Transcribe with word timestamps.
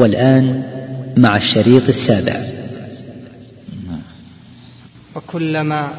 والآن 0.00 0.64
مع 1.16 1.36
الشريط 1.36 1.88
السابع. 1.88 2.44
وكلما 5.14 5.94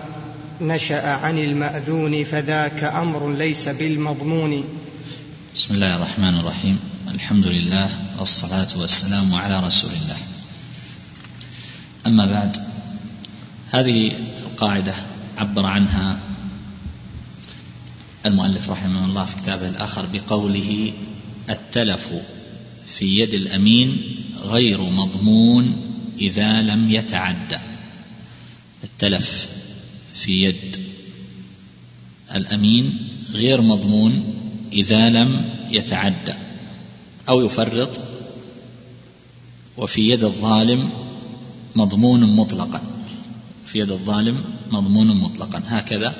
نشأ 0.61 1.07
عن 1.07 1.37
المأذون 1.37 2.23
فذاك 2.23 2.83
أمر 2.83 3.33
ليس 3.33 3.67
بالمضمون. 3.67 4.63
بسم 5.55 5.73
الله 5.73 5.95
الرحمن 5.95 6.37
الرحيم. 6.39 6.79
الحمد 7.07 7.47
لله 7.47 7.89
والصلاة 8.19 8.67
والسلام 8.77 9.35
على 9.35 9.59
رسول 9.59 9.91
الله. 9.91 10.17
أما 12.07 12.25
بعد 12.25 12.57
هذه 13.71 14.15
القاعدة 14.45 14.93
عبر 15.37 15.65
عنها 15.65 16.19
المؤلف 18.25 18.69
رحمه 18.69 19.05
الله 19.05 19.25
في 19.25 19.35
كتابه 19.35 19.67
الآخر 19.67 20.05
بقوله 20.13 20.93
التلف. 21.49 22.11
في 22.97 23.19
يد 23.19 23.33
الأمين 23.33 23.97
غير 24.37 24.81
مضمون 24.81 25.75
إذا 26.19 26.61
لم 26.61 26.91
يتعدى. 26.91 27.57
التلف 28.83 29.49
في 30.13 30.43
يد 30.43 30.77
الأمين 32.35 33.07
غير 33.31 33.61
مضمون 33.61 34.33
إذا 34.73 35.09
لم 35.09 35.49
يتعدى. 35.71 36.33
أو 37.29 37.45
يفرط 37.45 38.01
وفي 39.77 40.09
يد 40.09 40.23
الظالم 40.23 40.89
مضمون 41.75 42.35
مطلقا. 42.35 42.81
في 43.65 43.79
يد 43.79 43.91
الظالم 43.91 44.43
مضمون 44.71 45.21
مطلقا. 45.21 45.63
هكذا. 45.67 46.15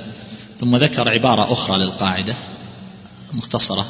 ثم 0.59 0.75
ذكر 0.75 1.09
عبارة 1.09 1.51
أخرى 1.51 1.77
للقاعدة 1.77 2.35
مختصرة. 3.33 3.85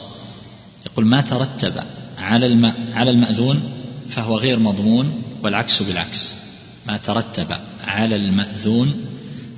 يقول 0.86 1.06
ما 1.06 1.22
ترتب 1.22 1.84
على. 2.22 2.74
على 2.94 3.12
المأذون 3.12 3.62
فهو 4.10 4.38
غير 4.38 4.60
مضمون 4.60 5.24
والعكس 5.44 5.84
بالعكس. 5.84 6.34
ما 6.88 6.98
ترتب 6.98 7.56
على 7.84 8.16
المأذون 8.16 8.94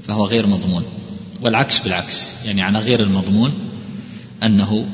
فهو 0.08 0.26
غير 0.26 0.48
مضمون 0.48 0.84
والعكس 1.42 1.80
بالعكس. 1.80 2.30
يعني 2.46 2.62
على 2.62 2.80
غير 2.80 3.04
المضمون 3.04 3.54
أنه 4.44 4.86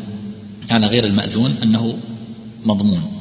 على 0.71 0.87
غير 0.87 1.05
المأذون 1.05 1.55
أنه 1.63 1.97
مضمون. 2.65 3.19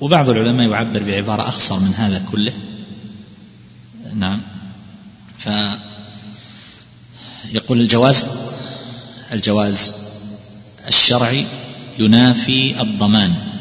وبعض 0.00 0.30
العلماء 0.30 0.68
يعبر 0.68 1.02
بعبارة 1.02 1.48
أخصر 1.48 1.78
من 1.78 1.94
هذا 1.94 2.22
كله. 2.32 2.52
نعم. 4.14 4.40
فيقول 7.52 7.80
الجواز 7.80 8.26
الجواز 9.32 9.94
الشرعي 10.88 11.46
ينافي 11.98 12.80
الضمان. 12.80 13.51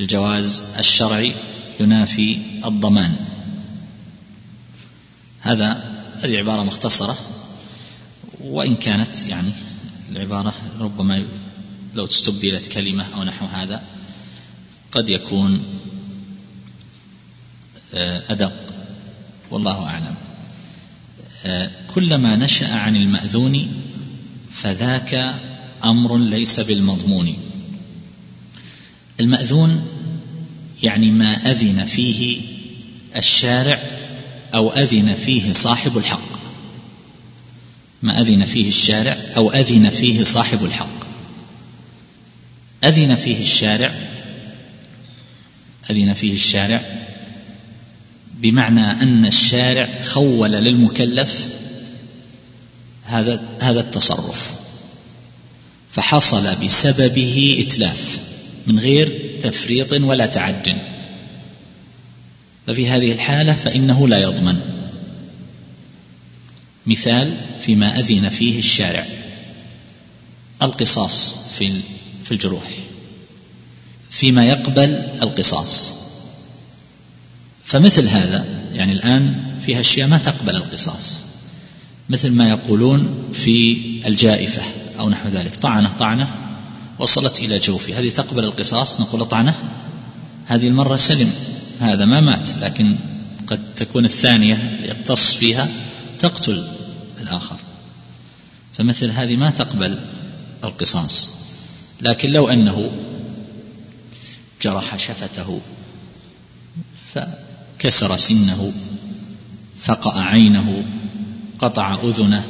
الجواز 0.00 0.62
الشرعي 0.78 1.32
ينافي 1.80 2.38
الضمان. 2.64 3.16
هذا 5.40 5.84
هذه 6.22 6.38
عبارة 6.38 6.62
مختصرة 6.62 7.16
وإن 8.40 8.76
كانت 8.76 9.26
يعني 9.26 9.50
العبارة 10.12 10.54
ربما 10.80 11.24
لو 11.94 12.04
استبدلت 12.04 12.72
كلمة 12.72 13.06
أو 13.14 13.24
نحو 13.24 13.46
هذا 13.46 13.82
قد 14.92 15.10
يكون 15.10 15.64
آه، 17.94 18.32
أدق. 18.32 18.52
والله 19.50 19.82
أعلم. 19.82 20.14
آه، 21.44 21.70
كلما 21.94 22.36
نشأ 22.36 22.74
عن 22.74 22.96
المأذون 22.96 23.68
فذاك 24.50 25.34
أمر 25.84 26.18
ليس 26.18 26.60
بالمضمون. 26.60 27.49
المأذون 29.20 29.86
يعني 30.82 31.10
ما 31.10 31.50
أذن 31.50 31.84
فيه 31.84 32.40
الشارع 33.16 33.78
أو 34.54 34.72
أذن 34.72 35.14
فيه 35.14 35.52
صاحب 35.52 35.98
الحق. 35.98 36.40
ما 38.02 38.20
أذن 38.20 38.44
فيه 38.44 38.68
الشارع 38.68 39.16
أو 39.36 39.52
أذن 39.52 39.90
فيه 39.90 40.24
صاحب 40.24 40.64
الحق. 40.64 41.00
أذن 42.84 43.14
فيه 43.14 43.40
الشارع 43.40 43.94
أذن 45.90 46.12
فيه 46.12 46.32
الشارع 46.32 46.80
بمعنى 48.34 48.90
أن 49.02 49.26
الشارع 49.26 49.88
خول 50.04 50.50
للمكلف 50.50 51.48
هذا 53.04 53.42
هذا 53.60 53.80
التصرف 53.80 54.50
فحصل 55.92 56.64
بسببه 56.64 57.64
إتلاف. 57.66 58.29
من 58.66 58.78
غير 58.78 59.38
تفريط 59.40 59.92
ولا 59.92 60.26
تعد. 60.26 60.78
ففي 62.66 62.88
هذه 62.88 63.12
الحالة 63.12 63.54
فإنه 63.54 64.08
لا 64.08 64.18
يضمن. 64.18 64.60
مثال 66.86 67.36
فيما 67.60 67.98
أذن 67.98 68.28
فيه 68.28 68.58
الشارع. 68.58 69.06
القصاص 70.62 71.34
في 71.58 71.72
في 72.24 72.32
الجروح. 72.32 72.70
فيما 74.10 74.44
يقبل 74.44 74.94
القصاص. 75.22 75.92
فمثل 77.64 78.08
هذا 78.08 78.46
يعني 78.72 78.92
الآن 78.92 79.34
فيها 79.66 79.80
أشياء 79.80 80.08
ما 80.08 80.18
تقبل 80.18 80.56
القصاص. 80.56 81.12
مثل 82.08 82.30
ما 82.30 82.48
يقولون 82.48 83.24
في 83.32 83.76
الجائفة 84.06 84.62
أو 84.98 85.10
نحو 85.10 85.28
ذلك. 85.28 85.56
طعنة 85.56 85.92
طعنة. 85.98 86.49
وصلت 87.00 87.40
إلى 87.40 87.58
جوفه 87.58 87.98
هذه 87.98 88.10
تقبل 88.10 88.44
القصاص 88.44 89.00
نقول 89.00 89.24
طعنة 89.24 89.54
هذه 90.46 90.68
المرة 90.68 90.96
سلم. 90.96 91.32
هذا 91.80 92.04
ما 92.04 92.20
مات 92.20 92.50
لكن 92.60 92.96
قد 93.46 93.74
تكون 93.76 94.04
الثانية 94.04 94.78
يقتص 94.82 95.34
فيها 95.34 95.68
تقتل 96.18 96.68
الآخر. 97.20 97.56
فمثل 98.78 99.10
هذه 99.10 99.36
ما 99.36 99.50
تقبل 99.50 99.98
القصاص. 100.64 101.30
لكن 102.00 102.30
لو 102.30 102.48
أنه 102.48 102.90
جرح 104.62 104.96
شفته 104.96 105.60
فكسر 107.14 108.16
سنه 108.16 108.72
فقأ 109.78 110.20
عينه 110.20 110.84
قطع 111.58 111.94
أذنه 111.94 112.44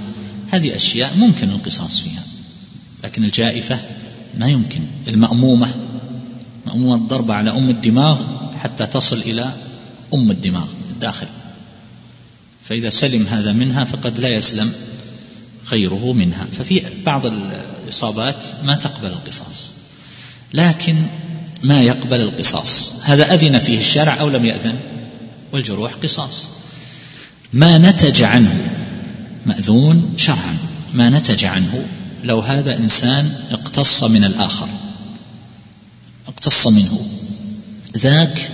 هذه 0.50 0.76
أشياء 0.76 1.16
ممكن 1.16 1.50
القصاص 1.50 2.00
فيها. 2.00 2.22
لكن 3.04 3.24
الجائفة 3.24 3.78
ما 4.38 4.48
يمكن. 4.48 4.80
المأمومة 5.08 5.74
مأمومة 6.66 6.94
الضربة 6.94 7.34
على 7.34 7.50
أم 7.50 7.70
الدماغ 7.70 8.22
حتى 8.58 8.86
تصل 8.86 9.16
إلى 9.16 9.52
أم 10.14 10.30
الدماغ 10.30 10.68
الداخل. 10.90 11.26
فإذا 12.64 12.90
سلم 12.90 13.26
هذا 13.26 13.52
منها 13.52 13.84
فقد 13.84 14.18
لا 14.18 14.28
يسلم 14.28 14.72
غيره 15.70 16.12
منها. 16.12 16.46
ففي 16.58 16.82
بعض 17.06 17.26
الإصابات 17.26 18.44
ما 18.64 18.74
تقبل 18.74 19.08
القصاص 19.08 19.64
لكن 20.54 20.96
ما 21.62 21.80
يقبل 21.80 22.20
القصاص. 22.20 22.92
هذا 23.02 23.34
أذن 23.34 23.58
فيه 23.58 23.78
الشارع 23.78 24.20
أو 24.20 24.28
لم 24.28 24.44
يأذن؟ 24.44 24.76
والجروح 25.52 25.92
قصاص. 25.94 26.42
ما 27.52 27.78
نتج 27.78 28.22
عنه 28.22 28.70
مأذون 29.46 30.14
شرعا. 30.16 30.56
ما 30.94 31.10
نتج 31.10 31.44
عنه 31.44 31.84
لو 32.24 32.40
هذا 32.40 32.76
إنسان 32.76 33.32
اقتص 33.50 34.04
من 34.04 34.24
الآخر 34.24 34.68
اقتص 36.28 36.66
منه 36.66 37.00
ذاك 37.96 38.50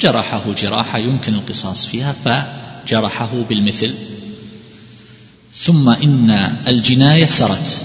جرحه 0.00 0.52
جراحة 0.52 0.98
يمكن 0.98 1.34
القصاص 1.34 1.86
فيها 1.86 2.12
فجرحه 2.12 3.42
بالمثل. 3.48 3.94
ثم 5.54 5.88
إن 5.88 6.30
الجناية 6.66 7.26
سرت 7.26 7.82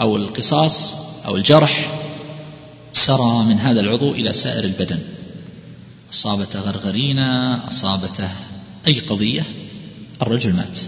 أو 0.00 0.16
القصاص 0.16 0.94
أو 1.26 1.36
الجرح 1.36 1.90
سرى 2.92 3.44
من 3.44 3.58
هذا 3.58 3.80
العضو 3.80 4.12
إلى 4.12 4.32
سائر 4.32 4.64
البدن. 4.64 4.98
أصابته 6.12 6.60
غرغرينة 6.60 7.56
أصابته 7.68 8.28
أي 8.88 8.98
قضية 9.00 9.42
الرجل 10.22 10.52
مات. 10.52 10.78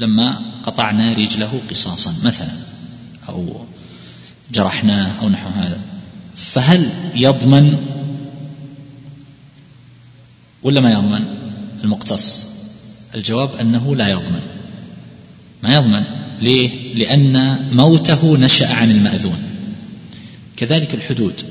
لما 0.00 0.40
قطعنا 0.66 1.12
رجله 1.12 1.60
قصاصا 1.70 2.14
مثلا 2.24 2.50
أو 3.28 3.64
جرحناه 4.52 5.20
أو 5.20 5.28
نحو 5.28 5.48
هذا. 5.48 5.82
فهل 6.36 6.90
يضمن 7.14 7.76
ولا 10.62 10.80
ما 10.80 10.92
يضمن 10.92 11.24
المقتص؟ 11.84 12.46
الجواب 13.14 13.50
أنه 13.60 13.96
لا 13.96 14.08
يضمن. 14.08 14.40
ما 15.62 15.74
يضمن. 15.74 16.04
ليه؟ 16.42 16.94
لأن 16.94 17.64
موته 17.76 18.36
نشأ 18.36 18.74
عن 18.74 18.90
المأذون. 18.90 19.42
كذلك 20.56 20.94
الحدود. 20.94 21.42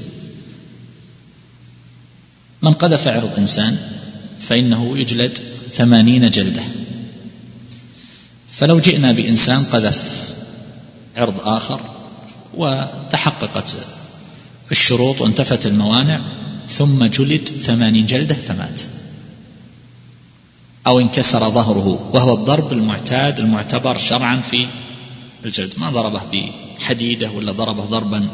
من 2.61 2.73
قذف 2.73 3.07
عرض 3.07 3.39
إنسان 3.39 3.77
فإنه 4.41 4.97
يجلد 4.97 5.39
ثمانين 5.73 6.29
جلدة. 6.29 6.61
فلو 8.59 8.79
جئنا 8.79 9.11
بإنسان 9.11 9.63
قذف 9.63 10.29
عرض 11.17 11.39
آخر 11.39 11.79
وتحققت 12.53 13.75
الشروط 14.71 15.21
وانتفت 15.21 15.65
الموانع 15.65 16.21
ثم 16.69 17.05
جلد 17.05 17.49
ثمانين 17.65 18.05
جلدة 18.05 18.35
فمات. 18.35 18.81
أو 20.87 20.99
انكسر 20.99 21.49
ظهره 21.49 22.09
وهو 22.13 22.33
الضرب 22.33 22.73
المعتاد 22.73 23.39
المعتبر 23.39 23.97
شرعا 23.97 24.41
في 24.51 24.67
الجلد. 25.45 25.73
ما 25.77 25.89
ضربه 25.89 26.21
بحديدة 26.33 27.31
ولا 27.31 27.51
ضربه 27.51 27.85
ضربا 27.85 28.29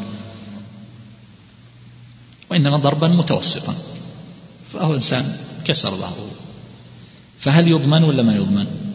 وإنما 2.50 2.76
ضربا 2.76 3.08
متوسطا. 3.08 3.74
فهو 4.72 4.94
إنسان 4.94 5.36
كسر 5.64 5.90
ظهره. 5.90 6.30
فهل 7.40 7.68
يضمن 7.68 8.04
ولا 8.04 8.22
ما 8.22 8.36
يضمن؟ 8.36 8.85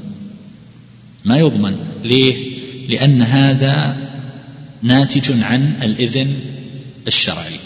ما 1.26 1.38
يضمن. 1.38 1.78
ليه؟ 2.04 2.52
لأن 2.90 3.22
هذا 3.22 3.98
ناتج 4.82 5.44
عن 5.44 5.74
الإذن 5.82 6.40
الشرعي. 7.08 7.60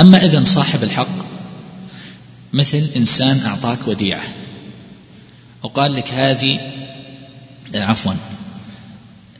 أما 0.00 0.24
إذن 0.24 0.44
صاحب 0.44 0.82
الحق 0.82 1.26
مثل 2.52 2.88
إنسان 2.96 3.40
أعطاك 3.46 3.88
وديعة 3.88 4.24
وقال 5.62 5.94
لك 5.94 6.12
هذه 6.12 6.60
عفوا 7.74 8.12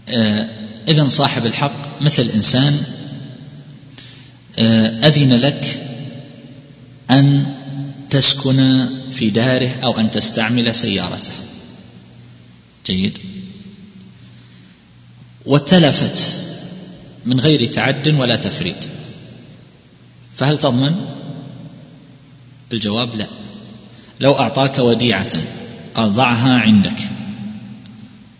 آه، 0.08 0.48
إذن 0.88 1.08
صاحب 1.08 1.46
الحق 1.46 2.02
مثل 2.02 2.22
إنسان 2.22 2.80
آه، 4.58 5.06
أذن 5.08 5.32
لك 5.32 5.80
أن 7.10 7.54
تسكن 8.10 8.86
في 9.12 9.30
داره 9.30 9.70
أو 9.84 9.98
أن 10.00 10.10
تستعمل 10.10 10.74
سيارته. 10.74 11.32
جيد. 12.86 13.18
وتلفت 15.46 16.36
من 17.26 17.40
غير 17.40 17.66
تعد 17.66 18.08
ولا 18.08 18.36
تفريط. 18.36 18.76
فهل 20.36 20.58
تضمن؟ 20.58 21.06
الجواب 22.72 23.16
لا. 23.16 23.26
لو 24.20 24.32
أعطاك 24.32 24.78
وديعة 24.78 25.38
قال 25.94 26.14
ضعها 26.14 26.52
عندك. 26.58 26.98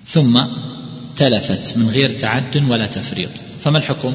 ثم 0.06 0.44
تلفت 1.16 1.76
من 1.78 1.88
غير 1.88 2.10
تعد 2.10 2.56
ولا 2.68 2.86
تفريط. 2.86 3.30
فما 3.64 3.78
الحكم؟ 3.78 4.12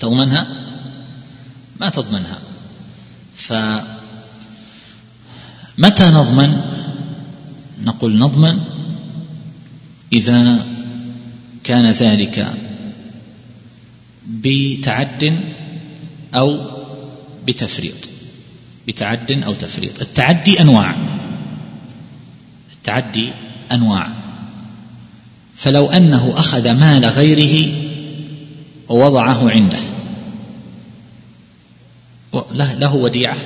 تضمنها؟ 0.00 0.46
ما 1.80 1.88
تضمنها. 1.88 2.40
فمتى 3.36 3.84
نضمن؟ 6.04 6.60
نقول 7.82 8.18
نضمن 8.18 8.73
إذا 10.12 10.66
كان 11.64 11.90
ذلك 11.90 12.54
بتعد 14.26 15.36
أو 16.34 16.60
بتفريط 17.46 18.08
بتعد 18.86 19.32
أو 19.32 19.54
تفريط. 19.54 20.02
التعدي 20.02 20.60
أنواع 20.60 20.94
التعدي 22.72 23.30
أنواع. 23.72 24.08
فلو 25.54 25.86
أنه 25.86 26.32
أخذ 26.36 26.70
مال 26.72 27.04
غيره 27.04 27.72
ووضعه 28.88 29.50
عنده 29.50 29.78
له 32.52 32.94
وديعة 32.94 33.36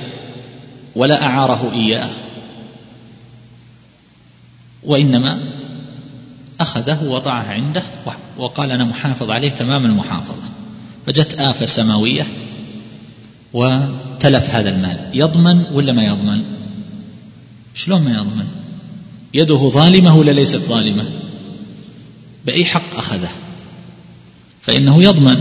ولا 0.95 1.23
أعاره 1.23 1.71
إياه 1.73 2.09
وإنما 4.83 5.39
أخذه 6.59 7.03
ووضعه 7.03 7.43
عنده 7.43 7.83
وقال 8.37 8.71
أنا 8.71 8.83
محافظ 8.83 9.31
عليه 9.31 9.49
تمام 9.49 9.85
المحافظة. 9.85 10.43
فجت 11.05 11.33
آفة 11.33 11.65
سماوية 11.65 12.27
وتلف 13.53 14.49
هذا 14.49 14.69
المال. 14.69 15.09
يضمن 15.13 15.63
ولا 15.73 15.93
ما 15.93 16.03
يضمن؟ 16.03 16.43
شلون 17.75 18.01
ما 18.01 18.11
يضمن؟ 18.11 18.47
يده 19.33 19.69
ظالمة 19.69 20.15
ولا 20.15 20.31
ليست 20.31 20.55
ظالمة؟ 20.55 21.05
بأي 22.45 22.65
حق 22.65 22.95
أخذه؟ 22.95 23.29
فإنه 24.61 25.03
يضمن 25.03 25.37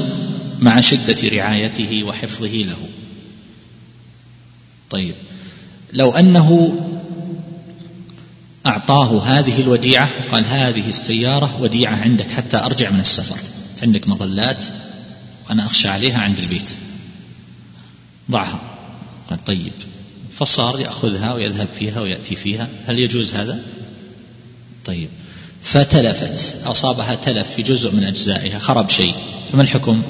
مع 0.61 0.81
شدة 0.81 1.29
رعايته 1.29 2.05
وحفظه 2.05 2.49
له. 2.49 2.77
طيب 4.91 5.15
لو 5.93 6.11
أنه 6.11 6.79
أعطاه 8.69 9.23
هذه 9.23 9.61
الوديعة 9.61 10.09
قال 10.31 10.45
هذه 10.45 10.89
السيارة 10.89 11.61
وديعة 11.61 11.97
عندك 11.97 12.31
حتى 12.31 12.57
أرجع 12.57 12.91
من 12.91 13.01
السفر. 13.01 13.37
عندك 13.83 14.09
مظلات 14.09 14.65
وأنا 15.49 15.67
أخشى 15.67 15.89
عليها 15.89 16.21
عند 16.21 16.39
البيت. 16.39 16.71
ضعها. 18.31 18.61
قال 19.31 19.45
طيب. 19.45 19.73
فصار 20.33 20.81
يأخذها 20.81 21.35
ويذهب 21.35 21.69
فيها 21.79 22.01
ويأتي 22.01 22.37
فيها. 22.37 22.69
هل 22.87 22.99
يجوز 22.99 23.35
هذا؟ 23.35 23.63
طيب. 24.85 25.09
فتلفت. 25.63 26.57
أصابها 26.67 27.15
تلف 27.15 27.49
في 27.49 27.63
جزء 27.63 27.93
من 27.93 28.05
أجزائها. 28.05 28.59
خرب 28.59 28.91
شيء. 28.91 29.15
فما 29.53 29.63
الحكم؟ 29.63 30.03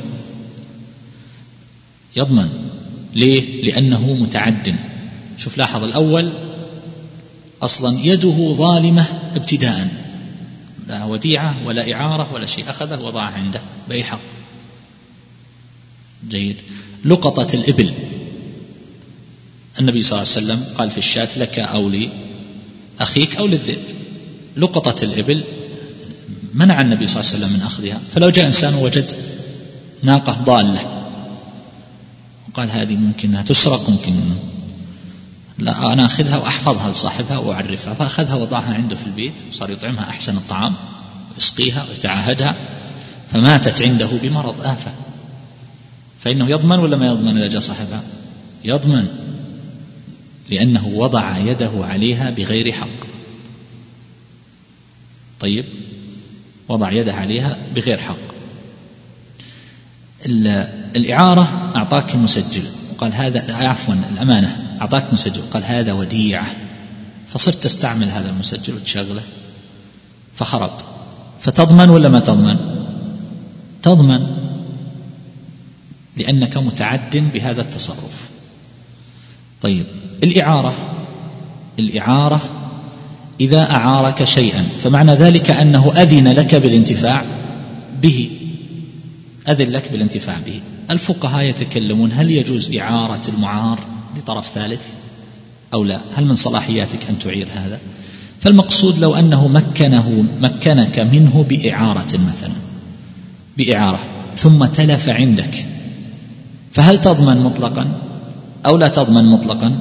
يضمن. 2.17 2.49
ليه؟ 3.15 3.63
لأنه 3.63 4.13
متعد. 4.13 4.77
شوف 5.39 5.59
لاحظ 5.59 5.85
الأول 5.85 6.33
أصلا 7.63 7.99
يده 8.01 8.55
ظالمة 8.55 9.07
ابتداء 9.37 9.89
لا 10.87 11.05
وديعة 11.05 11.55
ولا 11.65 11.93
إعارة 11.93 12.33
ولا 12.33 12.47
شيء. 12.47 12.71
أخذه 12.71 13.01
وضعه 13.01 13.31
عنده 13.31 13.61
باي 13.89 14.05
حق 14.05 14.21
جيد. 16.29 16.57
لقطة 17.05 17.55
الإبل. 17.55 17.93
النبي 19.81 20.03
صلى 20.03 20.23
الله 20.23 20.33
عليه 20.33 20.47
وسلم 20.47 20.65
قال 20.79 20.91
في 20.91 20.99
الشاة 20.99 21.39
لك 21.39 21.59
أو 21.59 21.93
لأخيك 22.99 23.37
أو 23.37 23.47
للذئب. 23.47 23.79
لقطة 24.57 25.05
الإبل 25.05 25.45
منع 26.55 26.81
النبي 26.81 27.07
صلى 27.07 27.21
الله 27.21 27.33
عليه 27.33 27.45
وسلم 27.45 27.59
من 27.59 27.63
أخذها. 27.67 28.01
فلو 28.15 28.31
جاء 28.31 28.47
إنسان 28.47 28.75
ووجد 28.75 29.13
ناقة 30.03 30.33
ضالة 30.33 30.99
وقال 32.49 32.71
هذه 32.71 32.97
ممكن 32.97 33.29
أنها 33.29 33.43
تسرق 33.43 33.91
ممكن 33.91 34.13
لا 35.59 35.93
أنا 35.93 36.05
أخذها 36.05 36.37
وأحفظها 36.37 36.91
لصاحبها 36.91 37.39
وأعرفها 37.39 37.95
فأخذها 37.95 38.35
وضعها 38.35 38.75
عنده 38.75 38.97
في 38.97 39.07
البيت 39.07 39.33
وصار 39.51 39.71
يطعمها 39.71 40.11
أحسن 40.11 40.37
الطعام 40.37 40.75
ويسقيها 41.35 41.87
ويتعاهدها 41.91 42.55
فماتت 43.33 43.83
عنده 43.83 44.09
بمرض 44.23 44.61
آفة. 44.67 44.93
فإنه 46.21 46.51
يضمن 46.51 46.79
ولا 46.79 46.97
ما 46.97 47.07
يضمن 47.07 47.39
إذا 47.39 47.49
جاء 47.49 47.61
صاحبها؟ 47.61 48.03
يضمن 48.65 49.09
لأنه 50.51 50.87
وضع 50.87 51.39
يده 51.39 51.71
عليها 51.75 52.31
بغير 52.31 52.73
حق. 52.73 53.07
طيب 55.41 55.65
وضع 56.69 56.93
يده 56.93 57.15
عليها 57.15 57.59
بغير 57.75 57.99
حق. 57.99 58.17
الإعارة 60.97 61.73
أعطاك 61.77 62.17
مسجل. 62.17 62.65
وقال 62.99 63.15
هذا 63.15 63.55
عفوا 63.55 63.95
الأمانة 64.13 64.77
أعطاك 64.81 65.13
مسجل. 65.13 65.43
قال 65.53 65.65
هذا 65.65 65.93
وديعة. 65.93 66.47
فصرت 67.29 67.55
تستعمل 67.55 68.11
هذا 68.11 68.31
المسجل 68.31 68.75
وتشغله. 68.75 69.23
فخرب. 70.37 70.71
فتضمن 71.41 71.91
ولا 71.91 72.09
ما 72.09 72.21
تضمن؟ 72.21 72.57
تضمن. 73.83 74.27
لأنك 76.17 76.57
متعد 76.57 77.17
بهذا 77.35 77.61
التصرف. 77.61 78.29
طيب 79.63 79.85
الإعارة. 80.23 80.75
الإعارة 81.79 82.41
إذا 83.41 83.71
أعارك 83.71 84.25
شيئا. 84.25 84.69
فمعنى 84.81 85.13
ذلك 85.13 85.51
أنه 85.51 85.93
أذن 85.97 86.29
لك 86.29 86.55
بالانتفاع 86.55 87.25
به. 88.03 88.38
أذن 89.49 89.71
لك 89.71 89.93
بالانتفاع 89.93 90.39
به. 90.47 90.61
الفقهاء 90.91 91.45
يتكلمون 91.45 92.13
هل 92.13 92.31
يجوز 92.31 92.77
إعارة 92.77 93.23
المعار 93.29 93.79
لطرف 94.17 94.49
ثالث 94.49 94.81
أو 95.75 95.85
لا؟ 95.85 96.01
هل 96.17 96.25
من 96.25 96.35
صلاحياتك 96.35 96.99
أن 97.11 97.19
تعير 97.19 97.49
هذا؟ 97.55 97.81
فالمقصود 98.41 98.99
لو 98.99 99.15
أنه 99.15 99.49
مكنه 99.49 100.25
مكنك 100.41 100.99
منه 100.99 101.47
بإعارة 101.49 102.19
مثلا 102.29 102.55
بإعارة 103.57 103.99
ثم 104.37 104.65
تلف 104.65 105.09
عندك. 105.09 105.67
فهل 106.73 107.01
تضمن 107.01 107.37
مطلقا 107.37 107.87
أو 108.67 108.77
لا 108.77 108.89
تضمن 108.89 109.25
مطلقا؟ 109.25 109.79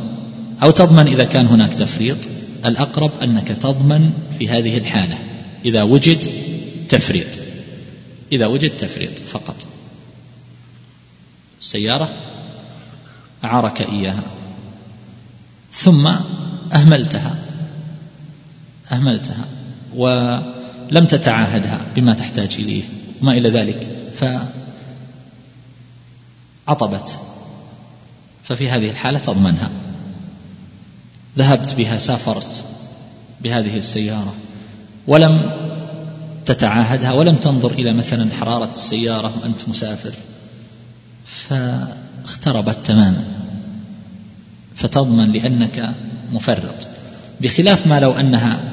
أو 0.64 0.72
تضمن 0.72 1.08
إذا 1.08 1.24
كان 1.24 1.48
هناك 1.48 1.74
تفريط؟ 1.74 2.18
الأقرب 2.66 3.12
أنك 3.24 3.48
تضمن 3.48 4.12
في 4.40 4.50
هذه 4.50 4.78
الحالة 4.78 5.18
إذا 5.66 5.84
وجد 5.84 6.28
تفريط. 6.90 7.47
إذا 8.32 8.46
وجد 8.46 8.78
تفريط 8.78 9.20
فقط. 9.20 9.56
السياره 11.62 12.10
أعارك 13.44 13.82
إياها. 13.82 14.24
ثم 15.72 16.08
أهملتها. 16.74 17.36
أهملتها. 18.92 19.46
ولم 19.96 21.06
تتعاهدها 21.08 21.88
بما 21.96 22.14
تحتاج 22.14 22.56
إليه 22.60 22.84
وما 23.22 23.32
إلى 23.32 23.50
ذلك. 23.50 23.90
ف 24.14 24.26
عطبت 26.68 27.20
ففي 28.44 28.70
هذه 28.70 28.90
الحالة 28.90 29.20
تضمنها 29.20 29.72
ذهبت 31.38 31.74
بها 31.74 31.98
سافرت 31.98 32.66
بهذه 33.42 33.78
السيارة. 33.78 34.36
ولم 35.08 35.52
تتعاهدها 36.48 37.14
ولم 37.14 37.36
تنظر 37.36 37.72
إلى 37.72 37.94
مثلا 37.94 38.34
حرارة 38.34 38.72
السيارة 38.72 39.34
وأنت 39.42 39.70
مسافر. 39.70 40.14
فاختربت 41.26 42.78
تماما. 42.86 43.24
فتضمن 44.76 45.32
لأنك 45.32 45.96
مفرط. 46.32 46.88
بخلاف 47.42 47.88
ما 47.88 48.00
لو 48.00 48.12
أنها 48.12 48.64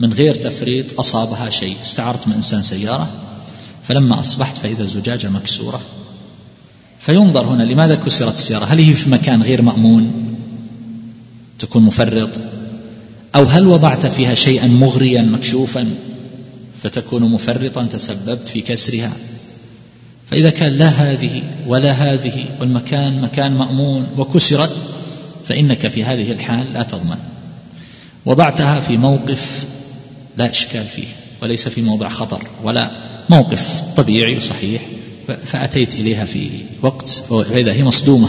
من 0.00 0.12
غير 0.12 0.34
تفريط 0.34 0.98
أصابها 0.98 1.50
شيء. 1.50 1.76
استعرت 1.82 2.28
من 2.28 2.32
إنسان 2.34 2.62
سيارة 2.62 3.08
فلما 3.82 4.20
أصبحت 4.20 4.56
فإذا 4.56 4.82
الزجاجة 4.82 5.28
مكسورة. 5.28 5.80
فينظر 7.00 7.46
هنا 7.46 7.62
لماذا 7.62 7.94
كسرت 7.94 8.34
السيارة؟ 8.34 8.64
هل 8.64 8.78
هي 8.78 8.94
في 8.94 9.10
مكان 9.10 9.42
غير 9.42 9.62
مأمون؟ 9.62 10.12
تكون 11.58 11.82
مفرط. 11.82 12.40
أو 13.34 13.44
هل 13.44 13.66
وضعت 13.66 14.06
فيها 14.06 14.34
شيئا 14.34 14.66
مغريا 14.66 15.22
مكشوفا؟ 15.22 15.88
فتكون 16.82 17.22
مفرطا 17.22 17.86
تسببت 17.86 18.48
في 18.48 18.60
كسرها. 18.60 19.12
فإذا 20.30 20.50
كان 20.50 20.72
لا 20.72 20.88
هذه 20.88 21.42
ولا 21.66 21.92
هذه 21.92 22.44
والمكان 22.60 23.20
مكان 23.20 23.52
مأمون 23.52 24.06
وكسرت 24.16 24.76
فإنك 25.48 25.88
في 25.88 26.04
هذه 26.04 26.32
الحال 26.32 26.72
لا 26.72 26.82
تضمن. 26.82 27.18
وضعتها 28.26 28.80
في 28.80 28.96
موقف 28.96 29.64
لا 30.36 30.50
إشكال 30.50 30.84
فيه 30.84 31.06
وليس 31.42 31.68
في 31.68 31.82
موضع 31.82 32.08
خطر 32.08 32.42
ولا 32.62 32.90
موقف 33.30 33.82
طبيعي 33.96 34.40
صحيح 34.40 34.82
فأتيت 35.44 35.94
إليها 35.94 36.24
في 36.24 36.50
وقت 36.82 37.08
فإذا 37.08 37.72
هي 37.72 37.84
مصدومة. 37.84 38.28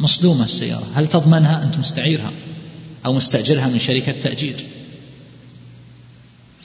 مصدومة 0.00 0.44
السيارة. 0.44 0.86
هل 0.94 1.08
تضمنها؟ 1.08 1.62
أنت 1.62 1.78
مستعيرها 1.78 2.30
أو 3.06 3.12
مستأجرها 3.12 3.66
من 3.66 3.78
شركة 3.78 4.14
تأجير. 4.22 4.64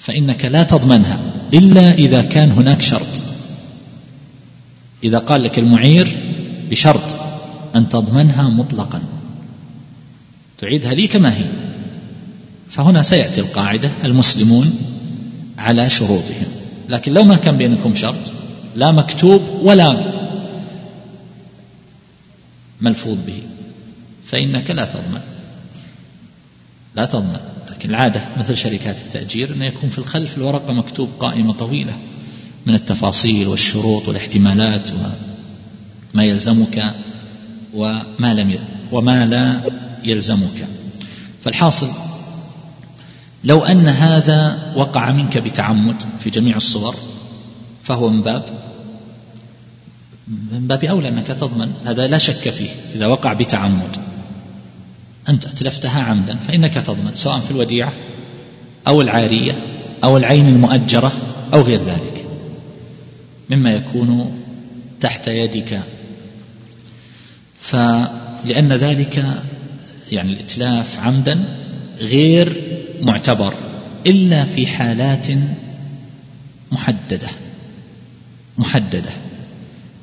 فإنك 0.06 0.46
لا 0.46 0.64
تضمنها 0.64 1.20
إلا 1.54 1.94
إذا 1.94 2.22
كان 2.22 2.52
هناك 2.52 2.82
شرط. 2.82 3.22
إذا 5.04 5.18
قال 5.18 5.44
لك 5.44 5.60
المعير 5.60 6.18
بشرط 6.70 7.16
أن 7.76 7.90
تضمنها 7.90 8.50
مطلقا. 8.50 9.02
تعيدها 10.58 10.94
لي 10.94 11.08
كما 11.08 11.38
هي. 11.38 11.46
فهنا 12.70 13.02
سيأتي 13.02 13.42
القاعدة 13.42 13.92
المسلمون 14.04 14.80
على 15.58 15.90
شروطهم. 15.90 16.48
لكن 16.90 17.14
لو 17.14 17.24
ما 17.24 17.36
كان 17.36 17.58
بينكم 17.58 17.96
شرط 17.96 18.32
لا 18.76 18.92
مكتوب 18.92 19.42
ولا 19.64 19.98
ملفوظ 22.82 23.18
به. 23.28 23.42
فإنك 24.28 24.72
لا 24.72 24.86
تضمن. 24.86 25.22
لا 26.96 27.06
تضمن. 27.06 27.55
لكن 27.70 27.90
العادة 27.90 28.22
مثل 28.38 28.58
شركات 28.58 28.96
التأجير 28.98 29.54
أن 29.54 29.62
يكون 29.62 29.90
في 29.90 29.98
الخلف 29.98 30.38
الورقة 30.38 30.74
مكتوب 30.74 31.10
قائمة 31.20 31.54
طويلة 31.54 31.98
من 32.66 32.74
التفاصيل 32.74 33.48
والشروط 33.48 34.08
والاحتمالات 34.08 34.90
وما 36.14 36.24
يلزمك 36.24 36.84
وما 37.74 38.34
لم 38.34 38.60
وما 38.92 39.26
لا 39.26 39.62
يلزمك. 40.04 40.68
فالحاصل 41.42 41.90
لو 43.44 43.64
أن 43.64 43.88
هذا 43.88 44.74
وقع 44.76 45.12
منك 45.12 45.38
بتعمد 45.38 46.04
في 46.20 46.30
جميع 46.30 46.56
الصور 46.56 46.96
فهو 47.84 48.10
من 48.10 48.22
باب 48.22 48.44
من 50.28 50.68
باب 50.68 50.84
أولى 50.84 51.10
أنك 51.10 51.28
تضمن 51.28 51.74
هذا 51.86 52.08
لا 52.08 52.18
شك 52.18 52.50
فيه 52.50 52.70
إذا 52.96 53.08
وقع 53.08 53.34
بتعمد. 53.34 54.05
أنت 55.30 55.46
أتلفتها 55.46 56.04
عمدا 56.04 56.36
فإنك 56.36 56.74
تضمن 56.74 57.12
سواء 57.16 57.40
في 57.40 57.52
الوديعة 57.52 57.94
أو 58.88 59.02
العارية 59.02 59.54
أو 60.04 60.18
العين 60.18 60.48
المؤجرة 60.48 61.12
أو 61.54 61.62
غير 61.62 61.80
ذلك. 61.80 62.26
مما 63.50 63.74
يكون 63.74 64.32
تحت 65.02 65.28
يدك. 65.28 65.82
فلأن 67.60 68.74
ذلك 68.74 69.26
يعني 70.12 70.34
الإتلاف 70.34 71.00
عمدا 71.00 71.46
غير 72.00 72.62
معتبر 73.02 73.54
إلا 74.06 74.46
في 74.46 74.68
حالات 74.68 75.28
محددة 76.72 77.28
محددة. 78.58 79.12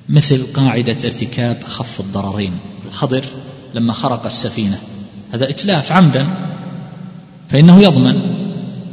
مثل 0.09 0.47
قاعدة 0.55 0.97
ارتكاب 1.05 1.63
أخف 1.67 2.01
الضررين 2.01 2.53
الخضر 2.87 3.25
لما 3.75 3.93
خرق 3.93 4.25
السفينة. 4.25 4.79
هذا 5.33 5.51
إتلاف 5.51 5.93
عمدا 5.93 6.27
فإنه 7.51 7.83
يضمن 7.83 8.21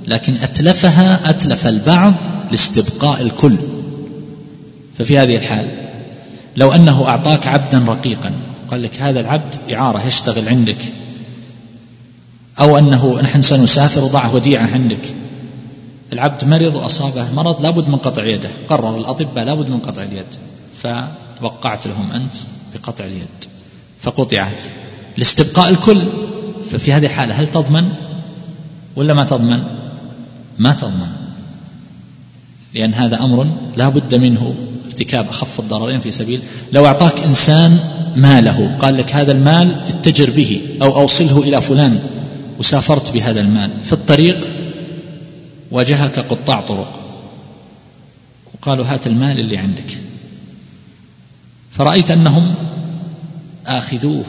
لكن 0.07 0.35
أتلفها 0.35 1.29
أتلف 1.29 1.67
البعض 1.67 2.13
لاستبقاء 2.51 3.21
الكل. 3.21 3.55
ففي 4.97 5.19
هذه 5.19 5.35
الحال 5.35 5.67
لو 6.55 6.71
أنه 6.71 7.07
أعطاك 7.07 7.47
عبدا 7.47 7.79
رقيقا 7.87 8.31
قال 8.71 8.83
لك 8.83 9.01
هذا 9.01 9.19
العبد 9.19 9.55
إعارة 9.73 10.07
يشتغل 10.07 10.49
عندك 10.49 10.77
أو 12.59 12.77
أنه 12.77 13.21
نحن 13.21 13.41
سنسافر 13.41 14.03
وضعه 14.03 14.35
وديعة 14.35 14.73
عندك 14.73 15.15
العبد 16.13 16.45
مرض 16.45 16.75
وأصابه 16.75 17.33
مرض 17.33 17.61
لابد 17.61 17.87
من 17.87 17.95
قطع 17.95 18.25
يده 18.25 18.49
قرر 18.69 18.97
الأطباء 18.97 19.45
لابد 19.45 19.69
من 19.69 19.79
قطع 19.79 20.03
اليد 20.03 20.25
فوقعت 20.83 21.87
لهم 21.87 22.11
أنت 22.11 22.33
بقطع 22.73 23.05
اليد 23.05 23.45
فقطعت. 24.01 24.63
لاستبقاء 25.17 25.69
الكل. 25.69 26.01
ففي 26.71 26.93
هذه 26.93 27.05
الحالة 27.05 27.33
هل 27.33 27.51
تضمن 27.51 27.89
ولا 28.95 29.13
ما 29.13 29.23
تضمن؟ 29.23 29.63
ما 30.59 30.73
تضمن. 30.73 31.07
لأن 32.73 32.93
هذا 32.93 33.19
أمر 33.19 33.47
لا 33.77 33.89
بد 33.89 34.15
منه 34.15 34.55
ارتكاب 34.85 35.29
أخف 35.29 35.59
الضررين 35.59 35.99
في 35.99 36.11
سبيل. 36.11 36.41
لو 36.71 36.85
أعطاك 36.85 37.19
إنسان 37.19 37.79
ماله 38.15 38.77
قال 38.79 38.97
لك 38.97 39.15
هذا 39.15 39.31
المال 39.31 39.75
اتجر 39.87 40.29
به 40.29 40.61
أو 40.81 40.95
أوصله 40.95 41.39
إلى 41.43 41.61
فلان 41.61 41.99
وسافرت 42.59 43.11
بهذا 43.11 43.41
المال. 43.41 43.69
في 43.83 43.93
الطريق 43.93 44.47
واجهك 45.71 46.19
قطاع 46.19 46.61
طرق. 46.61 46.99
وقالوا 48.53 48.85
هات 48.85 49.07
المال 49.07 49.39
اللي 49.39 49.57
عندك. 49.57 49.97
فرأيت 51.71 52.11
أنهم 52.11 52.55
آخذوه. 53.65 54.25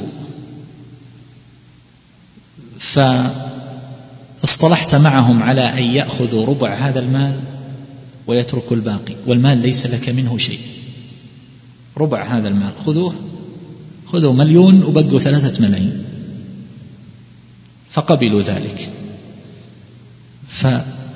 فاصطلحت 4.41 4.95
معهم 4.95 5.43
على 5.43 5.61
أن 5.61 5.83
يأخذوا 5.83 6.47
ربع 6.47 6.75
هذا 6.75 7.01
المال 7.01 7.41
ويتركوا 8.27 8.77
الباقي 8.77 9.15
والمال 9.27 9.59
ليس 9.59 9.87
لك 9.87 10.09
منه 10.09 10.39
شيء. 10.39 10.61
ربع 11.97 12.23
هذا 12.23 12.49
المال 12.49 12.73
خذوه 12.87 13.15
خذوا 14.07 14.33
مليون 14.33 14.83
وبقوا 14.83 15.19
ثلاثة 15.19 15.63
ملايين. 15.63 16.05
فقبلوا 17.91 18.43
ذلك. 18.43 18.91
ف 20.49 20.67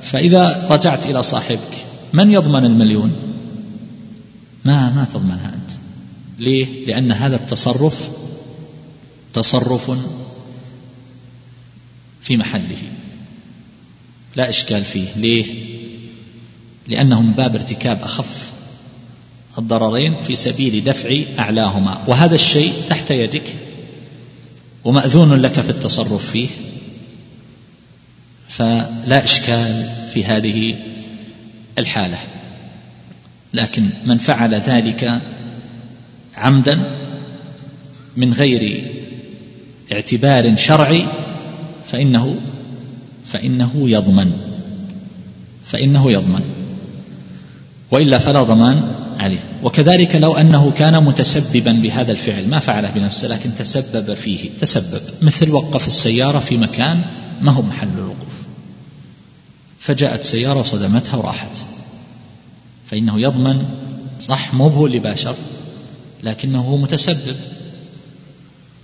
فإذا 0.02 0.68
رجعت 0.70 1.06
إلى 1.06 1.22
صاحبك 1.22 1.84
من 2.12 2.30
يضمن 2.30 2.64
المليون؟ 2.64 3.12
ما 4.64 4.90
ما 4.90 5.04
تضمنها 5.04 5.54
أنت. 5.54 5.70
ليه؟ 6.38 6.86
لأن 6.86 7.12
هذا 7.12 7.36
التصرف 7.36 8.08
تصرف 9.34 9.90
في 12.24 12.36
محله. 12.36 12.82
لا 14.36 14.48
إشكال 14.48 14.84
فيه. 14.84 15.08
ليه؟ 15.16 15.54
لأنه 16.88 17.22
من 17.22 17.32
باب 17.32 17.54
ارتكاب 17.54 18.02
أخف 18.02 18.50
الضررين 19.58 20.20
في 20.20 20.34
سبيل 20.34 20.84
دفع 20.84 21.20
أعلاهما. 21.38 22.04
وهذا 22.06 22.34
الشيء 22.34 22.72
تحت 22.88 23.10
يدك 23.10 23.56
ومأذون 24.84 25.40
لك 25.40 25.60
في 25.60 25.70
التصرف 25.70 26.30
فيه. 26.30 26.48
فلا 28.48 29.24
إشكال 29.24 29.88
في 30.14 30.24
هذه 30.24 30.76
الحالة. 31.78 32.18
لكن 33.54 33.90
من 34.04 34.18
فعل 34.18 34.54
ذلك 34.54 35.22
عمدا 36.36 36.90
من 38.16 38.32
غير 38.32 38.92
اعتبار 39.92 40.56
شرعي 40.56 41.04
فإنه 41.86 42.36
فإنه 43.24 43.72
يضمن 43.90 44.32
فإنه 45.64 46.12
يضمن. 46.12 46.42
وإلا 47.90 48.18
فلا 48.18 48.42
ضمان 48.42 48.82
عليه. 49.18 49.44
وكذلك 49.62 50.16
لو 50.16 50.36
أنه 50.36 50.70
كان 50.70 51.04
متسببا 51.04 51.72
بهذا 51.72 52.12
الفعل 52.12 52.48
ما 52.48 52.58
فعله 52.58 52.90
بنفسه 52.90 53.28
لكن 53.28 53.50
تسبب 53.58 54.14
فيه 54.14 54.50
تسبب. 54.60 55.00
مثل 55.22 55.50
وقف 55.50 55.86
السيارة 55.86 56.38
في 56.38 56.56
مكان 56.56 57.02
ما 57.42 57.52
هو 57.52 57.62
محل 57.62 57.88
الوقوف. 57.98 58.34
فجاءت 59.80 60.24
سيارة 60.24 60.62
صدمتها 60.62 61.16
وراحت. 61.16 61.58
فإنه 62.90 63.20
يضمن 63.20 63.64
صح 64.20 64.54
مو 64.54 64.68
هو 64.68 64.86
اللي 64.86 64.98
باشر 64.98 65.34
لكنه 66.22 66.60
هو 66.60 66.76
متسبب. 66.76 67.36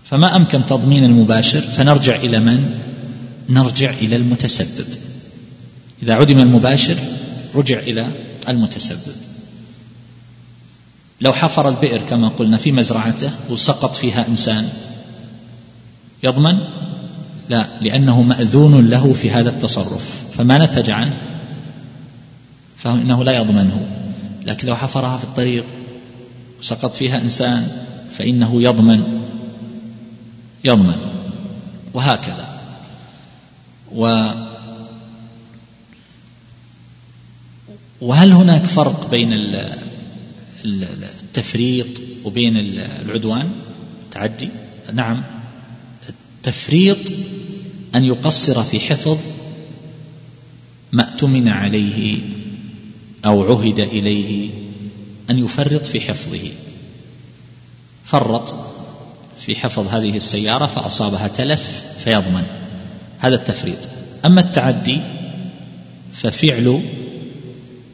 فما 0.05 0.37
أمكن 0.37 0.67
تضمين 0.67 1.05
المباشر 1.05 1.61
فنرجع 1.61 2.17
إلى 2.17 2.39
من؟ 2.39 2.81
نرجع 3.51 3.91
إلى 3.91 4.17
المتسبب. 4.17 4.87
إذا 6.03 6.15
عدم 6.15 6.39
المباشر 6.39 6.97
رجع 7.55 7.79
إلى 7.79 8.07
المتسبب. 8.49 9.15
لو 11.21 11.33
حفر 11.33 11.69
البئر 11.69 12.01
كما 12.01 12.29
قلنا 12.29 12.57
في 12.57 12.73
مزرعته 12.73 13.31
وسقط 13.51 13.97
فيها 13.97 14.29
إنسان 14.29 14.69
يضمن؟ 16.23 16.59
لا 17.49 17.69
لأنه 17.81 18.23
مأذون 18.23 18.91
له 18.91 19.13
في 19.13 19.31
هذا 19.31 19.51
التصرف. 19.51 20.25
فما 20.39 20.59
نتج 20.59 20.91
عنه؟ 20.91 21.19
فإنه 22.77 23.25
لا 23.25 23.33
يضمنه. 23.33 23.87
لكن 24.47 24.69
لو 24.69 24.77
حفرها 24.77 25.19
في 25.19 25.25
الطريق 25.25 25.65
وسقط 26.61 26.95
فيها 26.95 27.21
إنسان 27.21 27.69
فإنه 28.19 28.63
يضمن. 28.63 29.23
يضمن. 30.65 30.97
وهكذا. 31.95 32.50
و 33.95 34.31
وهل 38.01 38.33
هناك 38.33 38.65
فرق 38.65 39.11
بين 39.11 39.31
التفريط 40.65 41.87
وبين 42.25 42.57
العدوان؟ 42.57 43.51
تعدي. 44.11 44.49
نعم. 44.93 45.23
التفريط 46.09 46.99
أن 47.95 48.05
يقصر 48.05 48.63
في 48.63 48.81
حفظ 48.81 49.19
ما 50.93 51.13
اؤتمن 51.13 51.49
عليه 51.49 52.19
أو 53.25 53.43
عهد 53.43 53.81
إليه 53.81 54.51
أن 55.31 55.39
يفرط 55.39 55.87
في 55.87 56.01
حفظه. 56.01 56.51
فرط 58.05 58.55
في 59.41 59.57
حفظ 59.57 59.87
هذه 59.87 60.17
السيارة 60.17 60.67
فأصابها 60.67 61.29
تلف 61.29 61.85
فيضمن. 62.05 62.70
هذا 63.21 63.35
التفريط. 63.35 63.89
أما 64.25 64.41
التعدي 64.41 64.99
ففعل 66.13 66.83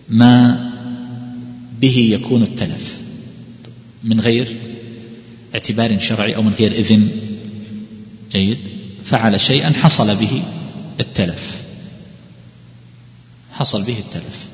ما 0.09 0.66
به 1.80 1.97
يكون 1.99 2.42
التلف 2.42 2.97
من 4.04 4.21
غير 4.21 4.56
اعتبار 5.54 5.99
شرعي 5.99 6.37
أو 6.37 6.42
من 6.42 6.52
غير 6.52 6.73
إذن. 6.73 7.09
جيد. 8.33 8.59
فعل 9.04 9.40
شيئا 9.40 9.73
حصل 9.73 10.16
به 10.16 10.42
التلف. 11.00 11.56
حصل 13.52 13.83
به 13.83 13.99
التلف. 13.99 14.47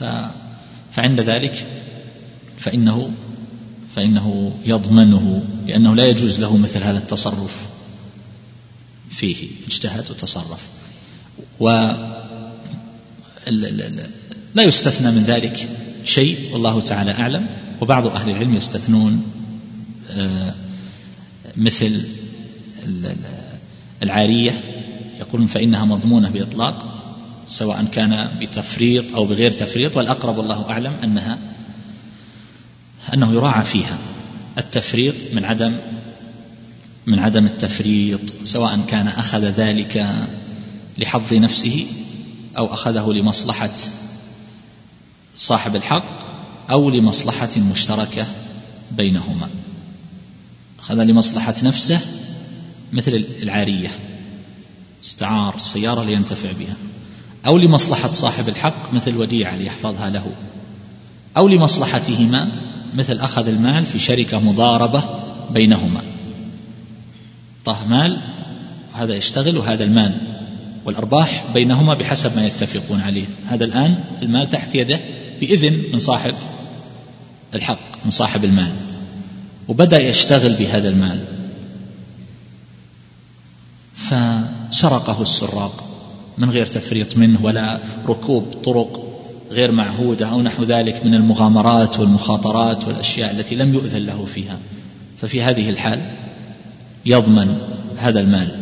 ف 0.00 0.04
فعند 0.92 1.20
ذلك 1.20 1.66
فإنه 2.58 3.10
فإنه 3.96 4.52
يضمنه 4.66 5.44
لأنه 5.66 5.96
لا 5.96 6.06
يجوز 6.06 6.40
له 6.40 6.56
مثل 6.56 6.82
هذا 6.82 6.98
التصرف. 6.98 7.69
فيه 9.20 9.48
اجتهد 9.66 10.10
وتصرف. 10.10 10.60
و 11.60 11.68
لا 14.54 14.62
يستثنى 14.62 15.10
من 15.10 15.24
ذلك 15.26 15.68
شيء 16.04 16.38
والله 16.52 16.80
تعالى 16.80 17.12
أعلم. 17.12 17.46
وبعض 17.80 18.06
أهل 18.06 18.30
العلم 18.30 18.54
يستثنون 18.54 19.22
آه، 20.10 20.54
مثل 21.56 22.02
العارية 24.02 24.60
يقولون 25.20 25.46
فإنها 25.46 25.84
مضمونة 25.84 26.28
بإطلاق 26.28 27.02
سواء 27.48 27.84
كان 27.92 28.28
بتفريط 28.40 29.14
أو 29.14 29.26
بغير 29.26 29.52
تفريط. 29.52 29.96
والأقرب 29.96 30.38
والله 30.38 30.70
أعلم 30.70 30.92
أنها 31.04 31.38
أنه 33.14 33.32
يراعى 33.32 33.64
فيها 33.64 33.98
التفريط 34.58 35.14
من 35.32 35.44
عدم 35.44 35.76
من 37.06 37.18
عدم 37.18 37.44
التفريط 37.44 38.20
سواء 38.44 38.80
كان 38.88 39.08
أخذ 39.08 39.44
ذلك 39.44 40.26
لحظ 40.98 41.34
نفسه 41.34 41.86
أو 42.58 42.72
أخذه 42.72 43.12
لمصلحة 43.12 43.70
صاحب 45.36 45.76
الحق 45.76 46.04
أو 46.70 46.90
لمصلحة 46.90 47.60
مشتركة 47.72 48.26
بينهما. 48.92 49.48
أخذ 50.80 50.94
لمصلحة 50.94 51.54
نفسه 51.62 52.00
مثل 52.92 53.24
العارية 53.42 53.90
استعار 55.04 55.56
السيارة 55.56 56.04
لينتفع 56.04 56.52
بها. 56.52 56.76
أو 57.46 57.58
لمصلحة 57.58 58.10
صاحب 58.10 58.48
الحق 58.48 58.94
مثل 58.94 59.16
وديعة 59.16 59.56
ليحفظها 59.56 60.10
له. 60.10 60.26
أو 61.36 61.48
لمصلحتهما 61.48 62.48
مثل 62.94 63.18
أخذ 63.18 63.48
المال 63.48 63.86
في 63.86 63.98
شركة 63.98 64.40
مضاربة 64.40 65.04
بينهما. 65.50 66.09
طه 67.64 67.84
مال 67.86 68.18
هذا 68.92 69.14
يشتغل 69.14 69.58
وهذا 69.58 69.84
المال. 69.84 70.12
والأرباح 70.84 71.44
بينهما 71.54 71.94
بحسب 71.94 72.36
ما 72.36 72.46
يتفقون 72.46 73.00
عليه. 73.00 73.24
هذا 73.46 73.64
الآن 73.64 74.04
المال 74.22 74.48
تحت 74.48 74.74
يده 74.74 75.00
بإذن 75.40 75.82
من 75.92 75.98
صاحب 75.98 76.34
الحق 77.54 77.78
من 78.04 78.10
صاحب 78.10 78.44
المال. 78.44 78.72
وبدأ 79.68 79.98
يشتغل 80.00 80.52
بهذا 80.52 80.88
المال. 80.88 81.24
فسرقه 83.96 85.22
السراق 85.22 85.84
من 86.38 86.50
غير 86.50 86.66
تفريط 86.66 87.16
منه 87.16 87.38
ولا 87.42 87.78
ركوب 88.08 88.44
طرق 88.64 89.06
غير 89.50 89.72
معهودة 89.72 90.26
أو 90.26 90.42
نحو 90.42 90.64
ذلك 90.64 91.04
من 91.04 91.14
المغامرات 91.14 92.00
والمخاطرات 92.00 92.88
والأشياء 92.88 93.30
التي 93.30 93.54
لم 93.54 93.74
يؤذن 93.74 94.06
له 94.06 94.24
فيها. 94.24 94.58
ففي 95.18 95.42
هذه 95.42 95.70
الحال 95.70 96.10
يضمن 97.06 97.58
هذا 97.96 98.20
المال. 98.20 98.60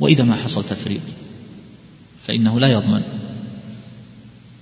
وإذا 0.00 0.24
ما 0.24 0.36
حصل 0.36 0.64
تفريط 0.64 1.02
فإنه 2.26 2.60
لا 2.60 2.68
يضمن. 2.68 3.02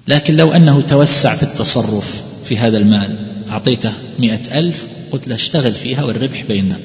لكن 0.09 0.37
لو 0.37 0.53
أنه 0.53 0.81
توسع 0.81 1.37
في 1.37 1.43
التصرف 1.43 2.23
في 2.45 2.59
هذا 2.59 2.79
المال 2.79 3.17
أعطيته 3.51 3.93
مئة 4.19 4.59
ألف 4.59 4.87
قلت 5.11 5.29
له 5.29 5.35
اشتغل 5.35 5.73
فيها 5.73 6.05
والربح 6.05 6.43
بيننا. 6.43 6.81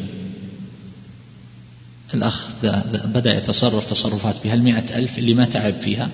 الأخ 2.14 2.48
بدأ 3.06 3.38
يتصرف 3.38 3.90
تصرفات 3.90 4.36
بهالمئة 4.44 4.98
ألف 4.98 5.18
اللي 5.18 5.34
ما 5.34 5.46
تعب 5.46 5.74
فيها 5.82 6.10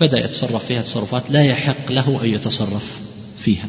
بدأ 0.00 0.24
يتصرف 0.24 0.66
فيها 0.66 0.82
تصرفات 0.82 1.22
لا 1.30 1.44
يحق 1.44 1.92
له 1.92 2.24
أن 2.24 2.28
يتصرف 2.28 3.00
فيها. 3.38 3.68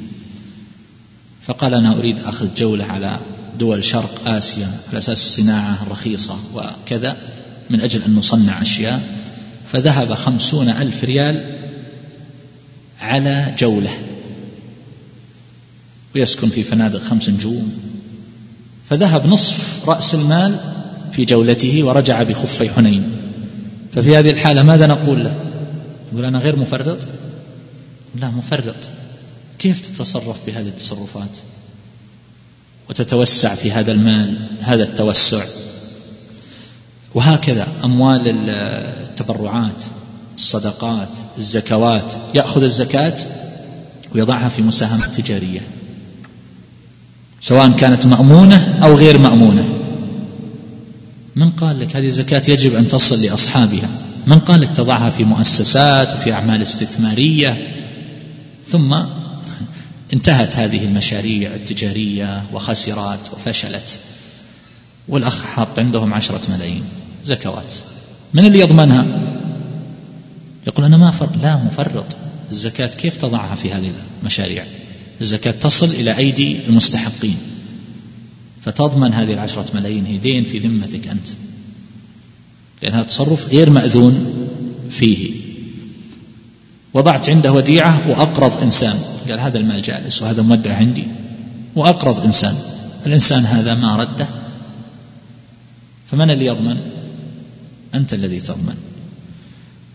فقال 1.41 1.73
أنا 1.73 1.97
أريد 1.97 2.19
أخذ 2.19 2.55
جولة 2.55 2.85
على 2.85 3.19
دول 3.59 3.83
شرق 3.83 4.27
آسيا 4.27 4.67
على 4.89 4.97
أساس 4.97 5.21
الصناعة 5.21 5.83
الرخيصة 5.83 6.37
وكذا 6.55 7.17
من 7.69 7.81
أجل 7.81 8.01
أن 8.03 8.15
نصنع 8.15 8.61
أشياء 8.61 9.01
فذهب 9.71 10.13
خمسون 10.13 10.69
ألف 10.69 11.03
ريال 11.03 11.43
على 13.01 13.55
جولة. 13.59 13.97
ويسكن 16.15 16.49
في 16.49 16.63
فنادق 16.63 17.03
خمس 17.03 17.29
نجوم. 17.29 17.73
فذهب 18.89 19.27
نصف 19.27 19.89
رأس 19.89 20.15
المال 20.15 20.59
في 21.11 21.25
جولته 21.25 21.83
ورجع 21.83 22.23
بخفي 22.23 22.69
حنين. 22.69 23.03
ففي 23.93 24.17
هذه 24.17 24.29
الحالة 24.29 24.63
ماذا 24.63 24.87
نقول 24.87 25.23
له؟ 25.23 25.35
يقول 26.11 26.25
أنا 26.25 26.39
غير 26.39 26.55
مفرط؟ 26.55 26.97
لا 28.15 28.29
مفرط. 28.29 28.75
كيف 29.59 29.89
تتصرف 29.89 30.37
بهذه 30.47 30.67
التصرفات؟ 30.67 31.39
وتتوسع 32.89 33.55
في 33.55 33.71
هذا 33.71 33.91
المال 33.91 34.37
هذا 34.61 34.83
التوسع. 34.83 35.43
وهكذا 37.15 37.67
أموال 37.83 38.21
التبرعات 38.27 39.83
الصدقات 40.37 41.09
الزكوات. 41.37 42.11
يأخذ 42.35 42.63
الزكاة 42.63 43.15
ويضعها 44.15 44.49
في 44.49 44.61
مساهمة 44.61 45.05
تجارية. 45.05 45.61
سواء 47.41 47.71
كانت 47.71 48.05
مأمونة 48.05 48.79
أو 48.83 48.95
غير 48.95 49.17
مأمونة. 49.17 49.79
من 51.35 51.49
قال 51.49 51.79
لك 51.79 51.95
هذه 51.95 52.07
الزكاة 52.07 52.43
يجب 52.47 52.75
أن 52.75 52.87
تصل 52.87 53.21
لأصحابها؟ 53.21 53.89
من 54.27 54.39
قال 54.39 54.61
لك 54.61 54.71
تضعها 54.71 55.09
في 55.09 55.23
مؤسسات 55.23 56.13
وفي 56.13 56.33
أعمال 56.33 56.61
استثمارية؟ 56.61 57.67
ثم 58.67 59.03
انتهت 60.13 60.57
هذه 60.57 60.85
المشاريع 60.85 61.55
التجارية 61.55 62.43
وخسرت 62.53 63.33
وفشلت. 63.33 63.99
والأخ 65.07 65.43
حاط 65.43 65.79
عندهم 65.79 66.13
عشرة 66.13 66.41
ملايين. 66.51 66.83
زكوات. 67.25 67.73
من 68.33 68.45
اللي 68.45 68.59
يضمنها؟ 68.59 69.05
يقول 70.67 70.85
أنا 70.85 70.97
ما 70.97 71.11
فر... 71.11 71.29
لا 71.41 71.57
مفرط. 71.57 72.05
الزكاة 72.51 72.87
كيف 72.87 73.15
تضعها 73.15 73.55
في 73.55 73.71
هذه 73.71 73.93
المشاريع؟ 74.21 74.65
الزكاة 75.21 75.51
تصل 75.51 75.89
إلى 75.89 76.17
أيدي 76.17 76.57
المستحقين. 76.67 77.37
فتضمن 78.61 79.13
هذه 79.13 79.33
العشرة 79.33 79.65
ملايين 79.73 80.05
هي 80.05 80.17
دين 80.17 80.43
في 80.43 80.59
ذمتك 80.59 81.07
أنت. 81.07 81.27
لأن 82.81 82.93
هذا 82.93 83.03
تصرف 83.03 83.49
غير 83.49 83.69
مأذون 83.69 84.47
فيه. 84.89 85.42
وضعت 86.93 87.29
عنده 87.29 87.51
وديعة 87.53 88.09
وأقرض 88.09 88.61
إنسان. 88.61 88.99
قال 89.29 89.39
هذا 89.39 89.57
المال 89.57 89.81
جالس 89.81 90.21
وهذا 90.21 90.41
مودع 90.41 90.75
عندي 90.75 91.07
وأقرض 91.75 92.25
إنسان. 92.25 92.55
الإنسان 93.05 93.45
هذا 93.45 93.75
ما 93.75 93.95
رده؟ 93.95 94.27
فمن 96.11 96.31
اللي 96.31 96.45
يضمن؟ 96.45 96.77
أنت 97.95 98.13
الذي 98.13 98.39
تضمن. 98.39 98.75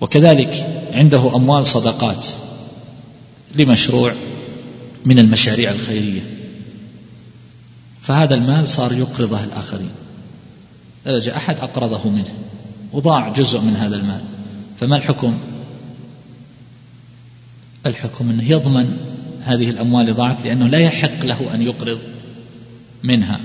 وكذلك 0.00 0.66
عنده 0.92 1.36
أموال 1.36 1.66
صدقات 1.66 2.26
لمشروع 3.54 4.12
من 5.04 5.18
المشاريع 5.18 5.70
الخيرية. 5.70 6.20
فهذا 8.02 8.34
المال 8.34 8.68
صار 8.68 8.92
يقرضه 8.92 9.44
الآخرين. 9.44 9.90
جاء 11.06 11.36
أحد 11.36 11.56
أقرضه 11.56 12.08
منه. 12.08 12.34
وضاع 12.92 13.28
جزء 13.28 13.60
من 13.60 13.76
هذا 13.76 13.96
المال. 13.96 14.20
فما 14.80 14.96
الحكم؟ 14.96 15.38
الحكم 17.88 18.30
أنه 18.30 18.50
يضمن 18.50 18.96
هذه 19.44 19.70
الأموال 19.70 20.14
ضاعت 20.14 20.36
لأنه 20.44 20.66
لا 20.66 20.78
يحق 20.78 21.24
له 21.24 21.54
أن 21.54 21.62
يقرض 21.62 21.98
منها. 23.02 23.40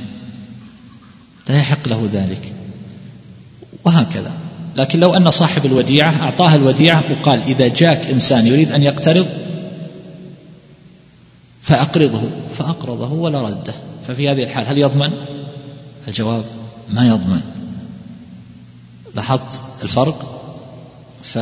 لا 1.50 1.60
يحق 1.60 1.88
له 1.88 2.10
ذلك. 2.14 2.54
وهكذا. 3.86 4.32
لكن 4.76 5.00
لو 5.00 5.14
أن 5.14 5.32
صاحب 5.32 5.66
الوديعة 5.66 6.24
أعطاها 6.24 6.56
الوديعة 6.56 7.04
وقال 7.12 7.42
إذا 7.42 7.68
جاك 7.68 8.08
إنسان 8.08 8.48
يريد 8.48 8.72
أن 8.72 8.84
يقترض 8.84 9.28
فأقرضه 11.62 12.24
فأقرضه 12.58 13.14
ولا 13.14 13.42
رده 13.42 13.74
ففي 14.08 14.30
هذه 14.30 14.44
الحال 14.44 14.68
هل 14.68 14.78
يضمن؟ 14.78 15.12
الجواب 16.08 16.44
ما 16.90 17.08
يضمن. 17.08 17.42
لاحظت 19.16 19.62
الفرق؟ 19.84 20.44
ف 21.24 21.38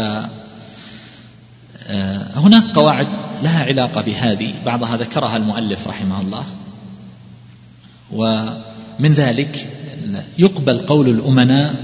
هناك 2.33 2.63
قواعد 2.63 3.07
لها 3.43 3.63
علاقة 3.63 4.01
بهذه 4.01 4.53
بعضها 4.65 4.97
ذكرها 4.97 5.37
المؤلف 5.37 5.87
رحمه 5.87 6.21
الله. 6.21 6.45
ومن 8.11 9.13
ذلك 9.13 9.67
يقبل 10.37 10.77
قول 10.77 11.09
الأمناء 11.09 11.75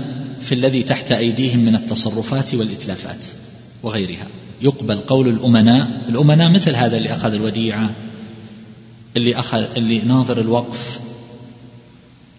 في 0.41 0.56
الذي 0.56 0.84
تحت 0.84 1.12
أيديهم 1.12 1.60
من 1.60 1.76
التصرفات 1.76 2.56
والإتلافات 2.56 3.26
وغيرها. 3.84 4.28
يقبل 4.62 4.98
قول 4.98 5.28
الأمناء 5.28 5.88
الأمناء 6.10 6.50
مثل 6.50 6.76
هذا 6.76 6.98
اللي 6.98 7.13
أخذ 7.13 7.34
الوديعة 7.34 7.91
اللي 9.17 9.39
أخذ 9.39 9.65
اللي 9.78 10.00
ناظر 10.00 10.41
الوقف 10.41 11.00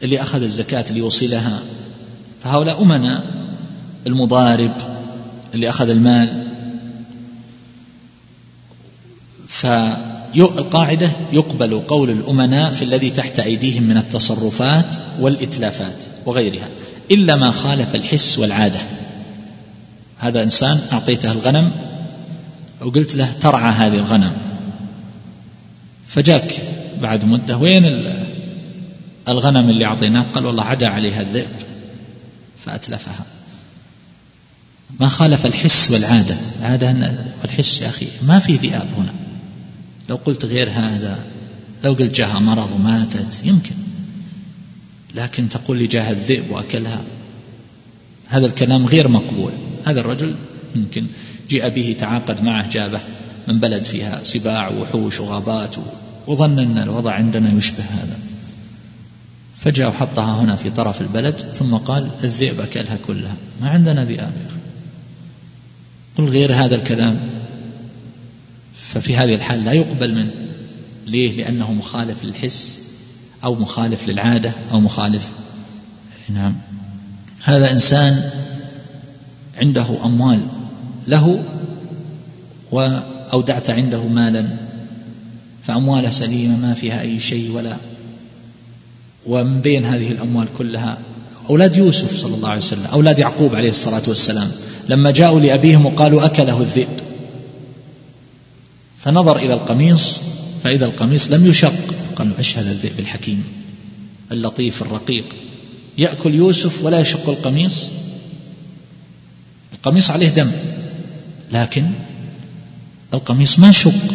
اللي 0.02 0.20
أخذ 0.20 0.42
الزكاة 0.42 0.84
ليوصلها. 0.92 1.60
فهؤلاء 2.44 2.82
أمناء 2.82 3.24
المضارب 4.06 4.72
اللي 5.54 5.68
أخذ 5.68 5.90
المال. 5.90 6.47
فالقاعدة 9.58 11.10
يقبل 11.32 11.80
قول 11.80 12.10
الأمناء 12.10 12.72
في 12.72 12.84
الذي 12.84 13.10
تحت 13.10 13.38
أيديهم 13.38 13.82
من 13.82 13.96
التصرفات 13.96 14.94
والإتلافات 15.18 16.04
وغيرها 16.26 16.68
إلا 17.10 17.36
ما 17.36 17.50
خالف 17.50 17.94
الحس 17.94 18.38
والعادة. 18.38 18.80
هذا 20.18 20.42
إنسان 20.42 20.80
أعطيته 20.92 21.32
الغنم 21.32 21.70
وقلت 22.80 23.14
له 23.14 23.32
ترعى 23.32 23.72
هذه 23.72 23.94
الغنم. 23.94 24.32
فجاك 26.08 26.54
بعد 27.02 27.24
مدة 27.24 27.56
وين 27.56 28.12
الغنم 29.28 29.70
اللي 29.70 29.84
أعطيناه؟ 29.84 30.22
قال 30.22 30.46
والله 30.46 30.64
عدا 30.64 30.88
عليها 30.88 31.20
الذئب 31.20 31.50
فأتلفها. 32.66 33.24
ما 35.00 35.08
خالف 35.08 35.46
الحس 35.46 35.90
والعادة. 35.90 36.36
العادة 36.60 37.14
والحس 37.42 37.82
يا 37.82 37.88
أخي 37.88 38.06
ما 38.26 38.38
في 38.38 38.56
ذئاب 38.56 38.86
هنا. 38.98 39.27
لو 40.08 40.16
قلت 40.16 40.44
غير 40.44 40.70
هذا 40.70 41.18
لو 41.84 41.92
قلت 41.92 42.14
جاها 42.14 42.38
مرض 42.38 42.72
وماتت 42.72 43.40
يمكن. 43.44 43.74
لكن 45.14 45.48
تقول 45.48 45.78
لي 45.78 45.86
جاها 45.86 46.10
الذئب 46.10 46.50
وأكلها. 46.50 47.02
هذا 48.28 48.46
الكلام 48.46 48.86
غير 48.86 49.08
مقبول. 49.08 49.52
هذا 49.84 50.00
الرجل 50.00 50.34
يمكن 50.76 51.06
جيء 51.48 51.68
به 51.68 51.96
تعاقد 52.00 52.42
معه 52.42 52.70
جابه 52.70 53.00
من 53.48 53.60
بلد 53.60 53.84
فيها 53.84 54.22
سباع 54.22 54.68
ووحوش 54.68 55.20
وغابات 55.20 55.76
وظن 56.26 56.58
أن 56.58 56.78
الوضع 56.78 57.12
عندنا 57.12 57.52
يشبه 57.58 57.84
هذا. 57.84 58.18
فجاء 59.58 59.88
وحطها 59.88 60.42
هنا 60.42 60.56
في 60.56 60.70
طرف 60.70 61.00
البلد 61.00 61.38
ثم 61.38 61.74
قال 61.74 62.10
الذئب 62.24 62.60
أكلها 62.60 62.98
كلها. 63.06 63.36
ما 63.60 63.70
عندنا 63.70 64.04
ذئاب 64.04 64.32
قل 66.18 66.24
غير 66.24 66.54
هذا 66.54 66.74
الكلام. 66.74 67.37
ففي 68.88 69.16
هذه 69.16 69.34
الحال 69.34 69.64
لا 69.64 69.72
يقبل 69.72 70.14
منه 70.14 70.30
ليه؟ 71.06 71.36
لأنه 71.36 71.72
مخالف 71.72 72.24
للحس 72.24 72.80
أو 73.44 73.54
مخالف 73.54 74.08
للعادة 74.08 74.52
أو 74.72 74.80
مخالف. 74.80 75.28
نعم. 76.28 76.54
هذا 77.42 77.72
إنسان 77.72 78.30
عنده 79.58 80.04
أموال 80.04 80.40
له 81.06 81.44
وأودعت 82.70 83.70
عنده 83.70 84.06
مالا 84.06 84.48
فأمواله 85.64 86.10
سليمة 86.10 86.56
ما 86.56 86.74
فيها 86.74 87.00
أي 87.00 87.20
شيء 87.20 87.50
ولا. 87.50 87.76
ومن 89.26 89.60
بين 89.60 89.84
هذه 89.84 90.12
الأموال 90.12 90.48
كلها 90.58 90.98
أولاد 91.50 91.76
يوسف 91.76 92.16
صلى 92.16 92.34
الله 92.34 92.48
عليه 92.48 92.60
وسلم 92.60 92.86
أولاد 92.92 93.18
يعقوب 93.18 93.54
عليه 93.54 93.70
الصلاة 93.70 94.02
والسلام. 94.08 94.48
لما 94.88 95.10
جاءوا 95.10 95.40
لأبيهم 95.40 95.86
وقالوا 95.86 96.24
أكله 96.24 96.60
الذئب. 96.60 97.07
فنظر 99.04 99.36
إلى 99.36 99.54
القميص 99.54 100.18
فإذا 100.64 100.86
القميص 100.86 101.30
لم 101.30 101.46
يشق 101.46 101.94
قالوا 102.16 102.40
أشهد 102.40 102.66
الذئب 102.66 102.98
الحكيم 102.98 103.44
اللطيف 104.32 104.82
الرقيق. 104.82 105.24
يأكل 105.98 106.34
يوسف 106.34 106.84
ولا 106.84 107.00
يشق 107.00 107.28
القميص؟ 107.28 107.84
القميص 109.74 110.10
عليه 110.10 110.28
دم 110.28 110.50
لكن 111.52 111.86
القميص 113.14 113.58
ما 113.58 113.70
شق. 113.70 114.14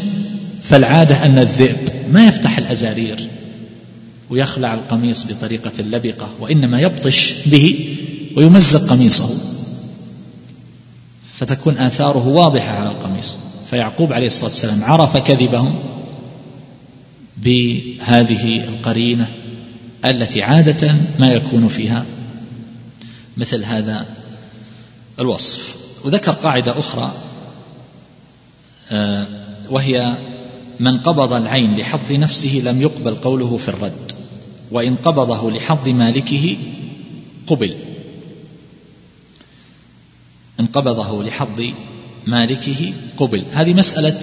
فالعادة 0.63 1.25
أن 1.25 1.39
الذئب 1.39 1.77
ما 2.11 2.27
يفتح 2.27 2.57
الأزارير 2.57 3.29
ويخلع 4.29 4.73
القميص 4.73 5.23
بطريقة 5.23 5.71
اللبقة 5.79 6.29
وإنما 6.39 6.81
يبطش 6.81 7.33
به 7.45 7.95
ويمزق 8.35 8.89
قميصه 8.89 9.29
فتكون 11.37 11.77
آثاره 11.77 12.27
واضحة 12.27 12.71
على 12.71 12.89
القميص. 12.89 13.37
فيعقوب 13.73 14.13
عليه 14.13 14.27
الصلاة 14.27 14.49
والسلام 14.49 14.83
عرف 14.83 15.17
كذبهم 15.17 15.75
بهذه 17.37 18.63
القرينة 18.63 19.31
التي 20.05 20.43
عادة 20.43 20.95
ما 21.19 21.31
يكون 21.31 21.67
فيها 21.67 22.05
مثل 23.37 23.63
هذا 23.63 24.05
الوصف. 25.19 25.75
وذكر 26.03 26.31
قاعدة 26.31 26.79
أخرى 26.79 27.13
آه، 28.91 29.27
وهي 29.69 30.13
من 30.79 30.97
قبض 30.97 31.33
العين 31.33 31.77
لحظ 31.77 32.11
نفسه 32.11 32.61
لم 32.65 32.81
يقبل 32.81 33.15
قوله 33.15 33.57
في 33.57 33.69
الرد 33.69 34.11
وإن 34.71 34.95
قبضه 34.95 35.51
لحظ 35.51 35.87
مالكه 35.87 36.57
قبل. 37.47 37.75
إن 40.59 40.65
قبضه 40.65 41.23
لحظ 41.23 41.61
مالكه 42.27 42.93
قبل. 43.17 43.43
هذه 43.53 43.73
مسألة 43.73 44.21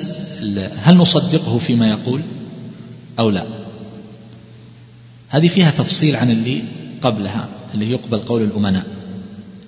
هل 0.76 0.96
نصدقه 0.96 1.58
فيما 1.58 1.88
يقول 1.88 2.22
أو 3.18 3.30
لا؟ 3.30 3.46
هذه 5.28 5.48
فيها 5.48 5.70
تفصيل 5.70 6.16
عن 6.16 6.30
اللي 6.30 6.62
قبلها 7.02 7.48
اللي 7.74 7.90
يقبل 7.90 8.18
قول 8.18 8.42
الأمناء 8.42 8.86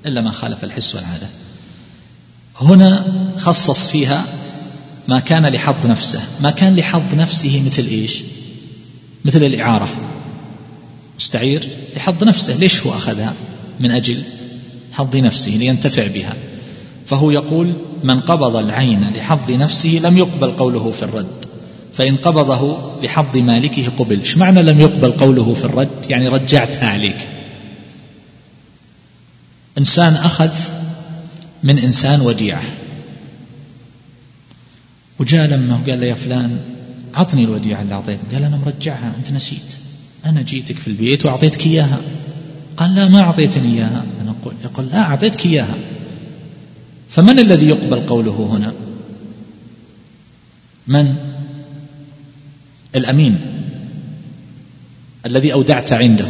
إلا 0.07 0.21
ما 0.21 0.31
خالف 0.31 0.65
الحس 0.65 0.95
والعادة. 0.95 1.27
هنا 2.61 3.05
خصص 3.39 3.89
فيها 3.89 4.25
ما 5.09 5.21
كان 5.21 5.47
لحظ 5.47 5.87
نفسه. 5.87 6.21
ما 6.41 6.51
كان 6.51 6.77
لحظ 6.77 7.15
نفسه 7.15 7.63
مثل 7.67 7.87
إيش؟ 7.87 8.19
مثل 9.25 9.45
الإعارة. 9.45 9.89
مستعير 11.19 11.69
لحظ 11.97 12.25
نفسه. 12.25 12.57
ليش 12.57 12.81
هو 12.81 12.93
أخذها؟ 12.93 13.35
من 13.81 13.91
أجل 13.91 14.23
حظ 14.93 15.17
نفسه 15.17 15.51
لينتفع 15.51 16.07
بها. 16.07 16.37
فهو 17.07 17.31
يقول 17.31 17.73
من 18.05 18.21
قبض 18.21 18.57
العين 18.57 19.11
لحظ 19.11 19.51
نفسه 19.51 20.01
لم 20.03 20.19
يقبل 20.19 20.51
قوله 20.51 20.91
في 20.91 21.03
الرد. 21.03 21.27
فإن 21.95 22.17
قبضه 22.17 22.79
لحظ 23.03 23.37
مالكه 23.37 23.89
قبل. 23.99 24.19
إيش 24.19 24.39
معنى 24.39 24.63
لم 24.63 24.81
يقبل 24.81 25.13
قوله 25.13 25.55
في 25.55 25.65
الرد؟ 25.65 25.89
يعني 26.09 26.29
رجعتها 26.29 26.89
عليك. 26.89 27.29
إنسان 29.79 30.15
أخذ 30.15 30.51
من 31.63 31.79
إنسان 31.79 32.21
وديعة. 32.21 32.63
وجاء 35.19 35.47
لما 35.47 35.81
قال 35.87 36.01
له 36.01 36.07
يا 36.07 36.15
فلان 36.15 36.59
عطني 37.15 37.45
الوديعة 37.45 37.83
اللي 37.83 37.95
أعطيتك. 37.95 38.21
قال 38.33 38.43
أنا 38.43 38.57
مرجعها 38.57 39.13
أنت 39.19 39.31
نسيت. 39.31 39.77
أنا 40.27 40.43
جيتك 40.43 40.79
في 40.79 40.89
البيت 40.89 41.27
وأعطيتك 41.27 41.67
إياها. 41.67 41.99
قال 42.77 42.95
لا 42.95 43.09
ما 43.09 43.21
أعطيتني 43.21 43.75
إياها. 43.75 44.05
أنا 44.23 44.35
أقول 44.43 44.55
يقول 44.65 44.87
لا 44.87 44.99
أعطيتك 44.99 45.47
إياها. 45.47 45.75
فمن 47.13 47.39
الذي 47.39 47.69
يقبل 47.69 48.01
قوله 48.01 48.49
هنا؟ 48.53 48.73
من؟ 50.87 51.15
الأمين. 52.95 53.39
الذي 55.27 55.53
أودعت 55.53 55.93
عنده. 55.93 56.29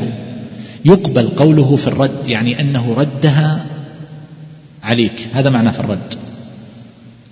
يقبل 0.84 1.28
قوله 1.28 1.76
في 1.76 1.86
الرد 1.86 2.28
يعني 2.28 2.60
أنه 2.60 2.94
ردها 2.94 3.66
عليك. 4.82 5.28
هذا 5.32 5.50
معنى 5.50 5.72
في 5.72 5.80
الرد. 5.80 6.14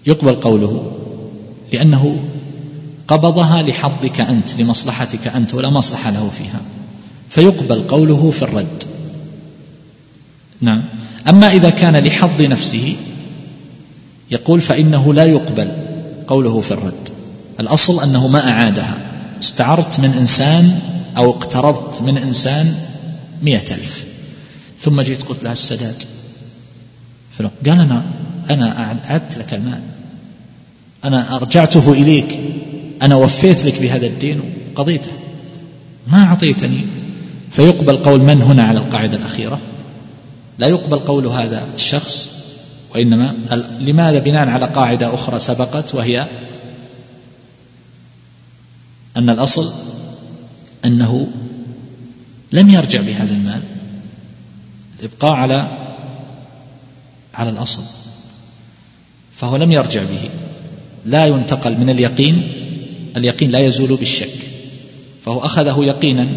يقبل 0.06 0.34
قوله 0.34 0.92
لأنه 1.72 2.24
قبضها 3.08 3.62
لحظك 3.62 4.20
أنت 4.20 4.60
لمصلحتك 4.60 5.26
أنت 5.26 5.54
ولا 5.54 5.70
مصلحة 5.70 6.10
له 6.10 6.30
فيها. 6.30 6.60
فيقبل 7.28 7.82
قوله 7.82 8.30
في 8.30 8.42
الرد. 8.42 8.84
نعم. 10.60 10.82
أما 11.28 11.52
إذا 11.52 11.70
كان 11.70 11.96
لحظ 11.96 12.42
نفسه 12.42 12.96
يقول 14.30 14.60
فإنه 14.60 15.14
لا 15.14 15.24
يقبل 15.24 15.72
قوله 16.26 16.60
في 16.60 16.70
الرد. 16.70 17.08
الأصل 17.60 18.02
أنه 18.02 18.28
ما 18.28 18.50
أعادها. 18.50 18.98
استعرت 19.42 20.00
من 20.00 20.10
إنسان 20.10 20.80
أو 21.16 21.30
اقترضت 21.30 22.02
من 22.02 22.18
إنسان 22.18 22.74
مئة 23.42 23.74
ألف. 23.74 24.04
ثم 24.80 25.00
جيت 25.00 25.22
قلت 25.22 25.42
له 25.42 25.52
السداد. 25.52 26.02
قال 27.66 27.80
أنا 27.80 28.02
أنا 28.50 28.98
أعدت 29.10 29.38
لك 29.38 29.54
المال. 29.54 29.80
أنا 31.04 31.36
أرجعته 31.36 31.92
إليك. 31.92 32.38
أنا 33.02 33.14
وفيت 33.14 33.64
لك 33.64 33.80
بهذا 33.80 34.06
الدين 34.06 34.40
وقضيته. 34.74 35.10
ما 36.06 36.24
أعطيتني. 36.24 36.80
فيقبل 37.50 37.96
قول 37.96 38.20
من 38.20 38.42
هنا 38.42 38.62
على 38.62 38.78
القاعدة 38.78 39.16
الأخيرة؟ 39.16 39.58
لا 40.58 40.66
يقبل 40.66 40.98
قول 40.98 41.26
هذا 41.26 41.66
الشخص 41.74 42.39
وإنما 42.94 43.34
لماذا 43.80 44.18
بناء 44.18 44.48
على 44.48 44.66
قاعدة 44.66 45.14
أخرى 45.14 45.38
سبقت 45.38 45.94
وهي 45.94 46.26
أن 49.16 49.30
الأصل 49.30 49.72
أنه 50.84 51.28
لم 52.52 52.70
يرجع 52.70 53.00
بهذا 53.00 53.32
المال 53.32 53.62
الإبقاء 55.00 55.32
على 55.32 55.68
على 57.34 57.50
الأصل 57.50 57.82
فهو 59.36 59.56
لم 59.56 59.72
يرجع 59.72 60.02
به 60.02 60.30
لا 61.06 61.26
ينتقل 61.26 61.76
من 61.76 61.90
اليقين 61.90 62.42
اليقين 63.16 63.50
لا 63.50 63.58
يزول 63.58 63.96
بالشك 63.96 64.36
فهو 65.24 65.38
أخذه 65.40 65.84
يقينا 65.84 66.28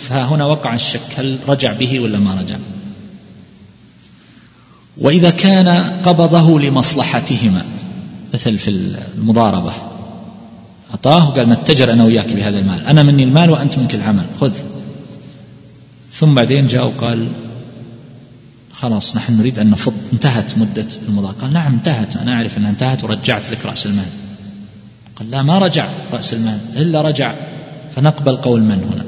فهنا 0.00 0.46
وقع 0.46 0.74
الشك 0.74 1.00
هل 1.16 1.38
رجع 1.48 1.72
به 1.72 2.00
ولا 2.00 2.18
ما 2.18 2.34
رجع؟ 2.34 2.56
وإذا 4.98 5.30
كان 5.30 5.68
قبضه 6.02 6.60
لمصلحتهما 6.60 7.64
مثل 8.34 8.58
في 8.58 8.70
المضاربة. 8.70 9.72
أعطاه 10.90 11.28
وقال 11.28 11.48
نتجر 11.48 11.92
أنا 11.92 12.04
وياك 12.04 12.32
بهذا 12.32 12.58
المال. 12.58 12.86
أنا 12.86 13.02
مني 13.02 13.22
المال 13.22 13.50
وأنت 13.50 13.78
منك 13.78 13.94
العمل. 13.94 14.24
خذ. 14.40 14.52
ثم 16.12 16.34
بعدين 16.34 16.66
جاء 16.66 16.86
وقال 16.86 17.28
خلاص 18.72 19.16
نحن 19.16 19.38
نريد 19.38 19.58
أن 19.58 19.70
نفض. 19.70 19.94
انتهت 20.12 20.58
مدة 20.58 20.86
المضاربة 21.08 21.40
قال 21.40 21.52
نعم 21.52 21.74
انتهت. 21.74 22.16
أنا 22.16 22.34
أعرف 22.34 22.58
أنها 22.58 22.70
انتهت 22.70 23.04
ورجعت 23.04 23.50
لك 23.50 23.66
رأس 23.66 23.86
المال. 23.86 24.06
قال 25.16 25.30
لا 25.30 25.42
ما 25.42 25.58
رجع 25.58 25.88
رأس 26.12 26.34
المال 26.34 26.58
إلا 26.76 27.02
رجع. 27.02 27.34
فنقبل 27.96 28.36
قول 28.36 28.60
من 28.60 28.88
هنا؟ 28.92 29.04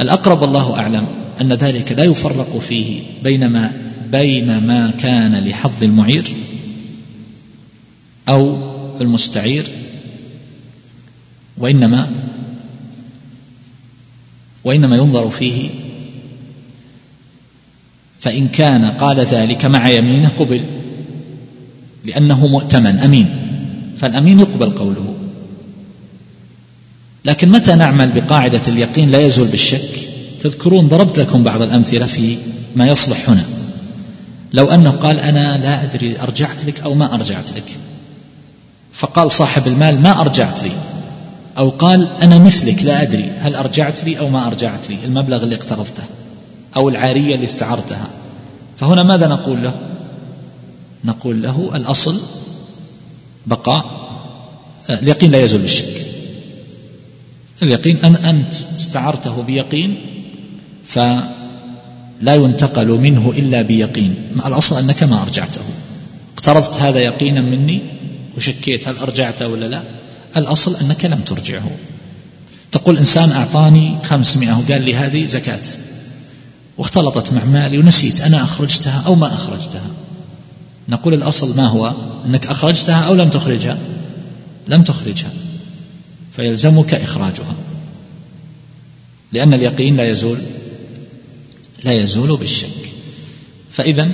الأقرب 0.00 0.44
الله 0.44 0.78
أعلم 0.78 1.06
أن 1.40 1.52
ذلك 1.52 1.92
لا 1.92 2.04
يفرق 2.04 2.58
فيه 2.58 3.02
بين 3.22 3.46
ما 3.46 3.72
بين 4.12 4.58
ما 4.66 4.90
كان 4.90 5.34
لحظ 5.48 5.82
المعير 5.82 6.36
أو 8.28 8.58
المستعير 9.00 9.64
وإنما 11.58 12.10
وإنما 14.64 14.96
ينظر 14.96 15.30
فيه. 15.30 15.70
فإن 18.20 18.48
كان 18.48 18.84
قال 18.84 19.20
ذلك 19.20 19.64
مع 19.64 19.88
يمينه 19.88 20.28
قبل 20.28 20.64
لأنه 22.04 22.46
مؤتمن 22.46 22.98
أمين. 22.98 23.28
فالأمين 23.98 24.40
يقبل 24.40 24.70
قوله. 24.70 25.14
لكن 27.24 27.48
متى 27.48 27.74
نعمل 27.74 28.12
بقاعدة 28.12 28.60
اليقين 28.68 29.10
لا 29.10 29.26
يزول 29.26 29.48
بالشك؟ 29.48 30.08
تذكرون 30.40 30.86
ضربت 30.86 31.18
لكم 31.18 31.42
بعض 31.42 31.62
الأمثلة 31.62 32.06
في 32.06 32.36
ما 32.76 32.86
يصلح 32.86 33.30
هنا. 33.30 33.44
لو 34.54 34.70
أنه 34.70 34.90
قال 34.90 35.20
أنا 35.20 35.58
لا 35.58 35.82
أدري 35.82 36.20
أرجعت 36.20 36.64
لك 36.64 36.80
أو 36.80 36.94
ما 36.94 37.14
أرجعت 37.14 37.52
لك. 37.52 37.76
فقال 38.92 39.30
صاحب 39.30 39.66
المال 39.66 40.02
ما 40.02 40.20
أرجعت 40.20 40.62
لي. 40.62 40.70
أو 41.58 41.68
قال 41.68 42.08
أنا 42.22 42.38
مثلك 42.38 42.82
لا 42.82 43.02
أدري 43.02 43.30
هل 43.40 43.54
أرجعت 43.54 44.04
لي 44.04 44.18
أو 44.18 44.28
ما 44.28 44.46
أرجعت 44.46 44.90
لي 44.90 44.98
المبلغ 45.04 45.42
اللي 45.42 45.54
اقترضته 45.54 46.02
أو 46.76 46.88
العارية 46.88 47.34
اللي 47.34 47.44
استعرتها 47.44 48.06
فهنا 48.80 49.02
ماذا 49.02 49.28
نقول 49.28 49.62
له؟ 49.62 49.74
نقول 51.04 51.42
له 51.42 51.70
الأصل 51.74 52.20
بقاء 53.46 53.84
اليقين 54.90 55.30
لا 55.30 55.44
يزول 55.44 55.60
بالشك. 55.60 56.04
اليقين 57.62 57.96
أن 58.04 58.16
أنت 58.16 58.54
استعرته 58.78 59.42
بيقين 59.42 59.96
فلا 62.24 62.34
ينتقل 62.34 62.88
منه 62.88 63.32
إلا 63.36 63.62
بيقين. 63.62 64.14
الأصل 64.46 64.78
أنك 64.78 65.02
ما 65.02 65.22
أرجعته. 65.22 65.60
اقترضت 66.34 66.76
هذا 66.76 66.98
يقينا 66.98 67.40
مني 67.40 67.80
وشكيت 68.36 68.88
هل 68.88 68.96
أرجعته 68.96 69.48
ولا 69.48 69.66
لا؟ 69.66 69.82
الأصل 70.36 70.76
أنك 70.76 71.04
لم 71.04 71.18
ترجعه. 71.18 71.70
تقول 72.72 72.98
إنسان 72.98 73.32
أعطاني 73.32 73.96
خمسمائة 74.04 74.52
وقال 74.52 74.82
لي 74.82 74.94
هذه 74.94 75.26
زكاة. 75.26 75.60
واختلطت 76.78 77.32
مع 77.32 77.44
مالي 77.44 77.78
ونسيت 77.78 78.20
أنا 78.20 78.44
أخرجتها 78.44 79.02
أو 79.06 79.14
ما 79.14 79.34
أخرجتها. 79.34 79.86
نقول 80.88 81.14
الأصل 81.14 81.56
ما 81.56 81.66
هو؟ 81.66 81.92
أنك 82.26 82.46
أخرجتها 82.46 83.00
أو 83.00 83.14
لم 83.14 83.28
تخرجها؟ 83.28 83.78
لم 84.68 84.82
تخرجها. 84.82 85.30
فيلزمك 86.36 86.94
إخراجها. 86.94 87.54
لأن 89.32 89.54
اليقين 89.54 89.96
لا 89.96 90.10
يزول. 90.10 90.38
لا 91.84 91.92
يزول 91.92 92.36
بالشك. 92.36 92.90
فإذا 93.70 94.10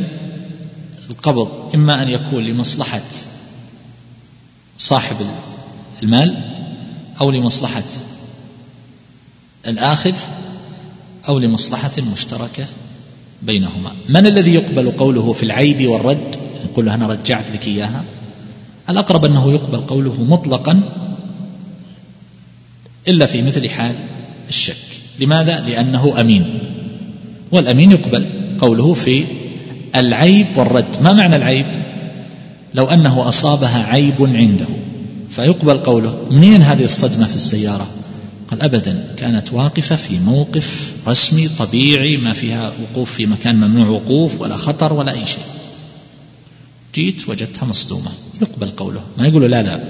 القبض 1.11 1.71
إما 1.75 2.03
أن 2.03 2.09
يكون 2.09 2.45
لمصلحة 2.45 3.03
صاحب 4.79 5.17
المال 6.03 6.43
أو 7.21 7.31
لمصلحة 7.31 7.83
الآخذ 9.67 10.15
أو 11.29 11.39
لمصلحة 11.39 11.93
مشتركة 12.13 12.67
بينهما. 13.43 13.95
من 14.09 14.27
الذي 14.27 14.55
يقبل 14.55 14.91
قوله 14.91 15.33
في 15.33 15.43
العيب 15.43 15.87
والرد؟ 15.87 16.37
يقول 16.65 16.87
له 16.87 16.95
أنا 16.95 17.07
رجعت 17.07 17.51
لك 17.51 17.67
إياها. 17.67 18.05
الأقرب 18.91 19.25
أنه 19.25 19.53
يقبل 19.53 19.81
قوله 19.81 20.23
مطلقا 20.23 20.83
إلا 23.09 23.27
في 23.27 23.43
مثل 23.43 23.71
حال 23.71 23.95
الشك. 24.49 24.77
لماذا؟ 25.19 25.61
لأنه 25.61 26.21
أمين. 26.21 26.61
والأمين 27.53 27.93
يقبل. 27.93 28.27
قوله 28.59 28.95
في 28.95 29.25
العيب 29.97 30.47
والرد. 30.57 31.03
ما 31.03 31.13
معنى 31.13 31.37
العيب؟ 31.37 31.67
لو 32.75 32.87
أنه 32.87 33.29
أصابها 33.29 33.87
عيب 33.87 34.15
عنده. 34.21 34.67
فيقبل 35.31 35.79
قوله 35.79 36.27
منين 36.31 36.63
هذه 36.63 36.85
الصدمة 36.85 37.27
في 37.27 37.37
السيارة؟ 37.37 37.87
قال 38.51 38.63
أبدا 38.63 39.15
كانت 39.17 39.53
واقفة 39.53 39.97
في 39.97 40.19
موقف 40.19 40.93
رسمي 41.09 41.49
طبيعي 41.49 42.17
ما 42.17 42.33
فيها 42.33 42.73
وقوف 42.83 43.15
في 43.15 43.27
مكان 43.27 43.57
ممنوع 43.57 43.89
وقوف 43.89 44.41
ولا 44.41 44.57
خطر 44.57 44.93
ولا 44.93 45.13
أي 45.13 45.27
شيء. 45.27 45.45
جيت 46.95 47.29
وجدتها 47.29 47.67
مصدومة. 47.67 48.11
يقبل 48.43 48.67
قوله. 48.67 49.01
ما 49.19 49.27
يقول 49.27 49.51
لا 49.51 49.63
لا. 49.63 49.81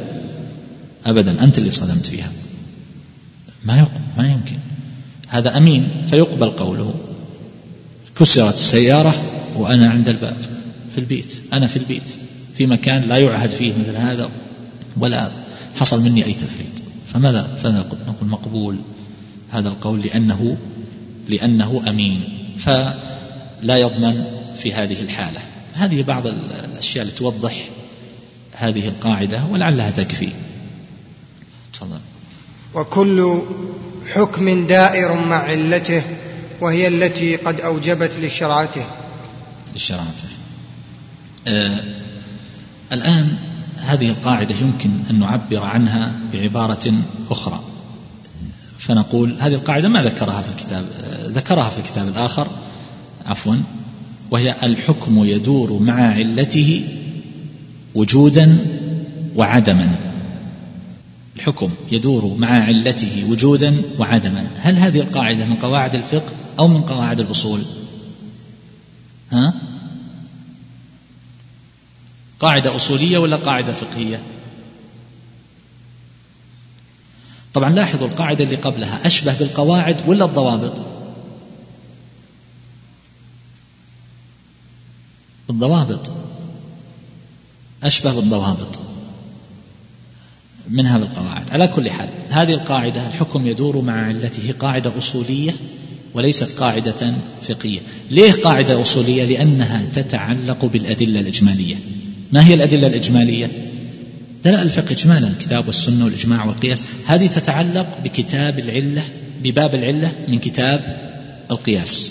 أبدا 1.07 1.45
أنت 1.45 1.59
اللي 1.59 1.71
صدمت 1.71 2.07
فيها. 2.07 2.33
ما 3.65 3.79
يقبل 3.79 4.01
ما 4.19 4.29
يمكن. 4.33 4.59
هذا 5.29 5.57
أمين. 5.57 5.89
فيقبل 6.11 6.51
قوله. 6.51 6.95
كسرت 8.21 8.55
السيارة 8.55 9.15
وأنا 9.55 9.91
عند 9.91 10.09
الباب 10.09 10.37
في 10.95 10.99
البيت 10.99 11.43
أنا 11.53 11.67
في 11.67 11.77
البيت 11.77 12.15
في 12.57 12.67
مكان 12.67 13.03
لا 13.03 13.19
يعهد 13.19 13.51
فيه 13.51 13.73
مثل 13.73 13.97
هذا 13.97 14.31
ولا 14.97 15.33
حصل 15.77 16.05
مني 16.05 16.25
أي 16.25 16.33
تفريط. 16.33 16.67
فماذا 17.13 17.43
فنقول 17.63 18.29
مقبول 18.29 18.77
هذا 19.51 19.69
القول 19.69 20.01
لأنه 20.01 20.57
لأنه 21.29 21.83
أمين 21.89 22.23
فلا 22.59 23.77
يضمن 23.77 24.25
في 24.57 24.73
هذه 24.73 25.01
الحالة. 25.01 25.41
هذه 25.75 26.03
بعض 26.03 26.27
الأشياء 26.27 27.03
اللي 27.03 27.17
توضح 27.17 27.69
هذه 28.53 28.89
القاعدة 28.89 29.45
ولعلها 29.53 29.91
تكفي. 29.91 30.29
تفضل. 31.73 32.01
وكل 32.75 33.43
حكم 34.15 34.67
دائر 34.67 35.15
مع 35.15 35.37
علته 35.37 36.03
وهي 36.61 36.89
التي 36.89 37.37
قد 37.37 37.61
أوجبت 37.61 38.13
لشرعته. 38.23 38.85
لشرعته. 39.77 40.29
آه 41.49 41.83
الآن 42.93 43.37
هذه 43.77 44.09
القاعدة 44.09 44.55
يمكن 44.61 44.91
أن 45.11 45.19
نعبر 45.19 45.63
عنها 45.63 46.13
بعبارة 46.33 46.95
أخرى. 47.31 47.61
فنقول 48.79 49.37
هذه 49.41 49.55
القاعدة 49.55 49.89
ما 49.89 50.03
ذكرها 50.03 50.43
في 50.43 50.49
الكتاب 50.49 50.85
ذكرها 51.27 51.71
في 51.71 51.79
الكتاب 51.79 52.09
الآخر 52.09 52.47
عفوا 53.27 53.57
وهي 54.31 54.57
الحكم 54.63 55.25
يدور 55.25 55.73
مع 55.83 56.15
علته 56.15 56.89
وجودا 57.95 58.59
وعدما. 59.37 59.99
الحكم 61.37 61.71
يدور 61.93 62.37
مع 62.39 62.49
علته 62.49 63.25
وجودا 63.31 63.83
وعدما. 63.99 64.47
هل 64.61 64.77
هذه 64.77 65.01
القاعدة 65.01 65.45
من 65.45 65.57
قواعد 65.57 65.95
الفقه؟ 65.95 66.33
أو 66.61 66.69
من 66.69 66.83
قواعد 66.83 67.21
الأصول. 67.21 67.63
ها؟ 69.33 69.55
قاعدة 72.39 72.75
أصولية 72.75 73.19
ولا 73.19 73.37
قاعدة 73.37 73.73
فقهية؟ 73.73 74.23
طبعا 77.55 77.71
لاحظوا 77.71 78.09
القاعدة 78.09 78.45
اللي 78.45 78.57
قبلها 78.57 79.07
أشبه 79.07 79.39
بالقواعد 79.39 80.09
ولا 80.09 80.25
الضوابط؟ 80.25 80.83
الضوابط. 85.51 86.13
أشبه 87.83 88.13
بالضوابط. 88.15 88.79
منها 90.69 90.99
بالقواعد. 90.99 91.51
على 91.51 91.69
كل 91.69 91.91
حال 91.91 92.09
هذه 92.29 92.55
القاعدة 92.55 93.07
الحكم 93.07 93.47
يدور 93.47 93.81
مع 93.81 94.07
علته 94.07 94.55
قاعدة 94.61 94.99
أصولية 94.99 95.55
وليست 96.15 96.59
قاعدة 96.59 97.15
فقهية. 97.49 97.81
ليه 98.11 98.33
قاعدة 98.33 98.81
أصولية؟ 98.81 99.25
لأنها 99.25 99.85
تتعلق 99.93 100.65
بالأدلة 100.65 101.21
الإجمالية. 101.21 101.77
ما 102.33 102.47
هي 102.47 102.55
الأدلة 102.55 102.87
الإجمالية؟ 102.87 103.51
دلائل 104.45 104.65
الفقه 104.65 104.93
إجمالا 104.93 105.29
الكتاب 105.29 105.67
والسنة 105.67 106.05
والإجماع 106.05 106.45
والقياس. 106.45 106.83
هذه 107.07 107.27
تتعلق 107.27 107.87
بكتاب 108.05 108.59
العلة 108.59 109.03
بباب 109.43 109.75
العلة 109.75 110.13
من 110.29 110.39
كتاب 110.39 110.97
القياس. 111.51 112.11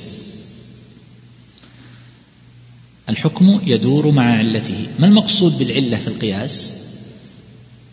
الحكم 3.09 3.59
يدور 3.65 4.11
مع 4.11 4.37
علته. 4.37 4.87
ما 4.99 5.07
المقصود 5.07 5.59
بالعلة 5.59 5.97
في 5.97 6.07
القياس؟ 6.07 6.73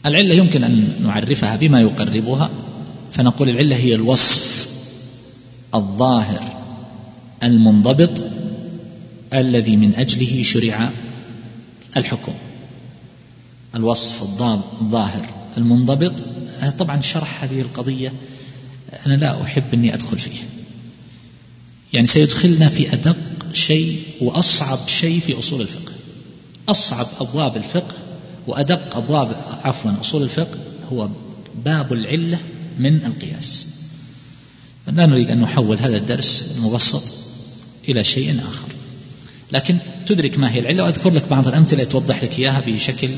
العلة 0.07 0.35
يمكن 0.35 0.65
أن 0.65 0.89
نعرفها 1.03 1.57
بما 1.57 1.81
يقربها 1.81 2.51
فنقول 3.13 3.49
العلة 3.49 3.77
هي 3.77 3.95
الوصف 3.95 4.56
الظاهر 5.77 6.57
المنضبط 7.43 8.23
الذي 9.35 9.77
من 9.77 9.95
أجله 9.95 10.43
شرع 10.43 10.91
الحكم. 11.97 12.33
الوصف 13.75 14.23
الظاهر 14.23 15.27
المنضبط 15.57 16.13
طبعا 16.79 17.01
شرح 17.03 17.43
هذه 17.45 17.61
القضية 17.61 18.13
أنا 19.07 19.15
لا 19.15 19.43
أحب 19.43 19.65
أني 19.75 19.95
أدخل 19.95 20.19
فيه. 20.19 20.39
يعني 21.93 22.07
سيدخلنا 22.07 22.69
في 22.69 22.93
أدق 22.93 23.17
شيء 23.53 24.03
وأصعب 24.21 24.79
شيء 24.89 25.21
في 25.21 25.39
أصول 25.39 25.61
الفقه. 25.61 25.93
أصعب 26.69 27.07
أبواب 27.21 27.57
الفقه 27.57 27.95
وأدق 28.47 28.97
أبواب 28.97 29.37
عفوا 29.65 29.91
أصول 30.01 30.23
الفقه 30.23 30.59
هو 30.93 31.09
باب 31.65 31.93
العلة 31.93 32.39
من 32.79 32.97
القياس. 33.07 33.76
لا 34.87 35.07
نريد 35.07 35.31
أن 35.31 35.41
نحول 35.41 35.79
هذا 35.79 35.97
الدرس 35.97 36.55
المبسط 36.57 37.03
إلى 37.89 38.05
شيء 38.05 38.39
آخر. 38.39 38.69
لكن 39.53 39.79
تدرك 40.07 40.39
ما 40.39 40.53
هي 40.53 40.59
العلة 40.59 40.85
وأذكر 40.85 41.11
لك 41.11 41.25
بعض 41.31 41.49
الأمثلة 41.49 41.85
توضح 41.85 42.23
لك 42.23 42.39
إياها 42.39 42.61
بشكل 42.67 43.09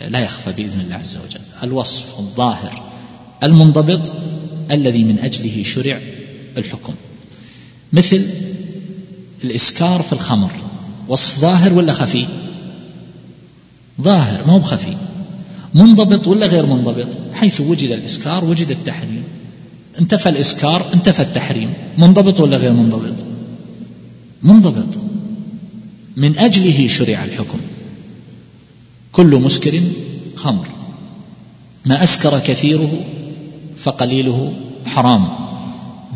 لا 0.00 0.20
يخفى 0.20 0.52
بإذن 0.52 0.80
الله 0.80 0.94
عز 0.94 1.16
وجل. 1.16 1.40
الوصف 1.62 2.18
الظاهر 2.18 2.82
المنضبط 3.42 4.12
الذي 4.70 5.04
من 5.04 5.18
أجله 5.18 5.62
شرع 5.62 6.00
الحكم. 6.56 6.94
مثل 7.92 8.26
الإسكار 9.44 10.02
في 10.02 10.12
الخمر 10.12 10.50
وصف 11.08 11.40
ظاهر 11.40 11.72
ولا 11.72 11.92
خفي؟ 11.92 12.26
ظاهر 14.00 14.46
ما 14.46 14.52
هو 14.52 14.58
بخفي. 14.58 14.96
منضبط 15.74 16.26
ولا 16.26 16.46
غير 16.46 16.66
منضبط؟ 16.66 17.08
حيث 17.34 17.60
وجد 17.60 17.90
الإسكار 17.90 18.44
وجد 18.44 18.70
التحريم. 18.70 19.24
انتفى 20.00 20.28
الإسكار 20.28 20.86
انتفى 20.94 21.22
التحريم. 21.22 21.72
منضبط 21.98 22.40
ولا 22.40 22.56
غير 22.56 22.72
منضبط؟ 22.72 23.24
منضبط. 24.42 24.98
من 26.16 26.38
أجله 26.38 26.88
شرع 26.88 27.24
الحكم. 27.24 27.58
كل 29.12 29.36
مسكر 29.36 29.80
خمر. 30.36 30.66
ما 31.86 32.02
أسكر 32.02 32.38
كثيره 32.38 33.00
فقليله 33.78 34.52
حرام. 34.86 35.28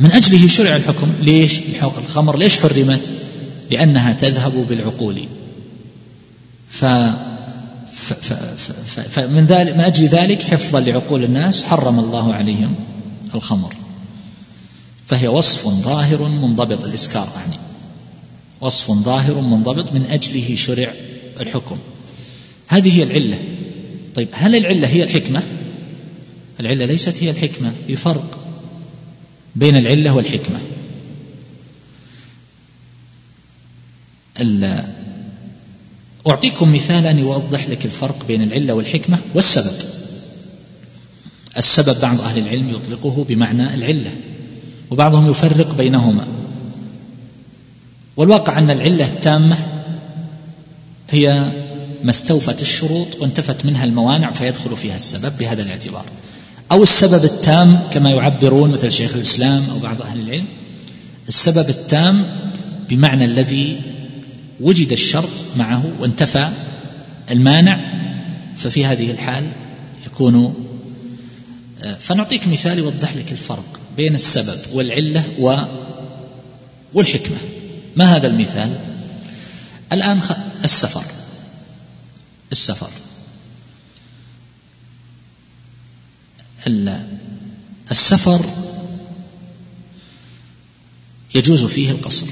من 0.01 0.13
أجله 0.13 0.47
شرع 0.47 0.77
الحكم. 0.77 1.09
ليش؟ 1.23 1.61
الخمر 1.83 2.39
ليش 2.39 2.59
حرمت؟ 2.59 3.11
لأنها 3.71 4.13
تذهب 4.13 4.67
بالعقول. 4.69 5.23
ف 6.71 6.85
فمن 9.11 9.47
ذلك 9.47 9.75
من 9.75 9.81
أجل 9.81 10.07
ذلك 10.07 10.43
حفظا 10.43 10.81
لعقول 10.81 11.25
الناس 11.25 11.65
حرم 11.65 11.99
الله 11.99 12.35
عليهم. 12.35 12.75
الخمر. 13.35 13.75
فهي 15.07 15.29
وصف 15.29 15.69
ظاهر 15.69 16.29
منضبط 16.29 16.85
الإسكار 16.85 17.29
يعني. 17.37 17.59
وصف 18.61 18.91
ظاهر 18.91 19.41
منضبط 19.41 19.93
من 19.93 20.07
أجله 20.07 20.57
شرع 20.57 20.93
الحكم. 21.41 21.79
هذه 22.67 22.99
هي 22.99 23.03
العلة. 23.03 23.39
طيب 24.15 24.29
هل 24.33 24.57
العلة 24.57 24.89
هي 24.89 25.03
الحكمة؟ 25.03 25.43
العلة 26.61 26.85
ليست 26.85 27.23
هي 27.23 27.31
الحكمة. 27.31 27.73
في 27.87 27.97
فرق 27.97 28.39
بين 29.57 29.77
العلة 29.77 30.15
والحكمة. 30.15 30.61
أعطيكم 36.27 36.75
مثالا 36.75 37.11
يوضح 37.11 37.69
لك 37.69 37.87
الفرق 37.87 38.27
بين 38.29 38.43
العلة 38.43 38.75
والحكمة 38.75 39.21
والسبب. 39.35 39.96
السبب 41.59 42.01
بعض 42.01 42.21
أهل 42.21 42.39
العلم 42.39 42.71
يطلقه 42.71 43.25
بمعنى 43.29 43.75
العلة 43.75 44.11
وبعضهم 44.91 45.31
يفرق 45.31 45.75
بينهما. 45.75 46.27
والواقع 48.17 48.59
أن 48.59 48.71
العلة 48.71 49.05
التامة 49.05 49.57
هي 51.11 51.53
ما 52.05 52.11
استوفت 52.11 52.63
الشروط 52.63 53.07
وانتفت 53.21 53.67
منها 53.67 53.85
الموانع 53.85 54.33
فيدخل 54.33 54.77
فيها 54.77 54.97
السبب 54.97 55.33
بهذا 55.39 55.63
الاعتبار. 55.63 56.05
أو 56.73 56.83
السبب 56.83 57.25
التام 57.25 57.79
كما 57.91 58.11
يعبرون 58.11 58.71
مثل 58.71 58.93
شيخ 58.93 59.15
الإسلام 59.15 59.63
أو 59.71 59.79
بعض 59.79 60.03
أهل 60.03 60.21
العلم 60.21 60.47
السبب 61.29 61.69
التام 61.69 62.25
بمعنى 62.89 63.25
الذي 63.25 63.81
وجد 64.61 64.93
الشرط 64.93 65.45
معه 65.57 65.85
وانتفى 66.01 66.49
المانع 67.31 67.81
ففي 68.57 68.87
هذه 68.87 69.11
الحال 69.11 69.45
يكون 70.07 70.66
فنعطيك 72.01 72.49
مثال 72.49 72.79
يوضح 72.79 73.17
لك 73.17 73.33
الفرق 73.33 73.81
بين 73.97 74.15
السبب 74.15 74.59
والعلة 74.73 75.25
و 75.39 75.57
والحكمة. 76.95 77.37
ما 77.97 78.17
هذا 78.17 78.27
المثال؟ 78.27 78.79
الآن 79.93 80.23
السفر. 80.65 81.05
السفر. 82.53 82.91
السفر 87.91 88.45
يجوز 91.35 91.65
فيه 91.65 91.91
القصر 91.91 92.27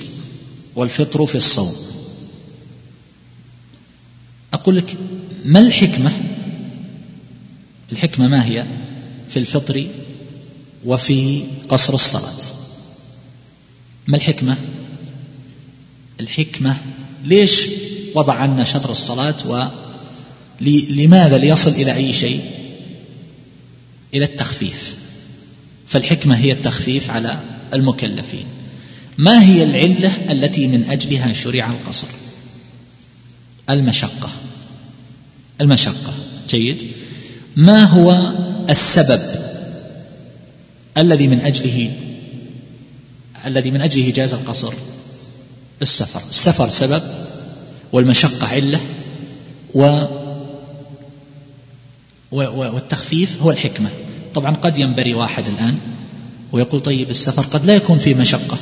والفطر 0.77 1.27
في 1.27 1.35
الصوم. 1.35 1.75
أقول 4.53 4.77
لك 4.77 4.97
ما 5.45 5.59
الحكمة؟ 5.59 6.13
الحكمة 7.93 8.29
ما 8.29 8.45
هي؟ 8.45 8.67
في 9.35 9.41
الفطر 9.41 9.87
وفي 10.85 11.43
قصر 11.69 11.95
الصلاة. 11.95 12.45
ما 14.07 14.17
الحكمة؟ 14.17 14.57
الحكمة 16.21 16.77
ليش 17.25 17.67
وضع 18.15 18.35
عنا 18.35 18.65
شطر 18.65 18.91
الصلاة 18.91 19.35
و 19.47 19.67
لماذا 20.91 21.39
ليصل 21.39 21.71
إلى 21.71 21.95
أي 21.95 22.13
شيء؟ 22.13 22.41
إلى 24.15 24.25
التخفيف. 24.25 24.97
فالحكمة 25.89 26.37
هي 26.37 26.53
التخفيف 26.53 27.11
على 27.11 27.41
المكلفين. 27.75 28.47
ما 29.19 29.45
هي 29.45 29.65
العلة 29.65 30.33
التي 30.33 30.67
من 30.67 30.91
أجلها 30.91 31.33
شرع 31.33 31.71
القصر؟ 31.71 32.09
المشقة. 33.71 34.31
المشقة. 35.61 36.13
جيد. 36.51 36.83
ما 37.57 37.85
هو 37.85 38.33
السبب 38.71 39.21
الذي 40.99 41.27
من 41.27 41.41
أجله 41.41 41.93
الذي 43.47 43.71
من 43.71 43.81
أجله 43.81 44.11
جاز 44.11 44.35
القصر 44.35 44.73
السفر. 45.83 46.21
السفر 46.31 46.69
سبب 46.69 47.03
والمشقة 47.93 48.47
علة 48.47 48.81
و 49.75 50.05
والتخفيف 52.33 53.43
هو 53.43 53.51
الحكمة. 53.51 53.91
طبعا 54.35 54.57
قد 54.57 54.79
ينبري 54.79 55.15
واحد 55.15 55.49
الآن 55.49 55.79
ويقول 56.53 56.81
طيب 56.81 57.11
السفر 57.11 57.43
قد 57.43 57.67
لا 57.67 57.75
يكون 57.75 57.99
فيه 57.99 58.15
مشقة. 58.15 58.57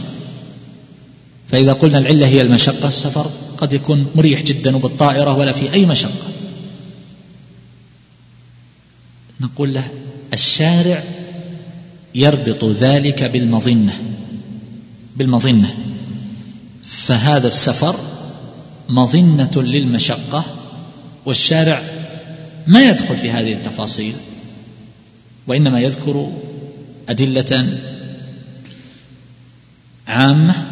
فإذا 1.48 1.72
قلنا 1.72 1.98
العلة 1.98 2.26
هي 2.26 2.42
المشقة 2.42 2.88
السفر 2.88 3.30
قد 3.58 3.72
يكون 3.72 4.06
مريح 4.14 4.42
جدا 4.42 4.76
وبالطائرة 4.76 5.38
ولا 5.38 5.52
في 5.52 5.72
أي 5.72 5.86
مشقة. 5.86 6.31
نقول 9.42 9.74
له 9.74 9.88
الشارع 10.32 11.02
يربط 12.14 12.64
ذلك 12.64 13.24
بالمظنة 13.24 13.92
بالمظنة. 15.16 15.74
فهذا 16.84 17.48
السفر 17.48 17.96
مظنة 18.88 19.50
للمشقة 19.56 20.44
والشارع 21.24 21.82
ما 22.66 22.82
يدخل 22.82 23.16
في 23.16 23.30
هذه 23.30 23.52
التفاصيل 23.52 24.14
وإنما 25.46 25.80
يذكر 25.80 26.32
أدلة 27.08 27.66
عامة 30.08 30.71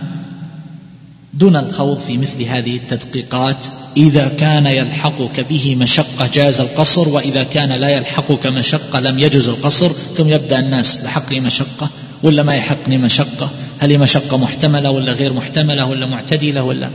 دون 1.34 1.56
الخوض 1.56 1.98
في 1.98 2.18
مثل 2.18 2.42
هذه 2.42 2.76
التدقيقات. 2.76 3.66
إذا 3.96 4.28
كان 4.28 4.66
يلحقك 4.66 5.40
به 5.40 5.76
مشقة 5.76 6.26
جاز 6.34 6.60
القصر 6.60 7.08
وإذا 7.08 7.42
كان 7.42 7.72
لا 7.72 7.88
يلحقك 7.88 8.46
مشقة 8.46 9.00
لم 9.00 9.18
يجز 9.18 9.48
القصر. 9.48 9.92
ثم 10.16 10.28
يبدأ 10.28 10.58
الناس 10.58 11.04
لحقني 11.04 11.40
مشقة؟ 11.40 11.88
ولا 12.22 12.42
ما 12.42 12.54
يحقني 12.54 12.98
مشقة؟ 12.98 13.50
هل 13.78 13.90
هي 13.90 13.98
مشقة 13.98 14.36
محتملة 14.36 14.90
ولا 14.90 15.12
غير 15.12 15.32
محتملة 15.32 15.86
ولا 15.86 16.06
معتدلة 16.06 16.62
ولا؟ 16.62 16.90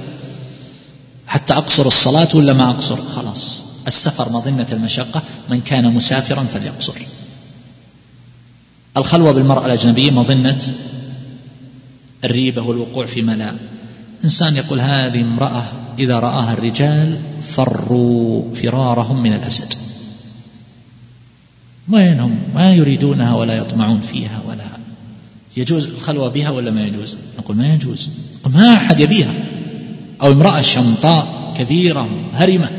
حتى 1.28 1.54
أقصر 1.54 1.88
الصلاة 1.88 2.30
ولا 2.34 2.54
ما 2.54 2.70
أقصر؟ 2.70 2.98
خلاص. 3.16 3.62
السفر 3.88 4.30
مظنة 4.30 4.68
المشقة. 4.72 5.22
من 5.50 5.62
كان 5.62 5.94
مسافرا 5.94 6.44
فليقصر. 6.54 6.94
الخلوة 8.98 9.32
بالمرأة 9.32 9.66
الأجنبية 9.66 10.12
مظنة 10.12 10.62
الريبة 12.24 12.62
والوقوع 12.62 13.06
في 13.06 13.22
ملاء. 13.22 13.56
إنسان 14.26 14.56
يقول 14.56 14.80
هذه 14.80 15.22
امرأة 15.22 15.64
إذا 16.00 16.20
رآها 16.20 16.54
الرجال 16.54 17.20
فروا 17.48 18.56
فرارهم 18.56 19.24
من 19.24 19.34
الأسد. 19.34 19.74
وين 21.90 22.40
ما 22.56 22.74
يريدونها 22.74 23.36
ولا 23.36 23.58
يطمعون 23.58 24.02
فيها 24.02 24.42
ولا 24.48 24.78
يجوز 25.58 25.86
الخلوة 25.86 26.30
بها 26.30 26.50
ولا 26.50 26.72
ما 26.72 26.86
يجوز؟ 26.86 27.18
نقول 27.40 27.58
ما 27.58 27.74
يجوز. 27.74 28.10
ما 28.46 28.74
أحد 28.74 29.00
يبيها. 29.00 29.34
أو 30.22 30.32
امرأة 30.32 30.62
شمطاء 30.62 31.54
كبيرة 31.58 32.10
هرمة. 32.34 32.70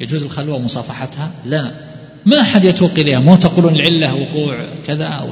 يجوز 0.00 0.22
الخلوة 0.22 0.56
ومصافحتها 0.56 1.30
لا. 1.46 1.70
ما 2.26 2.40
أحد 2.40 2.64
يتوق 2.64 2.90
إليها. 2.98 3.20
مو 3.20 3.36
تقولون 3.36 3.74
العلة 3.74 4.14
وقوع 4.14 4.66
كذا 4.86 5.06
أو 5.06 5.28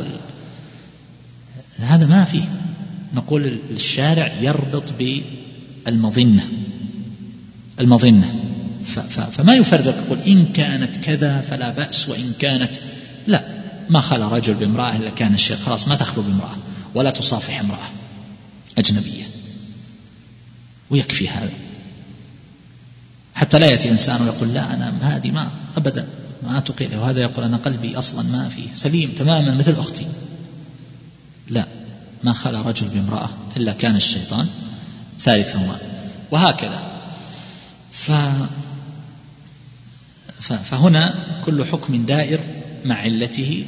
هذا 1.79 2.07
ما 2.07 2.25
فيه 2.25 2.43
نقول 3.15 3.59
الشارع 3.71 4.33
يربط 4.41 4.85
بالمظنة 4.99 5.42
المظنة. 5.89 6.49
فما 9.33 9.55
يفرق 9.55 9.87
يقول 9.87 10.19
إن 10.19 10.47
كانت 10.47 10.97
كذا 10.97 11.41
فلا 11.41 11.71
بأس 11.71 12.09
وإن 12.09 12.33
كانت 12.39 12.75
لا. 13.27 13.45
ما 13.91 14.01
خلى 14.01 14.29
رجل 14.29 14.55
بامرأة 14.55 14.97
إلا 14.97 15.11
كان 15.11 15.35
الشيء 15.35 15.57
خلاص 15.57 15.89
ما 15.89 15.95
تخلو 15.95 16.23
بامرأة 16.23 16.57
ولا 16.95 17.11
تصافح 17.11 17.61
امرأة 17.61 17.89
أجنبية. 18.79 19.25
ويكفي 20.91 21.29
هذا. 21.29 21.53
حتى 23.35 23.59
لا 23.59 23.67
يأتي 23.67 23.91
إنسان 23.91 24.23
ويقول 24.23 24.55
لا 24.55 24.75
أنا 24.75 25.17
هذه 25.17 25.31
ما 25.31 25.53
أبدا 25.77 26.07
ما 26.43 26.61
تقيل. 26.61 26.97
وهذا 26.97 27.21
يقول 27.21 27.45
أنا 27.45 27.57
قلبي 27.57 27.99
أصلا 27.99 28.23
ما 28.23 28.49
فيه 28.49 28.75
سليم 28.75 29.11
تماما 29.11 29.55
مثل 29.55 29.73
أختي. 29.73 30.07
لا. 31.51 31.69
ما 32.25 32.33
خلا 32.33 32.63
رجل 32.63 32.89
بامرأة 32.89 33.31
إلا 33.57 33.73
كان 33.73 33.97
الشيطان 33.97 34.47
ثالثهما. 35.21 35.79
وهكذا. 36.31 36.83
ف 37.93 38.13
فهنا 40.65 41.15
كل 41.45 41.65
حكم 41.65 42.07
دائر 42.07 42.41
مع 42.85 42.95
علته. 42.95 43.65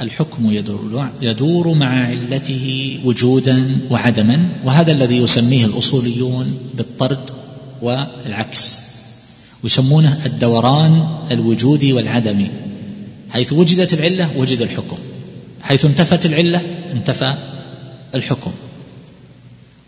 الحكم 0.00 0.52
يدور, 0.52 1.08
يدور 1.22 1.74
مع 1.74 2.06
علته 2.06 2.98
وجودا 3.04 3.76
وعدما. 3.90 4.48
وهذا 4.64 4.92
الذي 4.92 5.16
يسميه 5.16 5.64
الأصوليون 5.64 6.58
بالطرد 6.74 7.30
والعكس. 7.82 8.80
ويسمونه 9.62 10.26
الدوران 10.26 11.08
الوجودي 11.30 11.92
والعدمي. 11.92 12.50
حيث 13.30 13.52
وجدت 13.52 13.94
العلة 13.94 14.30
وجد 14.36 14.62
الحكم. 14.62 14.98
حيث 15.62 15.84
انتفت 15.84 16.26
العلة 16.26 16.60
انتفى 16.92 17.34
الحكم. 18.14 18.52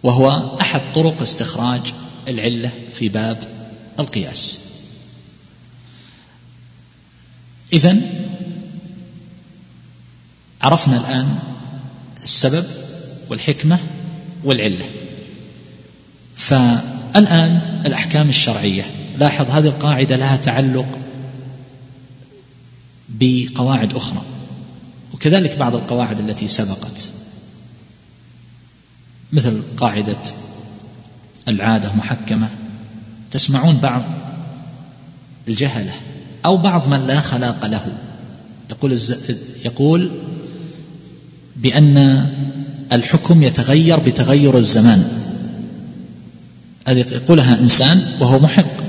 وهو 0.02 0.56
أحد 0.60 0.80
طرق 0.94 1.22
استخراج 1.22 1.80
العلة 2.28 2.70
في 2.92 3.08
باب 3.08 3.44
القياس. 4.00 4.58
اذا 7.72 7.96
عرفنا 10.62 10.96
الآن 10.96 11.38
السبب 12.22 12.64
والحكمة 13.28 13.78
والعلة. 14.44 14.86
فالآن 16.36 17.82
الأحكام 17.86 18.28
الشرعية. 18.28 18.84
لاحظ 19.18 19.50
هذه 19.50 19.66
القاعدة 19.66 20.16
لها 20.16 20.36
تعلق 20.36 20.98
بقواعد 23.08 23.94
أخرى. 23.94 24.22
وكذلك 25.14 25.56
بعض 25.56 25.74
القواعد 25.74 26.20
التي 26.20 26.48
سبقت. 26.48 27.12
مثل 29.32 29.62
قاعدة 29.76 30.16
العادة 31.48 31.92
محكمة 31.92 32.48
تسمعون 33.30 33.76
بعض 33.76 34.02
الجهلة 35.48 35.92
أو 36.44 36.56
بعض 36.56 36.88
من 36.88 37.06
لا 37.06 37.20
خلاق 37.20 37.66
له. 37.66 37.86
يقول 38.70 38.98
يقول 39.64 40.10
بأن 41.56 42.26
الحكم 42.92 43.42
يتغير 43.42 43.98
بتغير 43.98 44.58
الزمان. 44.58 45.04
هذه 46.88 47.06
يقولها 47.12 47.58
إنسان 47.58 48.02
وهو 48.20 48.38
محق 48.38 48.82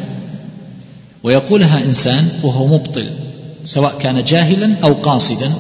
ويقولها 1.24 1.84
إنسان 1.84 2.30
وهو 2.44 2.68
مبطل 2.68 3.12
سواء 3.64 4.00
كان 4.00 4.24
جاهلا 4.24 4.76
أو 4.84 4.94
قاصدا. 4.94 5.52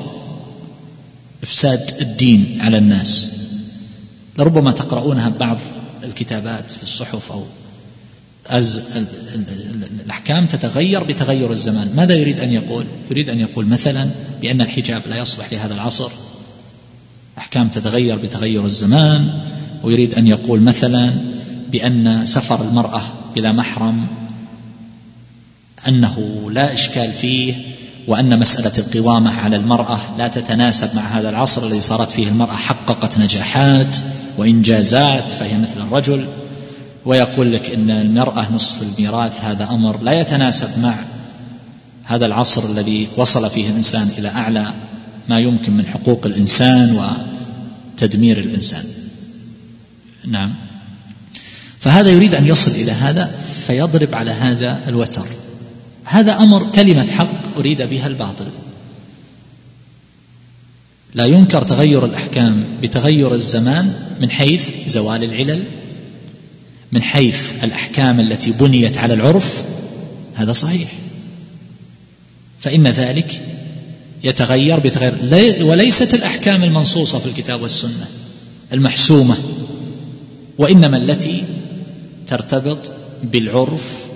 إفساد 1.43 1.91
الدين 2.01 2.57
على 2.61 2.77
الناس. 2.77 3.42
لربما 4.37 4.71
تقرؤونها 4.71 5.29
بعض 5.29 5.57
الكتابات 6.03 6.71
في 6.71 6.83
الصحف 6.83 7.31
أو 7.31 7.43
أز 8.47 8.81
الأحكام 10.03 10.45
تتغير 10.45 11.03
بتغير 11.03 11.51
الزمان. 11.51 11.91
ماذا 11.95 12.15
يريد 12.15 12.39
أن 12.39 12.49
يقول؟ 12.49 12.85
يريد 13.11 13.29
أن 13.29 13.39
يقول 13.39 13.65
مثلا 13.65 14.09
بأن 14.41 14.61
الحجاب 14.61 15.01
لا 15.09 15.17
يصلح 15.17 15.53
لهذا 15.53 15.73
العصر. 15.73 16.11
أحكام 17.37 17.67
تتغير 17.69 18.17
بتغير 18.17 18.65
الزمان. 18.65 19.29
ويريد 19.83 20.15
أن 20.15 20.27
يقول 20.27 20.61
مثلا 20.61 21.13
بأن 21.71 22.25
سفر 22.25 22.61
المرأة 22.61 23.01
بلا 23.35 23.51
محرم 23.51 24.07
أنه 25.87 26.47
لا 26.51 26.73
إشكال 26.73 27.11
فيه. 27.11 27.53
وأن 28.07 28.39
مسألة 28.39 28.71
القوامة 28.77 29.39
على 29.39 29.55
المرأة 29.55 30.17
لا 30.17 30.27
تتناسب 30.27 30.95
مع 30.95 31.01
هذا 31.01 31.29
العصر 31.29 31.67
الذي 31.67 31.81
صارت 31.81 32.11
فيه 32.11 32.27
المرأة. 32.27 32.55
حققت 32.55 33.19
نجاحات 33.19 33.95
وإنجازات 34.37 35.31
فهي 35.31 35.57
مثل 35.57 35.81
الرجل. 35.81 36.27
ويقول 37.05 37.53
لك 37.53 37.69
إن 37.69 37.89
المرأة 37.89 38.53
نصف 38.53 38.81
الميراث 38.81 39.43
هذا 39.43 39.69
أمر 39.69 40.01
لا 40.01 40.19
يتناسب 40.19 40.67
مع 40.81 40.95
هذا 42.03 42.25
العصر 42.25 42.65
الذي 42.65 43.07
وصل 43.17 43.49
فيه 43.49 43.69
الإنسان 43.69 44.09
إلى 44.17 44.27
أعلى 44.29 44.73
ما 45.29 45.39
يمكن 45.39 45.77
من 45.77 45.85
حقوق 45.85 46.25
الإنسان 46.25 46.99
وتدمير 47.97 48.37
الإنسان. 48.37 48.83
نعم. 50.27 50.53
فهذا 51.79 52.09
يريد 52.09 52.35
أن 52.35 52.47
يصل 52.47 52.71
إلى 52.71 52.91
هذا 52.91 53.31
فيضرب 53.67 54.15
على 54.15 54.31
هذا 54.31 54.79
الوتر. 54.87 55.25
هذا 56.05 56.37
أمر 56.37 56.63
كلمة 56.75 57.11
حق 57.11 57.42
أريد 57.57 57.81
بها 57.81 58.07
الباطل. 58.07 58.47
لا 61.13 61.25
ينكر 61.25 61.61
تغير 61.61 62.05
الأحكام 62.05 62.63
بتغير 62.81 63.35
الزمان 63.35 63.93
من 64.21 64.29
حيث 64.29 64.69
زوال 64.85 65.23
العلل 65.23 65.63
من 66.91 67.01
حيث 67.01 67.63
الأحكام 67.63 68.19
التي 68.19 68.51
بنيت 68.51 68.97
على 68.97 69.13
العرف. 69.13 69.63
هذا 70.35 70.53
صحيح. 70.53 70.91
فإن 72.61 72.87
ذلك 72.87 73.41
يتغير 74.23 74.79
بتغير 74.79 75.65
وليست 75.65 76.13
الأحكام 76.13 76.63
المنصوصة 76.63 77.19
في 77.19 77.25
الكتاب 77.25 77.61
والسنة 77.61 78.07
المحسومة 78.73 79.37
وإنما 80.57 80.97
التي 80.97 81.43
ترتبط 82.27 82.91
بالعرف 83.23 84.12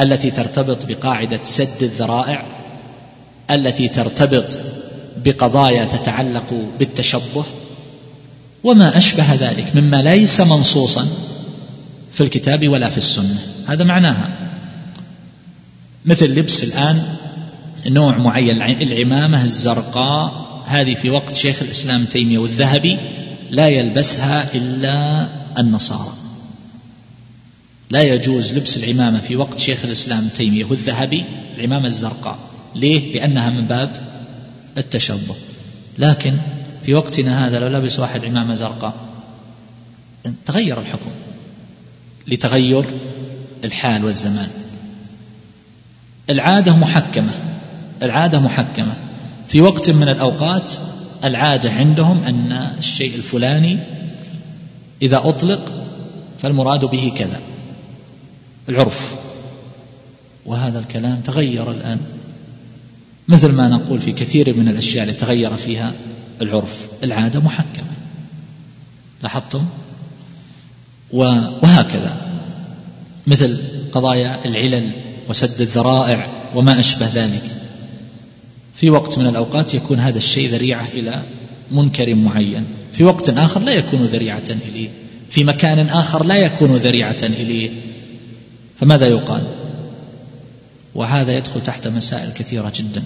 التي 0.00 0.30
ترتبط 0.30 0.86
بقاعدة 0.86 1.40
سد 1.44 1.82
الذرائع 1.82 2.44
التي 3.50 3.88
ترتبط 3.88 4.58
بقضايا 5.24 5.84
تتعلق 5.84 6.68
بالتشبه 6.78 7.44
وما 8.64 8.98
أشبه 8.98 9.34
ذلك 9.34 9.76
مما 9.76 10.02
ليس 10.02 10.40
منصوصا 10.40 11.06
في 12.12 12.20
الكتاب 12.20 12.68
ولا 12.68 12.88
في 12.88 12.98
السنة. 12.98 13.38
هذا 13.66 13.84
معناها. 13.84 14.28
مثل 16.04 16.26
لبس 16.26 16.64
الآن 16.64 17.02
نوع 17.86 18.18
معين 18.18 18.62
العمامة 18.62 19.44
الزرقاء 19.44 20.44
هذه 20.66 20.94
في 20.94 21.10
وقت 21.10 21.34
شيخ 21.34 21.62
الإسلام 21.62 22.04
تيمية 22.04 22.38
والذهبي 22.38 22.98
لا 23.50 23.68
يلبسها 23.68 24.54
إلا 24.54 25.26
النصارى. 25.58 26.23
لا 27.90 28.02
يجوز 28.02 28.54
لبس 28.54 28.76
العمامة 28.76 29.20
في 29.20 29.36
وقت 29.36 29.58
شيخ 29.58 29.84
الإسلام 29.84 30.28
تيمية. 30.28 30.64
والذهبي 30.64 31.24
العمامة 31.58 31.86
الزرقاء. 31.86 32.38
ليه؟ 32.74 33.14
لأنها 33.14 33.50
من 33.50 33.64
باب 33.64 33.90
التشبه. 34.78 35.34
لكن 35.98 36.34
في 36.82 36.94
وقتنا 36.94 37.46
هذا 37.46 37.58
لو 37.58 37.78
لبس 37.78 37.98
واحد 37.98 38.24
عمامة 38.24 38.54
زرقاء 38.54 38.94
تغير 40.46 40.80
الحكم 40.80 41.10
لتغير 42.28 42.84
الحال 43.64 44.04
والزمان. 44.04 44.48
العادة 46.30 46.76
محكمة. 46.76 47.32
العادة 48.02 48.40
محكمة. 48.40 48.94
في 49.48 49.60
وقت 49.60 49.90
من 49.90 50.08
الأوقات 50.08 50.72
العادة 51.24 51.70
عندهم 51.70 52.24
أن 52.24 52.52
الشيء 52.78 53.14
الفلاني 53.14 53.78
إذا 55.02 55.22
أطلق 55.24 55.72
فالمراد 56.42 56.84
به 56.84 57.12
كذا. 57.16 57.40
العرف. 58.68 59.14
وهذا 60.46 60.78
الكلام 60.78 61.20
تغير 61.20 61.70
الآن. 61.70 62.00
مثل 63.28 63.52
ما 63.52 63.68
نقول 63.68 64.00
في 64.00 64.12
كثير 64.12 64.56
من 64.56 64.68
الأشياء 64.68 65.04
التي 65.04 65.20
تغير 65.20 65.56
فيها 65.56 65.92
العرف. 66.42 66.86
العادة 67.04 67.40
محكمة. 67.40 67.86
لاحظتم؟ 69.22 69.64
وهكذا. 71.12 72.16
مثل 73.26 73.58
قضايا 73.92 74.44
العلل 74.44 74.92
وسد 75.28 75.60
الذرائع 75.60 76.26
وما 76.54 76.80
أشبه 76.80 77.08
ذلك. 77.14 77.42
في 78.76 78.90
وقت 78.90 79.18
من 79.18 79.26
الأوقات 79.26 79.74
يكون 79.74 80.00
هذا 80.00 80.18
الشيء 80.18 80.50
ذريعة 80.50 80.86
إلى 80.94 81.22
منكر 81.70 82.14
معين. 82.14 82.64
في 82.92 83.04
وقت 83.04 83.28
آخر 83.28 83.60
لا 83.60 83.72
يكون 83.72 84.04
ذريعة 84.04 84.50
إليه. 84.68 84.88
في 85.30 85.44
مكان 85.44 85.78
آخر 85.88 86.24
لا 86.24 86.36
يكون 86.36 86.70
ذريعة 86.76 87.16
إليه. 87.22 87.70
فماذا 88.76 89.06
يقال؟ 89.08 89.42
وهذا 90.94 91.32
يدخل 91.32 91.62
تحت 91.62 91.88
مسائل 91.88 92.32
كثيرة 92.32 92.72
جدا. 92.76 93.02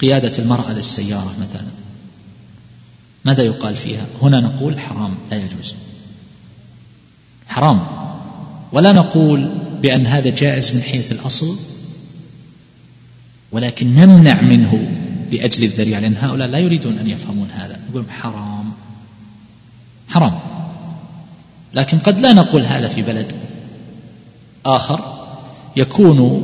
قيادة 0.00 0.38
المرأة 0.38 0.72
للسيارة 0.72 1.34
مثلا. 1.40 1.66
ماذا 3.24 3.42
يقال 3.42 3.76
فيها؟ 3.76 4.06
هنا 4.22 4.40
نقول 4.40 4.80
حرام 4.80 5.14
لا 5.30 5.36
يجوز. 5.36 5.74
حرام. 7.48 7.86
ولا 8.72 8.92
نقول 8.92 9.50
بأن 9.82 10.06
هذا 10.06 10.30
جائز 10.30 10.74
من 10.74 10.82
حيث 10.82 11.12
الأصل 11.12 11.56
ولكن 13.52 13.94
نمنع 13.94 14.40
منه 14.40 14.90
لأجل 15.32 15.64
الذريعة 15.64 16.00
لأن 16.00 16.16
هؤلاء 16.16 16.48
لا 16.48 16.58
يريدون 16.58 16.98
أن 16.98 17.06
يفهمون 17.06 17.50
هذا. 17.50 17.80
نقول 17.90 18.04
حرام. 18.10 18.72
حرام. 20.08 20.38
لكن 21.74 21.98
قد 21.98 22.20
لا 22.20 22.32
نقول 22.32 22.62
هذا 22.62 22.88
في 22.88 23.02
بلد 23.02 23.32
آخر 24.66 25.00
يكون 25.76 26.42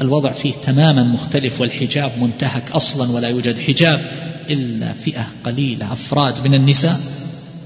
الوضع 0.00 0.32
فيه 0.32 0.52
تماما 0.52 1.02
مختلف 1.02 1.60
والحجاب 1.60 2.12
منتهك 2.20 2.70
أصلا 2.70 3.12
ولا 3.12 3.28
يوجد 3.28 3.58
حجاب 3.58 4.10
إلا 4.50 4.92
فئة 4.92 5.26
قليلة 5.44 5.92
أفراد 5.92 6.46
من 6.46 6.54
النساء 6.54 7.00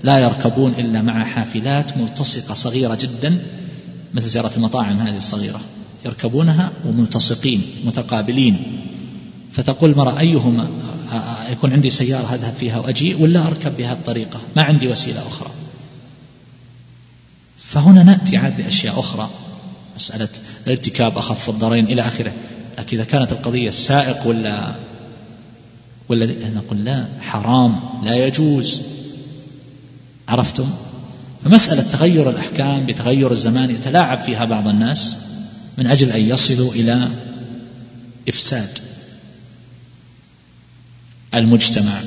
لا 0.03 0.18
يركبون 0.18 0.72
إلا 0.78 1.03
مع 1.03 1.24
حافلات 1.24 1.97
ملتصقة 1.99 2.55
صغيرة 2.55 2.95
جدا 2.95 3.39
مثل 4.14 4.26
زيارة 4.26 4.51
المطاعم 4.57 4.99
هذه 4.99 5.16
الصغيرة. 5.16 5.61
يركبونها 6.05 6.72
وملتصقين 6.87 7.62
متقابلين. 7.87 8.62
فتقول 9.53 9.91
المرأة 9.91 10.18
أيهما؟ 10.18 10.68
يكون 11.51 11.72
عندي 11.72 11.91
سيارة 11.91 12.34
أذهب 12.34 12.55
فيها 12.61 12.78
وأجي 12.78 13.14
ولا 13.14 13.47
أركب 13.47 13.76
بهذه 13.76 13.93
الطريقة؟ 13.93 14.41
ما 14.57 14.62
عندي 14.62 14.89
وسيلة 14.89 15.26
أخرى. 15.26 15.51
فهنا 17.59 18.03
نأتي 18.03 18.37
عاد 18.37 18.57
بأشياء 18.57 18.99
أخرى. 18.99 19.30
مسألة 19.97 20.29
ارتكاب 20.69 21.19
أخف 21.19 21.51
الضررين 21.51 21.85
إلى 21.85 22.03
آخره. 22.03 22.33
لكن 22.79 22.97
إذا 22.97 23.05
كانت 23.05 23.33
القضية 23.33 23.69
السائق 23.69 24.27
ولا 24.27 24.75
ولا 26.09 26.27
نقول 26.49 26.85
لا 26.85 27.07
حرام 27.21 27.81
لا 28.05 28.27
يجوز. 28.27 28.83
عرفتم؟ 30.29 30.71
فمسألة 31.45 31.83
تغير 31.83 32.31
الأحكام 32.31 32.87
بتغير 32.87 33.33
الزمان 33.33 33.71
يتلاعب 33.71 34.21
فيها 34.21 34.45
بعض 34.45 34.69
الناس 34.69 35.15
من 35.79 35.87
أجل 35.87 36.11
أن 36.11 36.21
يصلوا 36.21 36.73
إلى 36.73 37.09
إفساد 38.29 38.69
المجتمع. 41.35 42.01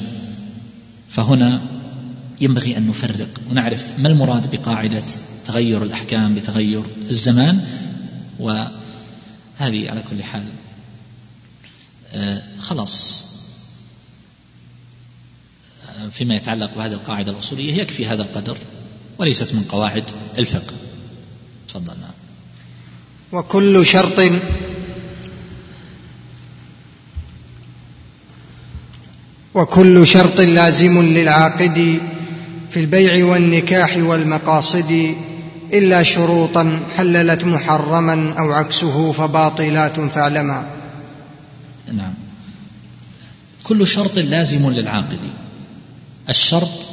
فهنا 1.10 1.62
ينبغي 2.42 2.78
أن 2.78 2.88
نفرق 2.88 3.28
ونعرف 3.52 3.86
ما 3.98 4.08
المراد 4.08 4.52
بقاعدة 4.52 5.06
تغير 5.46 5.84
الأحكام 5.84 6.36
بتغير 6.36 6.84
الزمان. 7.10 7.60
وهذه 8.40 9.90
على 9.90 10.04
كل 10.10 10.24
حال 10.24 10.54
آه، 12.12 12.44
خلاص. 12.60 13.24
آه، 15.90 16.10
فيما 16.10 16.36
يتعلق 16.36 16.76
بهذه 16.76 16.94
القاعدة 16.94 17.32
الأصولية 17.32 17.74
يكفي 17.74 18.06
هذا 18.08 18.22
القدر 18.22 18.58
وليست 19.18 19.54
من 19.54 19.64
قواعد 19.64 20.04
الفقه. 20.38 20.74
تفضل 21.70 22.00
نعم. 22.00 22.12
وكل 23.32 23.86
شرط 23.86 24.20
وكل 29.54 30.08
شرط 30.08 30.40
لازم 30.40 31.02
للعاقد 31.02 32.00
في 32.70 32.80
البيع 32.80 33.26
والنكاح 33.26 33.98
والمقاصد 33.98 35.16
إلا 35.74 36.04
شروطا 36.04 36.80
حللت 36.98 37.44
محرما 37.44 38.34
أو 38.40 38.52
عكسه 38.52 39.12
فباطلات 39.12 40.00
فاعلما. 40.00 40.70
نعم. 41.94 42.14
كل 43.64 43.88
شرط 43.88 44.18
لازم 44.18 44.70
للعاقد. 44.70 45.20
الشرط 46.30 46.88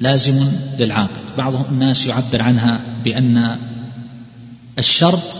لازم 0.00 0.52
للعاقد. 0.78 1.36
بعض 1.38 1.54
الناس 1.54 2.06
يعبر 2.06 2.42
عنها 2.42 2.80
بأن 3.04 3.58
الشرط 4.78 5.36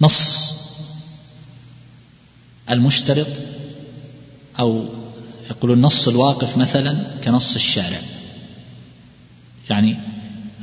نص 0.00 0.54
المشترط 2.70 3.26
أو 4.58 4.84
يقولون 5.50 5.82
نص 5.82 6.08
الواقف 6.08 6.56
مثلا 6.56 6.96
كنص 7.24 7.54
الشارع. 7.54 8.00
يعني 9.70 9.96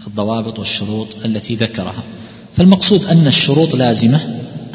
الضوابط 0.08 0.60
والشروط 0.60 1.26
التي 1.26 1.56
ذكرها. 1.56 2.04
فالمقصود 2.58 3.06
أن 3.06 3.28
الشروط 3.28 3.76
لازمة. 3.76 4.20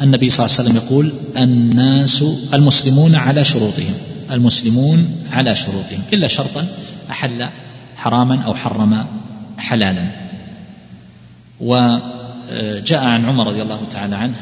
النبي 0.01 0.29
صلى 0.29 0.45
الله 0.45 0.57
عليه 0.57 0.69
وسلم 0.69 0.83
يقول 0.85 1.13
الناس 1.37 2.23
المسلمون 2.53 3.15
على 3.15 3.43
شروطهم. 3.43 3.93
المسلمون 4.31 5.25
على 5.31 5.55
شروطهم. 5.55 6.01
إلا 6.13 6.27
شرطا 6.27 6.67
أحل 7.09 7.49
حراما 7.95 8.41
أو 8.41 8.55
حرم 8.55 9.05
حلالا. 9.57 10.07
وجاء 11.59 13.03
عن 13.03 13.25
عمر 13.25 13.47
رضي 13.47 13.61
الله 13.61 13.85
تعالى 13.91 14.15
عنه 14.15 14.35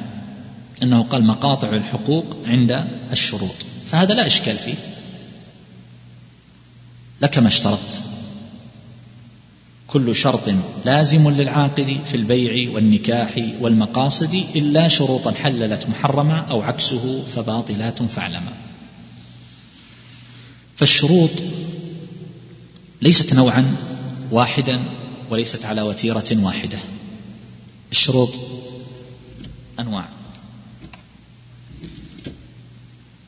أنه 0.83 1.03
قال 1.03 1.27
مقاطع 1.27 1.69
الحقوق 1.69 2.25
عند 2.47 2.85
الشروط. 3.11 3.55
فهذا 3.91 4.13
لا 4.13 4.27
إشكال 4.27 4.57
فيه. 4.57 4.75
لك 7.21 7.37
ما 7.37 7.47
اشترطت. 7.47 8.01
كل 9.93 10.15
شرط 10.15 10.49
لازم 10.85 11.29
للعاقد 11.29 11.99
في 12.05 12.17
البيع 12.17 12.71
والنكاح 12.71 13.49
والمقاصد 13.59 14.43
إلا 14.55 14.87
شروطا 14.87 15.31
حللت 15.31 15.89
محرما 15.89 16.37
أو 16.39 16.61
عكسه 16.61 17.23
فباطلات 17.35 18.03
فاعلما. 18.03 18.53
فالشروط 20.75 21.29
ليست 23.01 23.33
نوعا 23.33 23.75
واحدا 24.31 24.83
وليست 25.29 25.65
على 25.65 25.81
وتيرة 25.81 26.29
واحدة. 26.31 26.79
الشروط 27.91 28.39
أنواع. 29.79 30.05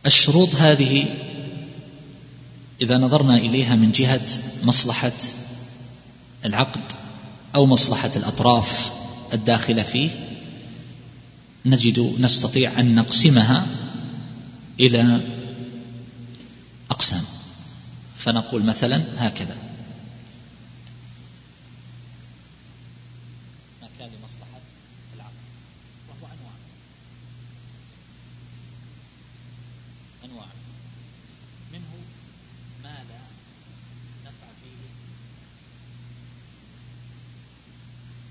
الشروط 0.05 0.55
هذه 0.55 1.05
إذا 2.81 2.97
نظرنا 2.97 3.37
إليها 3.37 3.75
من 3.75 3.91
جهة 3.91 4.27
مصلحة 4.63 5.11
العقد 6.45 6.81
أو 7.55 7.65
مصلحة 7.65 8.11
الأطراف 8.15 8.91
الداخلة 9.33 9.83
فيه 9.83 10.09
نجد 11.65 12.15
نستطيع 12.19 12.79
أن 12.79 12.95
نقسمها 12.95 13.67
إلى 14.79 15.21
أقسام. 16.91 17.23
فنقول 18.17 18.63
مثلا 18.63 19.03
هكذا. 19.17 19.64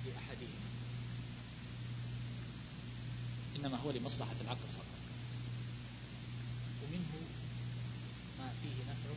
لأحدهما 0.06 0.64
إنما 3.56 3.76
هو 3.76 3.90
لمصلحة 3.90 4.34
العقل 4.40 4.68
فقط. 4.76 4.84
ومنه 6.82 7.12
ما 8.38 8.52
فيه 8.62 8.82
نفع 8.90 9.14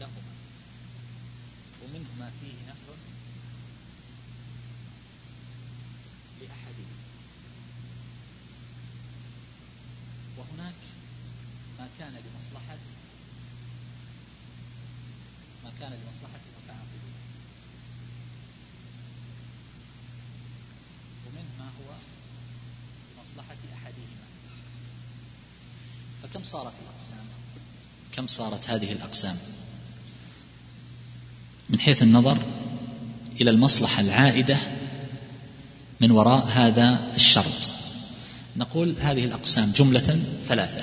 لهما. 0.00 0.32
ومنه 1.82 2.08
ما 2.18 2.32
فيه 2.40 2.70
نفع 2.70 2.94
لأحدهما. 6.40 6.96
وهناك 10.36 10.82
ما 11.78 11.88
كان 11.98 12.12
لمصلحة 12.12 12.78
ما 15.64 15.72
كان 15.80 15.92
لمصلحة 15.92 16.40
صارت 26.44 26.72
الأقسام؟ 26.82 27.26
كم 28.12 28.26
صارت 28.26 28.70
هذه 28.70 28.92
الأقسام؟ 28.92 29.36
من 31.70 31.80
حيث 31.80 32.02
النظر 32.02 32.38
إلى 33.40 33.50
المصلحة 33.50 34.00
العائدة 34.00 34.58
من 36.00 36.10
وراء 36.10 36.46
هذا 36.46 37.12
الشرط. 37.14 37.68
نقول 38.56 38.94
هذه 39.00 39.24
الأقسام 39.24 39.72
جملة 39.76 40.20
ثلاثة. 40.46 40.82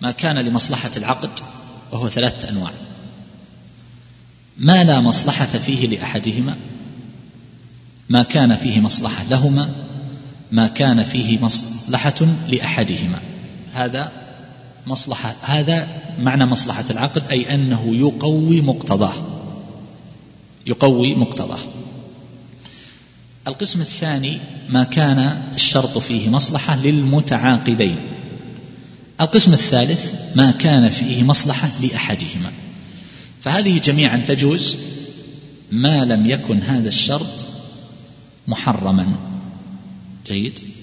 ما 0.00 0.10
كان 0.10 0.38
لمصلحة 0.38 0.90
العقد 0.96 1.30
وهو 1.92 2.08
ثلاثة 2.08 2.48
أنواع. 2.48 2.72
ما 4.58 4.84
لا 4.84 5.00
مصلحة 5.00 5.46
فيه 5.46 5.86
لأحدهما 5.86 6.56
ما 8.08 8.22
كان 8.22 8.56
فيه 8.56 8.80
مصلحة 8.80 9.24
لهما 9.24 9.74
ما 10.52 10.66
كان 10.66 11.04
فيه 11.04 11.38
مصلحة 11.38 12.26
لأحدهما. 12.48 13.20
هذا 13.72 14.25
مصلحة. 14.86 15.34
هذا 15.42 15.88
معنى 16.18 16.46
مصلحة 16.46 16.84
العقد 16.90 17.22
أي 17.30 17.54
أنه 17.54 17.96
يقوي 17.96 18.60
مقتضاه. 18.60 19.14
يقوي 20.66 21.14
مقتضاه. 21.14 21.58
القسم 23.48 23.80
الثاني 23.80 24.38
ما 24.68 24.84
كان 24.84 25.42
الشرط 25.54 25.98
فيه 25.98 26.28
مصلحة 26.28 26.76
للمتعاقدين. 26.76 27.96
القسم 29.20 29.52
الثالث 29.52 30.14
ما 30.34 30.50
كان 30.50 30.88
فيه 30.88 31.22
مصلحة 31.22 31.70
لأحدهما. 31.82 32.52
فهذه 33.40 33.78
جميعا 33.78 34.16
تجوز 34.16 34.76
ما 35.72 36.04
لم 36.04 36.26
يكن 36.26 36.62
هذا 36.62 36.88
الشرط 36.88 37.46
محرما. 38.48 39.16
جيد؟ 40.26 40.75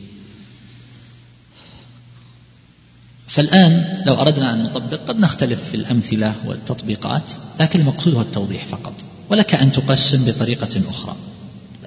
فالآن 3.28 4.04
لو 4.06 4.14
أردنا 4.14 4.54
أن 4.54 4.64
نطبق 4.64 5.00
قد 5.08 5.20
نختلف 5.20 5.64
في 5.64 5.78
الأمثلة 5.78 6.36
والتطبيقات 6.46 7.34
لكن 7.60 7.80
المقصود 7.80 8.14
هو 8.14 8.22
التوضيح 8.22 8.66
فقط 8.66 8.94
ولك 9.30 9.56
أن 9.56 9.72
تقسم 9.72 10.26
بطريقة 10.26 10.82
أخرى. 10.90 11.16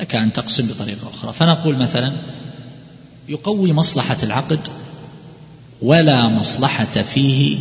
لك 0.00 0.16
أن 0.16 0.32
تقسم 0.32 0.66
بطريقة 0.66 1.10
أخرى. 1.14 1.32
فنقول 1.32 1.76
مثلا 1.76 2.12
يقوي 3.28 3.72
مصلحة 3.72 4.16
العقد 4.22 4.68
ولا 5.82 6.28
مصلحة 6.28 6.84
فيه 6.84 7.58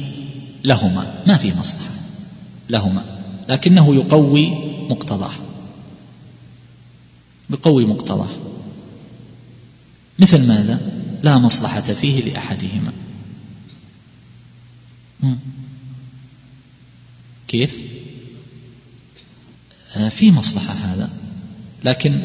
لهما. 0.64 1.14
ما 1.28 1.38
فيه 1.38 1.54
مصلحة 1.54 1.92
لهما 2.70 3.06
لكنه 3.50 3.96
يقوي 3.96 4.50
مقتضاه. 4.90 5.34
يقوي 7.50 7.86
مقتضاه. 7.86 8.30
مثل 10.20 10.48
ماذا؟ 10.48 10.80
لا 11.24 11.38
مصلحة 11.38 11.82
فيه 11.82 12.32
لأحدهما. 12.32 12.92
كيف؟ 17.48 17.76
آه، 19.96 20.10
في 20.10 20.32
مصلحة 20.32 20.74
هذا 20.74 21.10
لكن 21.84 22.20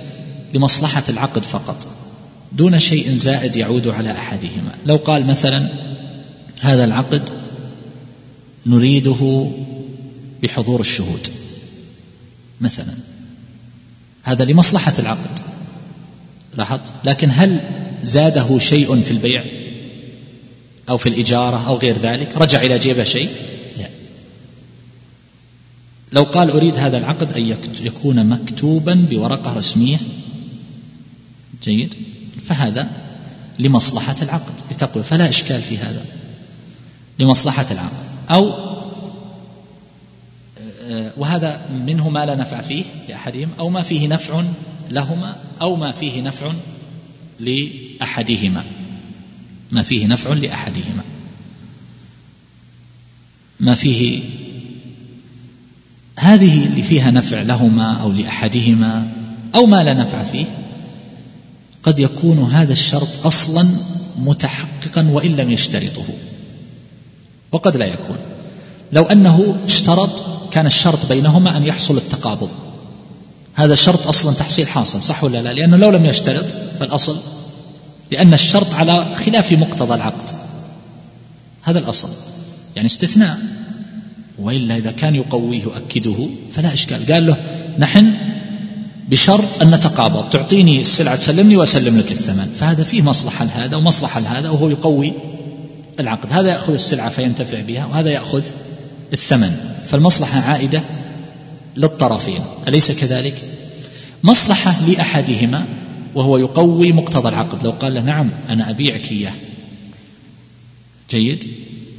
لمصلحة 0.55 1.05
العقد 1.09 1.43
فقط. 1.43 1.89
دون 2.53 2.79
شيء 2.79 3.15
زائد 3.15 3.57
يعود 3.57 3.89
على 3.89 4.13
أحدهما. 4.13 4.79
لو 4.87 4.97
قال 4.97 5.27
مثلا 5.27 5.69
هذا 6.61 6.85
العقد 6.85 7.31
نريده 8.67 9.51
بحضور 10.43 10.81
الشهود. 10.81 11.29
مثلا 12.61 12.95
هذا 14.23 14.45
لمصلحة 14.45 14.95
العقد 14.99 15.39
لاحظت؟ 16.57 16.93
لكن 17.05 17.31
هل 17.33 17.61
زاده 18.03 18.59
شيء 18.59 19.01
في 19.01 19.11
البيع؟ 19.11 19.45
أو 20.91 20.97
في 20.97 21.09
الإجارة 21.09 21.67
أو 21.67 21.77
غير 21.77 21.99
ذلك 21.99 22.37
رجع 22.37 22.63
إلى 22.63 22.79
جيبه 22.79 23.05
شيء؟ 23.05 23.29
لا. 23.79 23.89
لو 26.13 26.23
قال 26.23 26.51
أريد 26.51 26.79
هذا 26.79 26.99
العقد 26.99 27.33
أن 27.33 27.57
يكون 27.81 28.27
مكتوبا 28.27 29.07
بورقة 29.11 29.53
رسمية؟ 29.53 29.99
جيد. 31.63 31.95
فهذا 32.45 32.89
لمصلحة 33.59 34.17
العقد. 34.23 34.53
لتقوى 34.71 35.03
فلا 35.03 35.29
إشكال 35.29 35.63
في 35.63 35.79
هذا. 35.79 36.05
لمصلحة 37.19 37.67
العقد. 37.71 38.11
أو 38.31 38.71
وهذا 41.17 41.61
منه 41.87 42.09
ما 42.09 42.27
لا 42.27 42.35
نفع 42.35 42.61
فيه 42.61 42.85
لأحدهم 43.09 43.49
أو 43.59 43.71
ما 43.71 43.83
فيه 43.83 44.09
نفع 44.09 44.45
لهما 44.91 45.37
أو 45.61 45.77
ما 45.77 45.93
فيه 45.93 46.23
نفع 46.23 46.53
لأحدهما. 47.41 48.65
ما 49.71 49.83
فيه 49.83 50.07
نفع 50.07 50.33
لأحدهما. 50.33 51.05
ما 53.61 53.75
فيه 53.75 54.23
هذه 56.17 56.67
اللي 56.67 56.83
فيها 56.83 57.11
نفع 57.11 57.43
لهما 57.43 57.93
أو 57.93 58.13
لأحدهما 58.13 59.09
أو 59.55 59.67
ما 59.67 59.85
لا 59.85 59.95
نفع 59.95 60.25
فيه 60.25 60.47
قد 61.83 61.99
يكون 61.99 62.39
هذا 62.39 62.73
الشرط 62.73 63.09
أصلا 63.25 63.69
متحققا 64.19 65.09
وإن 65.11 65.37
لم 65.37 65.51
يشترطه. 65.51 66.05
وقد 67.53 67.77
لا 67.77 67.87
يكون. 67.87 68.17
لو 68.93 69.03
أنه 69.03 69.57
اشترط 69.65 70.25
كان 70.53 70.67
الشرط 70.67 71.07
بينهما 71.07 71.57
أن 71.57 71.67
يحصل 71.67 71.97
التقابض. 71.97 72.51
هذا 73.55 73.73
الشرط 73.73 74.07
أصلا 74.07 74.35
تحصيل 74.35 74.69
حاصل 74.69 75.03
صح 75.03 75.25
ولا 75.25 75.43
لا؟ 75.43 75.53
لأنه 75.53 75.77
لو 75.77 75.91
لم 75.91 76.07
يشترط 76.07 76.47
فالأصل 76.81 77.17
لأن 78.11 78.35
الشرط 78.35 78.75
على 78.75 79.07
خلاف 79.27 79.53
مقتضى 79.53 79.95
العقد. 79.95 80.31
هذا 81.63 81.79
الأصل. 81.79 82.09
يعني 82.77 82.87
استثناء. 82.87 83.39
وإلا 84.39 84.77
إذا 84.77 84.91
كان 84.91 85.15
يقويه 85.15 85.63
يؤكده 85.63 86.29
فلا 86.53 86.73
إشكال. 86.73 87.13
قال 87.13 87.27
له 87.27 87.37
نحن 87.79 88.15
بشرط 89.09 89.63
أن 89.63 89.71
نتقابض 89.71 90.31
تعطيني 90.31 90.81
السلعة 90.81 91.17
تسلمني 91.17 91.57
وأسلم 91.57 91.99
لك 91.99 92.13
الثمن. 92.13 92.55
فهذا 92.59 92.85
فيه 92.85 93.03
مصلحة 93.03 93.45
لهذا 93.45 93.77
ومصلحة 93.77 94.21
لهذا 94.21 94.49
وهو 94.49 94.71
يقوي 94.71 95.13
العقد. 96.01 96.33
هذا 96.33 96.49
يأخذ 96.49 96.73
السلعة 96.73 97.11
فينتفع 97.11 97.61
بها 97.61 97.87
وهذا 97.87 98.11
يأخذ 98.11 98.43
الثمن. 99.13 99.57
فالمصلحة 99.87 100.41
عائدة 100.41 100.83
للطرفين. 101.77 102.41
أليس 102.69 102.93
كذلك؟ 102.93 103.35
مصلحة 104.23 104.75
لأحدهما 104.89 105.65
وهو 106.15 106.39
يقوي 106.39 106.93
مقتضى 106.93 107.29
العقد. 107.29 107.65
لو 107.65 107.71
قال 107.71 107.95
له 107.95 108.01
نعم 108.01 108.31
أنا 108.49 108.71
أبيعك 108.71 109.13
إياه. 109.13 109.33
جيد؟ 111.11 111.47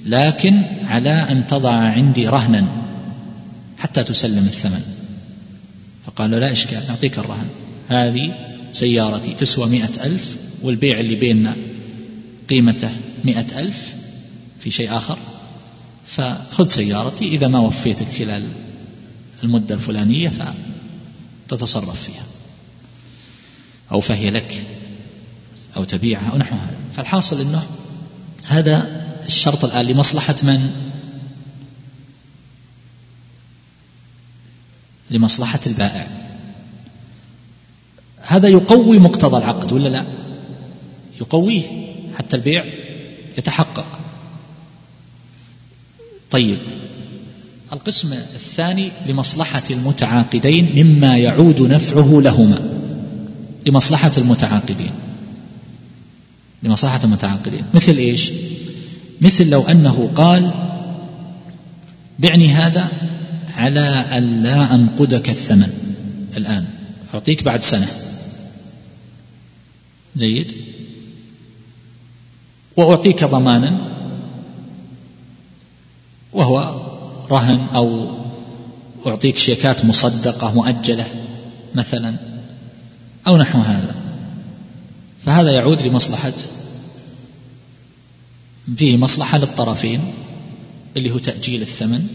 لكن 0.05 0.61
على 0.85 1.09
أن 1.09 1.47
تضع 1.47 1.71
عندي 1.71 2.27
رهنا 2.27 2.67
حتى 3.77 4.03
تسلم 4.03 4.43
الثمن. 4.43 4.83
فقال 6.05 6.31
له 6.31 6.39
لا 6.39 6.51
إشكال 6.51 6.83
نعطيك 6.89 7.19
الرهن. 7.19 7.47
هذه 7.89 8.33
سيارتي 8.71 9.33
تسوى 9.33 9.69
مئة 9.69 10.05
ألف 10.05 10.35
والبيع 10.61 10.99
اللي 10.99 11.15
بيننا 11.15 11.55
قيمته 12.49 12.89
مئة 13.23 13.59
ألف 13.59 13.95
في 14.59 14.71
شيء 14.71 14.97
آخر. 14.97 15.17
فخذ 16.07 16.67
سيارتي 16.67 17.27
إذا 17.27 17.47
ما 17.47 17.59
وفيتك 17.59 18.07
خلال 18.19 18.43
المدة 19.43 19.75
الفلانية 19.75 20.31
فتتصرف 21.49 22.03
فيها. 22.03 22.40
أو 23.91 23.99
فهي 23.99 24.29
لك 24.29 24.63
أو 25.77 25.83
تبيعها 25.83 26.31
أو 26.31 26.37
نحو 26.37 26.55
هذا 26.55 26.77
فالحاصل 26.95 27.41
أنه 27.41 27.63
هذا 28.45 29.01
الشرط 29.25 29.65
الآن 29.65 29.85
لمصلحة 29.85 30.35
من؟ 30.43 30.71
لمصلحة 35.11 35.59
البائع 35.67 36.07
هذا 38.17 38.47
يقوي 38.47 38.99
مقتضى 38.99 39.37
العقد 39.37 39.73
ولا 39.73 39.89
لا؟ 39.89 40.05
يقويه 41.21 41.63
حتى 42.17 42.35
البيع 42.35 42.65
يتحقق 43.37 43.85
طيب 46.31 46.57
القسم 47.73 48.13
الثاني 48.13 48.91
لمصلحة 49.07 49.63
المتعاقدين 49.69 50.69
مما 50.75 51.17
يعود 51.17 51.61
نفعه 51.61 52.21
لهما 52.23 52.80
لمصلحة 53.65 54.11
المتعاقدين. 54.17 54.91
لمصلحة 56.63 56.99
المتعاقدين. 57.03 57.63
مثل 57.73 57.97
إيش؟ 57.97 58.31
مثل 59.21 59.49
لو 59.49 59.61
أنه 59.61 60.11
قال 60.15 60.51
بعني 62.19 62.47
هذا 62.47 62.87
على 63.57 64.05
أن 64.17 64.43
لا 64.43 64.75
أنقدك 64.75 65.29
الثمن. 65.29 65.71
الآن 66.37 66.65
أعطيك 67.13 67.43
بعد 67.43 67.63
سنة. 67.63 67.87
جيد؟ 70.17 70.55
وأعطيك 72.77 73.23
ضمانا 73.23 73.77
وهو 76.33 76.81
رهن 77.31 77.67
أو 77.75 78.07
أعطيك 79.07 79.37
شيكات 79.37 79.85
مصدقة 79.85 80.53
مؤجلة 80.53 81.05
مثلا. 81.75 82.30
أو 83.27 83.37
نحو 83.37 83.59
هذا. 83.59 83.95
فهذا 85.25 85.51
يعود 85.51 85.81
لمصلحة 85.81 86.33
فيه 88.77 88.97
مصلحة 88.97 89.37
للطرفين 89.37 90.01
اللي 90.97 91.11
هو 91.11 91.17
تأجيل 91.17 91.61
الثمن 91.61 92.07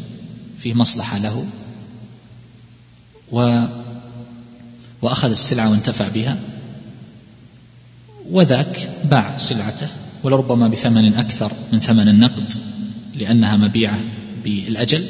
فيه 0.59 0.75
مصلحة 0.75 1.19
له 1.19 1.47
و 3.33 3.65
وأخذ 5.03 5.31
السلعة 5.31 5.71
وانتفع 5.71 6.09
بها 6.09 6.37
وذاك 8.31 8.91
باع 9.05 9.37
سلعته 9.37 9.89
ولربما 10.23 10.69
بثمن 10.69 11.15
أكثر 11.15 11.53
من 11.73 11.81
ثمن 11.81 12.09
النقد 12.09 12.55
لأنها 13.15 13.57
مبيعة 13.57 14.01
بالأجل 14.45 15.05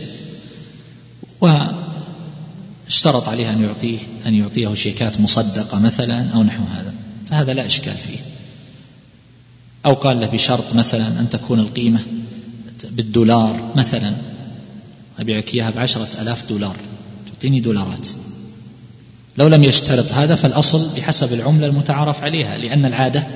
واشترط 2.86 3.28
عليه 3.28 3.50
أن 3.50 3.62
يعطيه 3.62 3.98
أن 4.26 4.34
يعطيه 4.34 4.74
شيكات 4.74 5.20
مصدقة 5.20 5.78
مثلا 5.78 6.30
أو 6.34 6.42
نحو 6.42 6.64
هذا. 6.64 6.94
فهذا 7.30 7.54
لا 7.54 7.66
إشكال 7.66 7.94
فيه. 7.94 8.18
أو 9.86 9.94
قال 9.94 10.20
له 10.20 10.26
بشرط 10.26 10.74
مثلا 10.74 11.06
أن 11.06 11.28
تكون 11.30 11.60
القيمة 11.60 12.00
بالدولار 12.84 13.72
مثلا. 13.76 14.12
أبيعك 15.18 15.54
إياها 15.54 15.70
بعشرة 15.70 16.22
ألاف 16.22 16.48
دولار. 16.48 16.76
تعطيني 17.32 17.60
دولارات. 17.60 18.08
لو 19.38 19.48
لم 19.48 19.64
يشترط 19.64 20.12
هذا 20.12 20.34
فالأصل 20.34 20.88
بحسب 20.96 21.32
العملة 21.32 21.66
المتعارف 21.66 22.22
عليها 22.22 22.56
لأن 22.58 22.84
العادة 22.84 23.26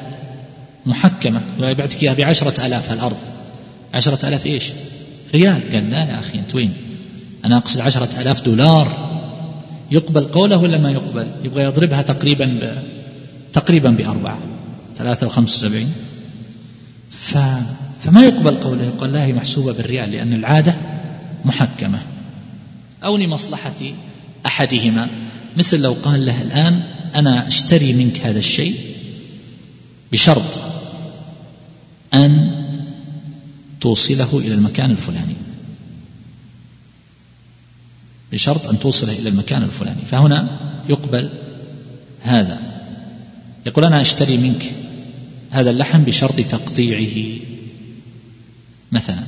محكمة. 0.87 1.41
لو 1.59 1.75
بعتك 1.75 2.03
إياها 2.03 2.15
بعشرة 2.15 2.67
ألاف 2.67 2.93
الأرض. 2.93 3.19
عشرة 3.95 4.29
ألاف 4.29 4.47
إيش؟ 4.47 4.65
ريال. 5.35 5.73
قال 5.73 5.91
لا 5.91 5.99
يا 5.99 6.19
أخي 6.19 6.39
أنت 6.39 6.55
وين؟ 6.55 6.73
أنا 7.45 7.57
أقصد 7.57 7.81
عشرة 7.81 8.21
ألاف 8.21 8.41
دولار. 8.41 9.10
يقبل 9.91 10.25
قوله 10.25 10.57
ولا 10.57 10.79
ما 10.79 10.91
يقبل؟ 10.91 11.31
يبغى 11.45 11.65
يضربها 11.65 12.03
تقريبا 12.03 12.45
ب... 12.47 12.83
تقريبا 13.53 13.91
بأربعة 13.91 14.39
ثلاثة 14.97 15.27
وخمسة 15.27 15.67
وسبعين. 15.67 15.93
ف... 17.11 17.39
فما 18.01 18.25
يقبل 18.25 18.55
قوله؟ 18.55 18.85
يقول 18.85 19.13
لا 19.13 19.25
هي 19.25 19.33
محسوبة 19.33 19.73
بالريال 19.73 20.13
لأن 20.13 20.33
العادة 20.33 20.75
محكمة. 21.45 21.99
أو 23.05 23.17
لمصلحة 23.17 23.81
أحدهما. 24.47 25.09
مثل 25.57 25.81
لو 25.81 25.97
قال 26.05 26.27
له 26.27 26.43
الآن 26.43 26.83
أنا 27.15 27.49
أشتري 27.49 27.93
منك 27.93 28.21
هذا 28.21 28.39
الشيء 28.39 28.75
بشرط 30.13 30.59
أن 32.15 32.51
توصله 33.81 34.39
إلى 34.39 34.55
المكان 34.55 34.91
الفلاني. 34.91 35.35
بشرط 38.33 38.69
أن 38.69 38.81
توصله 38.81 39.13
إلى 39.13 39.29
المكان 39.29 39.63
الفلاني 39.63 40.05
فهنا 40.05 40.49
يقبل 40.89 41.31
هذا. 42.23 42.61
يقول 43.67 43.85
أنا 43.85 44.01
أشتري 44.01 44.37
منك 44.37 44.73
هذا 45.51 45.71
اللحم 45.71 46.03
بشرط 46.03 46.41
تقطيعه 46.41 47.39
مثلا. 48.93 49.23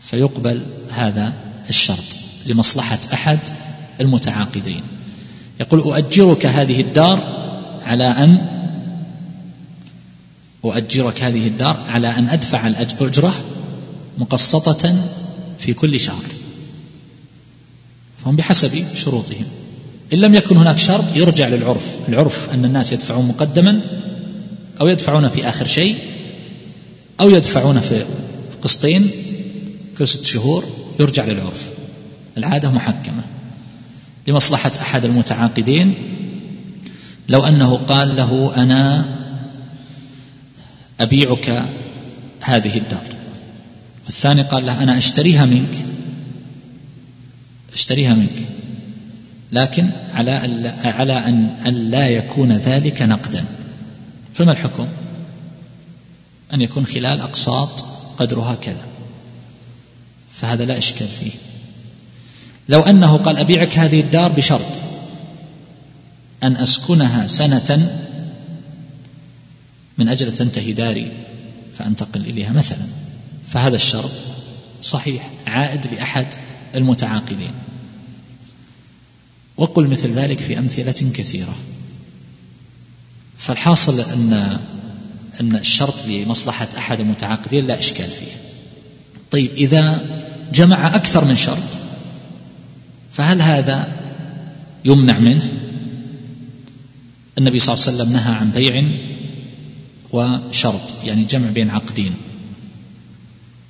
فيقبل 0.00 0.66
هذا 0.90 1.32
الشرط 1.68 2.16
لمصلحة 2.46 2.98
أحد 3.12 3.38
المتعاقدين. 4.00 4.82
يقول 5.60 5.80
أؤجرك 5.80 6.46
هذه 6.46 6.80
الدار 6.80 7.42
على 7.82 8.04
أن 8.04 8.46
أؤجرك 10.64 11.22
هذه 11.22 11.46
الدار 11.46 11.84
على 11.88 12.08
أن 12.08 12.28
أدفع 12.28 12.66
الأجرة 12.66 13.34
مقسطة 14.18 14.94
في 15.58 15.74
كل 15.74 16.00
شهر. 16.00 16.24
فهم 18.24 18.36
بحسب 18.36 18.84
شروطهم. 18.96 19.44
إن 20.12 20.18
لم 20.18 20.34
يكن 20.34 20.56
هناك 20.56 20.78
شرط 20.78 21.16
يرجع 21.16 21.48
للعرف. 21.48 21.98
العرف 22.08 22.48
أن 22.54 22.64
الناس 22.64 22.92
يدفعون 22.92 23.28
مقدما 23.28 23.80
أو 24.80 24.88
يدفعون 24.88 25.28
في 25.28 25.48
آخر 25.48 25.66
شيء 25.66 25.96
أو 27.20 27.30
يدفعون 27.30 27.80
في 27.80 28.04
قسطين 28.62 29.10
كل 29.98 30.08
ست 30.08 30.24
شهور 30.24 30.64
يرجع 31.00 31.24
للعرف. 31.24 31.62
العادة 32.38 32.70
محكمة. 32.70 33.22
لمصلحة 34.26 34.72
أحد 34.80 35.04
المتعاقدين 35.04 35.94
لو 37.28 37.44
أنه 37.44 37.76
قال 37.76 38.16
له 38.16 38.52
أنا 38.56 39.04
أبيعك 41.00 41.62
هذه 42.40 42.78
الدار. 42.78 43.04
والثاني 44.04 44.42
قال 44.42 44.66
له 44.66 44.82
أنا 44.82 44.98
أشتريها 44.98 45.46
منك. 45.46 45.92
أشتريها 47.74 48.14
منك. 48.14 48.46
لكن 49.52 49.90
على 50.14 50.30
على 50.84 51.12
أن 51.66 51.90
لا 51.90 52.08
يكون 52.08 52.52
ذلك 52.52 53.02
نقدا. 53.02 53.44
فما 54.34 54.52
الحكم؟ 54.52 54.88
أن 56.54 56.60
يكون 56.60 56.86
خلال 56.86 57.20
أقساط 57.20 57.84
قدرها 58.18 58.54
كذا. 58.54 58.86
فهذا 60.32 60.64
لا 60.64 60.78
إشكال 60.78 61.08
فيه. 61.20 61.30
لو 62.68 62.80
أنه 62.80 63.16
قال 63.16 63.36
أبيعك 63.36 63.78
هذه 63.78 64.00
الدار 64.00 64.32
بشرط 64.32 64.78
أن 66.42 66.56
أسكنها 66.56 67.26
سنة 67.26 67.98
من 69.98 70.08
أجل 70.08 70.34
تنتهي 70.34 70.72
داري 70.72 71.12
فأنتقل 71.78 72.20
إليها 72.20 72.52
مثلا. 72.52 72.86
فهذا 73.50 73.76
الشرط 73.76 74.10
صحيح 74.82 75.30
عائد 75.46 75.86
لأحد 75.86 76.26
المتعاقدين 76.74 77.52
وقل 79.56 79.88
مثل 79.88 80.10
ذلك 80.10 80.38
في 80.38 80.58
أمثلة 80.58 81.10
كثيرة. 81.14 81.54
فالحاصل 83.38 84.00
أن 84.00 84.58
أن 85.40 85.56
الشرط 85.56 85.94
لمصلحة 86.08 86.68
أحد 86.78 87.00
المتعاقدين 87.00 87.66
لا 87.66 87.78
إشكال 87.78 88.08
فيه. 88.08 88.32
طيب 89.30 89.50
إذا 89.50 90.00
جمع 90.54 90.96
أكثر 90.96 91.24
من 91.24 91.36
شرط 91.36 91.78
فهل 93.12 93.42
هذا 93.42 93.88
يمنع 94.84 95.18
منه؟ 95.18 95.52
النبي 97.38 97.58
صلى 97.58 97.74
الله 97.74 97.84
عليه 97.86 97.96
وسلم 97.96 98.12
نهى 98.12 98.34
عن 98.34 98.50
بيع 98.50 98.84
وشرط 100.12 101.04
يعني 101.04 101.24
جمع 101.24 101.50
بين 101.50 101.70
عقدين. 101.70 102.14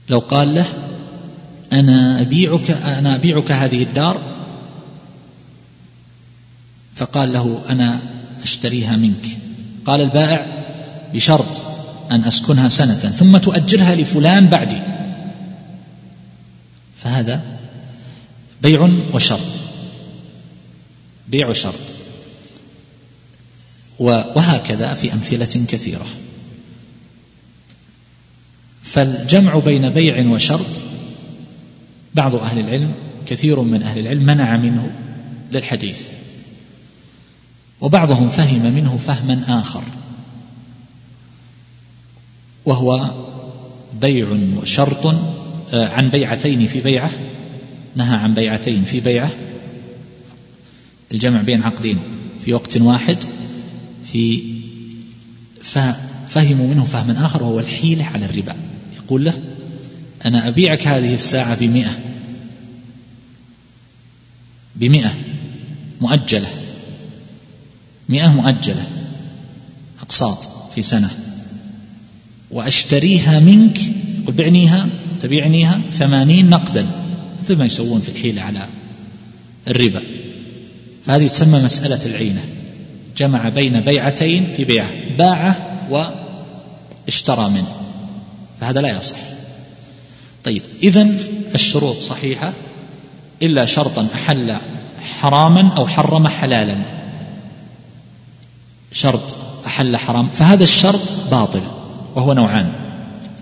لو 0.09 0.18
قال 0.18 0.55
له 0.55 0.66
أنا 1.72 2.20
أبيعك 2.20 2.70
أنا 2.70 3.14
أبيعك 3.14 3.53
هذه 3.53 3.83
الدار 3.83 4.32
فقال 6.95 7.32
له 7.32 7.62
أنا 7.68 8.01
أشتريها 8.43 8.97
منك. 8.97 9.26
قال 9.84 10.01
البائع 10.01 10.47
بشرط 11.14 11.62
أن 12.11 12.24
أسكنها 12.24 12.68
سنة 12.68 12.95
ثم 12.95 13.36
تؤجرها 13.36 13.95
لفلان 13.95 14.47
بعدي. 14.47 14.78
فهذا 16.97 17.40
بيع 18.62 18.80
وشرط. 19.14 19.61
بيع 21.28 21.49
وشرط. 21.49 21.95
وهكذا 23.99 24.95
في 24.95 25.12
أمثلة 25.12 25.64
كثيرة. 25.68 26.07
فالجمع 28.82 29.59
بين 29.59 29.90
بيع 29.90 30.26
وشرط 30.26 30.80
بعض 32.14 32.34
أهل 32.34 32.59
العلم 32.59 32.93
كثير 33.26 33.61
من 33.61 33.82
أهل 33.82 33.99
العلم 33.99 34.22
منع 34.22 34.57
منه 34.57 34.90
للحديث. 35.53 36.21
وبعضهم 37.83 38.28
فهم 38.28 38.74
منه 38.74 38.97
فهما 38.97 39.61
آخر. 39.61 39.83
وهو 42.64 43.11
بيع 44.01 44.28
وشرط 44.57 45.07
آه، 45.72 45.89
عن 45.89 46.11
بيعتين 46.11 46.66
في 46.66 46.80
بيعة 46.80 47.11
نهى 47.97 48.16
عن 48.16 48.35
بيعتين 48.35 48.85
في 48.85 49.01
بيعة. 49.01 49.30
الجمع 51.12 51.43
بين 51.43 51.62
عقدين 51.62 51.99
في 52.45 52.55
وقت 52.55 52.76
واحد 52.76 53.16
في 54.12 54.43
ففهموا 55.62 56.68
منه 56.68 56.85
فهما 56.85 57.24
آخر 57.24 57.43
وهو 57.43 57.61
الحيلة 57.61 58.05
على 58.05 58.24
الربا. 58.24 58.57
يقول 58.97 59.24
له 59.24 59.43
أنا 60.24 60.49
أبيعك 60.49 60.87
هذه 60.87 61.14
الساعة 61.14 61.61
بمئة 61.61 61.99
بمئة 64.76 65.14
مؤجلة. 66.01 66.61
مئة 68.12 68.28
مؤجلة 68.28 68.84
أقساط 70.02 70.38
في 70.74 70.82
سنة. 70.82 71.10
وأشتريها 72.50 73.40
منك 73.40 73.78
قل 74.26 74.32
بعنيها 74.32 74.88
تبيعنيها 75.22 75.80
ثمانين 75.92 76.50
نقدا 76.50 76.86
مثل 77.42 77.56
ما 77.56 77.64
يسوون 77.64 78.00
في 78.00 78.08
الحيلة 78.08 78.42
على 78.42 78.68
الربا. 79.68 80.02
فهذه 81.06 81.26
تسمى 81.26 81.58
مسألة 81.58 82.06
العينة. 82.06 82.40
جمع 83.16 83.48
بين 83.48 83.80
بيعتين 83.80 84.46
في 84.56 84.64
بيعة 84.64 84.90
باعة 85.18 85.56
واشترى 85.90 87.50
منه. 87.50 87.72
فهذا 88.60 88.80
لا 88.80 88.98
يصح. 88.98 89.16
طيب 90.44 90.62
إذا 90.82 91.08
الشروط 91.54 91.96
صحيحة 91.96 92.52
إلا 93.42 93.64
شرطا 93.64 94.06
أحل 94.14 94.56
حراما 95.20 95.70
أو 95.76 95.86
حرم 95.86 96.28
حلالا. 96.28 96.76
شرط 98.93 99.36
أحل 99.66 99.97
حرام 99.97 100.28
فهذا 100.28 100.64
الشرط 100.64 101.12
باطل 101.30 101.62
وهو 102.14 102.32
نوعان. 102.32 102.72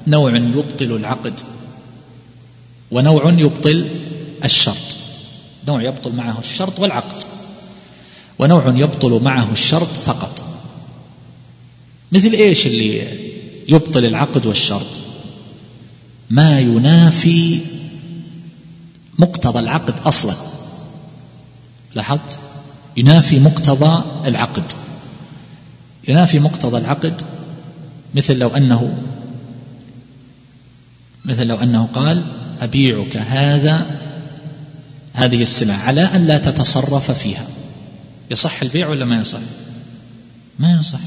نوع 0.06 0.36
يبطل 0.36 0.92
العقد 0.92 1.40
ونوع 2.90 3.32
يبطل 3.32 3.88
الشرط. 4.44 4.96
نوع 5.68 5.82
يبطل 5.82 6.12
معه 6.12 6.38
الشرط 6.38 6.80
والعقد 6.80 7.22
ونوع 8.38 8.68
يبطل 8.76 9.22
معه 9.22 9.52
الشرط 9.52 9.88
فقط. 10.06 10.44
مثل 12.12 12.32
إيش 12.32 12.66
اللي 12.66 13.02
يبطل 13.68 14.04
العقد 14.04 14.46
والشرط؟ 14.46 15.00
ما 16.30 16.60
ينافي 16.60 17.60
مقتضى 19.18 19.58
العقد 19.58 19.94
أصلا. 20.00 20.34
لاحظت؟ 21.94 22.38
ينافي 22.96 23.38
مقتضى 23.38 24.02
العقد. 24.26 24.72
ينافي 26.08 26.38
مقتضى 26.38 26.78
العقد 26.78 27.22
مثل 28.14 28.38
لو 28.38 28.48
أنه 28.48 28.98
مثل 31.24 31.46
لو 31.46 31.56
أنه 31.56 31.88
قال 31.94 32.24
أبيعك 32.60 33.16
هذا 33.16 33.86
هذه 35.14 35.42
السلعة 35.42 35.76
على 35.76 36.00
أن 36.00 36.26
لا 36.26 36.38
تتصرف 36.38 37.10
فيها. 37.10 37.46
يصح 38.30 38.62
البيع 38.62 38.88
ولا 38.88 39.04
ما 39.04 39.20
يصح؟ 39.20 39.38
ما 40.58 40.72
يصح. 40.72 40.98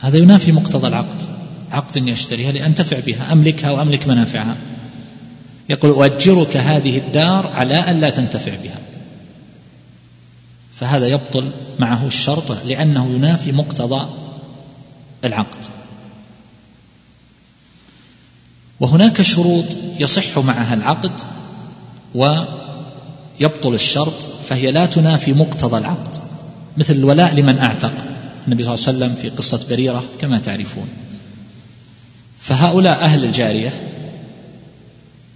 هذا 0.00 0.16
ينافي 0.16 0.52
مقتضى 0.52 0.88
العقد. 0.88 1.22
عقد 1.70 1.96
يشتريها 2.08 2.52
لأنتفع 2.52 3.00
بها 3.00 3.32
أملكها 3.32 3.70
وأملك 3.70 4.08
منافعها. 4.08 4.56
يقول 5.68 5.90
أؤجرك 5.90 6.56
هذه 6.56 6.98
الدار 6.98 7.46
على 7.46 7.74
أن 7.74 8.00
لا 8.00 8.10
تنتفع 8.10 8.54
بها. 8.62 8.78
فهذا 10.80 11.06
يبطل 11.06 11.50
معه 11.78 12.06
الشرط 12.06 12.52
لأنه 12.66 13.06
ينافي 13.14 13.52
مقتضى 13.52 14.08
العقد. 15.24 15.64
وهناك 18.80 19.22
شروط 19.22 19.64
يصح 19.98 20.38
معها 20.38 20.74
العقد 20.74 21.12
ويبطل 22.14 23.74
الشرط 23.74 24.26
فهي 24.48 24.70
لا 24.70 24.86
تنافي 24.86 25.32
مقتضى 25.32 25.78
العقد 25.78 26.16
مثل 26.76 26.94
الولاء 26.94 27.34
لمن 27.34 27.58
أعتق. 27.58 27.92
النبي 28.46 28.64
صلى 28.64 28.74
الله 28.74 28.86
عليه 28.86 28.98
وسلم 28.98 29.14
في 29.22 29.28
قصة 29.28 29.60
بريرة 29.70 30.04
كما 30.20 30.38
تعرفون. 30.38 30.88
فهؤلاء 32.40 32.98
أهل 33.00 33.24
الجارية 33.24 33.72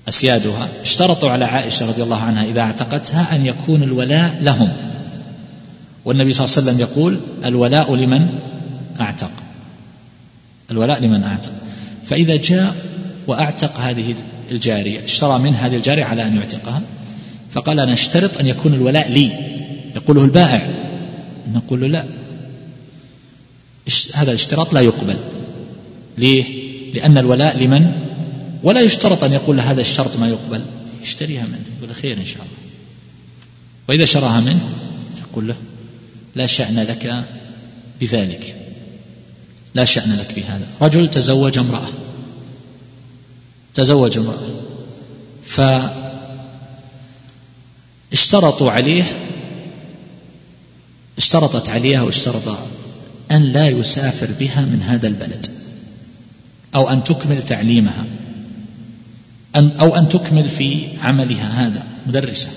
أسيادها 0.09 0.69
اشترطوا 0.83 1.31
على 1.31 1.45
عائشة 1.45 1.87
رضي 1.87 2.03
الله 2.03 2.23
عنها 2.23 2.45
إذا 2.45 2.61
اعتقتها 2.61 3.37
أن 3.37 3.47
يكون 3.47 3.83
الولاء 3.83 4.39
لهم. 4.41 4.73
والنبي 6.05 6.33
صلى 6.33 6.45
الله 6.45 6.57
عليه 6.57 6.67
وسلم 6.67 6.81
يقول 6.81 7.21
الولاء 7.45 7.95
لمن 7.95 8.29
أعتق. 9.01 9.31
الولاء 10.71 11.01
لمن 11.01 11.23
أعتق. 11.23 11.53
فإذا 12.05 12.37
جاء 12.37 12.77
وأعتق 13.27 13.81
هذه 13.81 14.15
الجارية 14.51 15.05
اشترى 15.05 15.39
من 15.39 15.55
هذه 15.55 15.77
الجارية 15.77 16.05
على 16.05 16.23
أن 16.23 16.37
يعتقها 16.37 16.83
فقال 17.51 17.81
أنا 17.81 17.93
أشترط 17.93 18.39
أن 18.39 18.47
يكون 18.47 18.75
الولاء 18.75 19.11
لي. 19.11 19.33
يقوله 19.97 20.25
البائع. 20.25 20.71
نقول 21.55 21.81
له 21.81 21.87
لا. 21.87 22.05
هذا 24.15 24.31
الاشتراط 24.31 24.73
لا 24.73 24.81
يقبل. 24.81 25.17
ليه؟ 26.19 26.45
لأن 26.95 27.19
الولاء 27.19 27.59
لمن؟ 27.59 27.93
ولا 28.63 28.81
يشترط 28.81 29.25
أن 29.25 29.33
يقول 29.33 29.61
هذا 29.61 29.81
الشرط 29.81 30.17
ما 30.17 30.29
يقبل. 30.29 30.63
يشتريها 31.03 31.43
منه. 31.43 31.65
يقول 31.79 31.95
خير 31.95 32.17
إن 32.19 32.25
شاء 32.25 32.43
الله. 32.43 32.57
وإذا 33.89 34.05
شراها 34.05 34.41
منه 34.41 34.61
يقول 35.21 35.49
له 35.49 35.55
لا 36.35 36.47
شأن 36.47 36.81
لك 36.81 37.25
بذلك. 38.01 38.57
لا 39.75 39.85
شأن 39.85 40.17
لك 40.17 40.35
بهذا 40.37 40.67
رجل 40.81 41.09
تزوج 41.09 41.59
امرأة. 41.59 41.89
تزوج 43.75 44.19
امرأة. 44.19 44.49
ف 45.47 45.61
اشترطوا 48.13 48.71
عليه 48.71 49.05
اشترطت 51.19 51.69
عليها 51.69 52.03
واشترط 52.03 52.59
أن 53.31 53.43
لا 53.43 53.69
يسافر 53.69 54.29
بها 54.41 54.61
من 54.61 54.83
هذا 54.83 55.09
البلد. 55.09 55.47
أو 56.75 56.89
أن 56.89 57.05
تكمل 57.05 57.43
تعليمها. 57.43 58.05
أن 59.57 59.71
أو 59.81 59.97
أن 59.97 60.09
تكمل 60.09 60.49
في 60.49 60.87
عملها 61.03 61.67
هذا 61.67 61.87
مدرسة. 62.07 62.49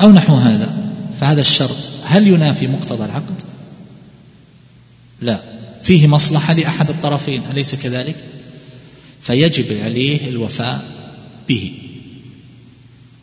أو 0.00 0.10
نحو 0.10 0.34
هذا. 0.34 0.70
فهذا 1.20 1.40
الشرط. 1.40 1.91
هل 2.04 2.28
ينافي 2.28 2.66
مقتضى 2.66 3.04
العقد؟ 3.04 3.42
لا. 5.20 5.42
فيه 5.82 6.06
مصلحة 6.06 6.54
لأحد 6.54 6.90
الطرفين 6.90 7.42
أليس 7.50 7.74
كذلك؟ 7.74 8.16
فيجب 9.22 9.82
عليه 9.84 10.28
الوفاء 10.28 10.84
به. 11.48 11.72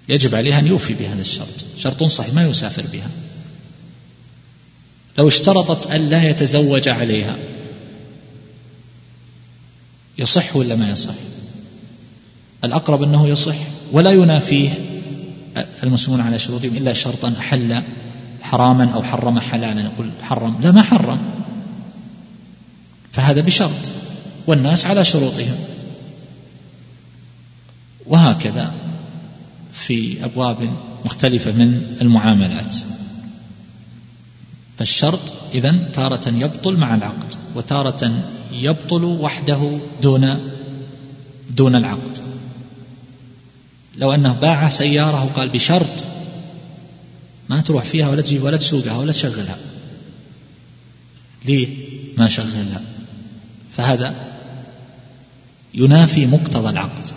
يجب 0.10 0.36
عليها 0.36 0.60
أن 0.60 0.68
يوفي 0.68 0.94
بهذا 0.94 1.22
الشرط. 1.22 1.66
شرط 1.78 2.04
صحيح 2.04 2.34
ما 2.34 2.48
يسافر 2.48 2.84
بها. 2.94 3.10
لو 5.18 5.28
اشترطت 5.28 5.92
أن 5.92 6.10
لا 6.10 6.30
يتزوج 6.30 6.90
عليها 6.90 7.38
يصح 10.18 10.56
ولا 10.56 10.76
ما 10.76 10.90
يصح؟ 10.90 11.14
الأقرب 12.64 13.04
أنه 13.04 13.28
يصح 13.28 13.56
ولا 13.92 14.12
ينافيه 14.12 14.74
المسلمون 15.84 16.22
على 16.22 16.40
شروطهم 16.40 16.78
إلا 16.78 16.94
شرطا 16.94 17.34
أحل 17.40 17.84
حراما 18.52 18.92
أو 18.94 19.04
حرم 19.04 19.40
حلالا 19.40 19.82
يقول 19.82 20.10
حرم 20.22 20.62
لا 20.62 20.72
ما 20.72 20.82
حرم. 20.82 21.20
فهذا 23.12 23.42
بشرط 23.42 23.92
والناس 24.48 24.86
على 24.86 25.06
شروطهم. 25.06 25.56
وهكذا 28.06 28.74
في 29.74 30.26
أبواب 30.26 30.70
مختلفة 31.06 31.52
من 31.52 31.98
المعاملات. 32.02 32.76
فالشرط 34.78 35.34
اذا 35.54 35.76
تارة 35.94 36.30
يبطل 36.30 36.78
مع 36.78 36.96
العقد 36.96 37.34
وتارة 37.56 38.12
يبطل 38.52 39.04
وحده 39.04 39.80
دون 40.02 40.40
دون 41.50 41.76
العقد. 41.76 42.20
لو 43.98 44.14
أنه 44.14 44.34
باع 44.34 44.70
سيارة 44.70 45.26
وقال 45.26 45.50
بشرط 45.50 46.04
ما 47.50 47.62
تروح 47.62 47.84
فيها 47.84 48.10
ولا 48.10 48.22
تجيب 48.22 48.44
ولا 48.44 48.58
تسوقها 48.58 48.98
ولا 48.98 49.12
تشغلها. 49.12 49.58
ليه 51.46 51.68
ما 52.18 52.28
شغلها؟ 52.28 52.82
فهذا 53.78 54.16
ينافي 55.74 56.26
مقتضى 56.26 56.70
العقد. 56.70 57.08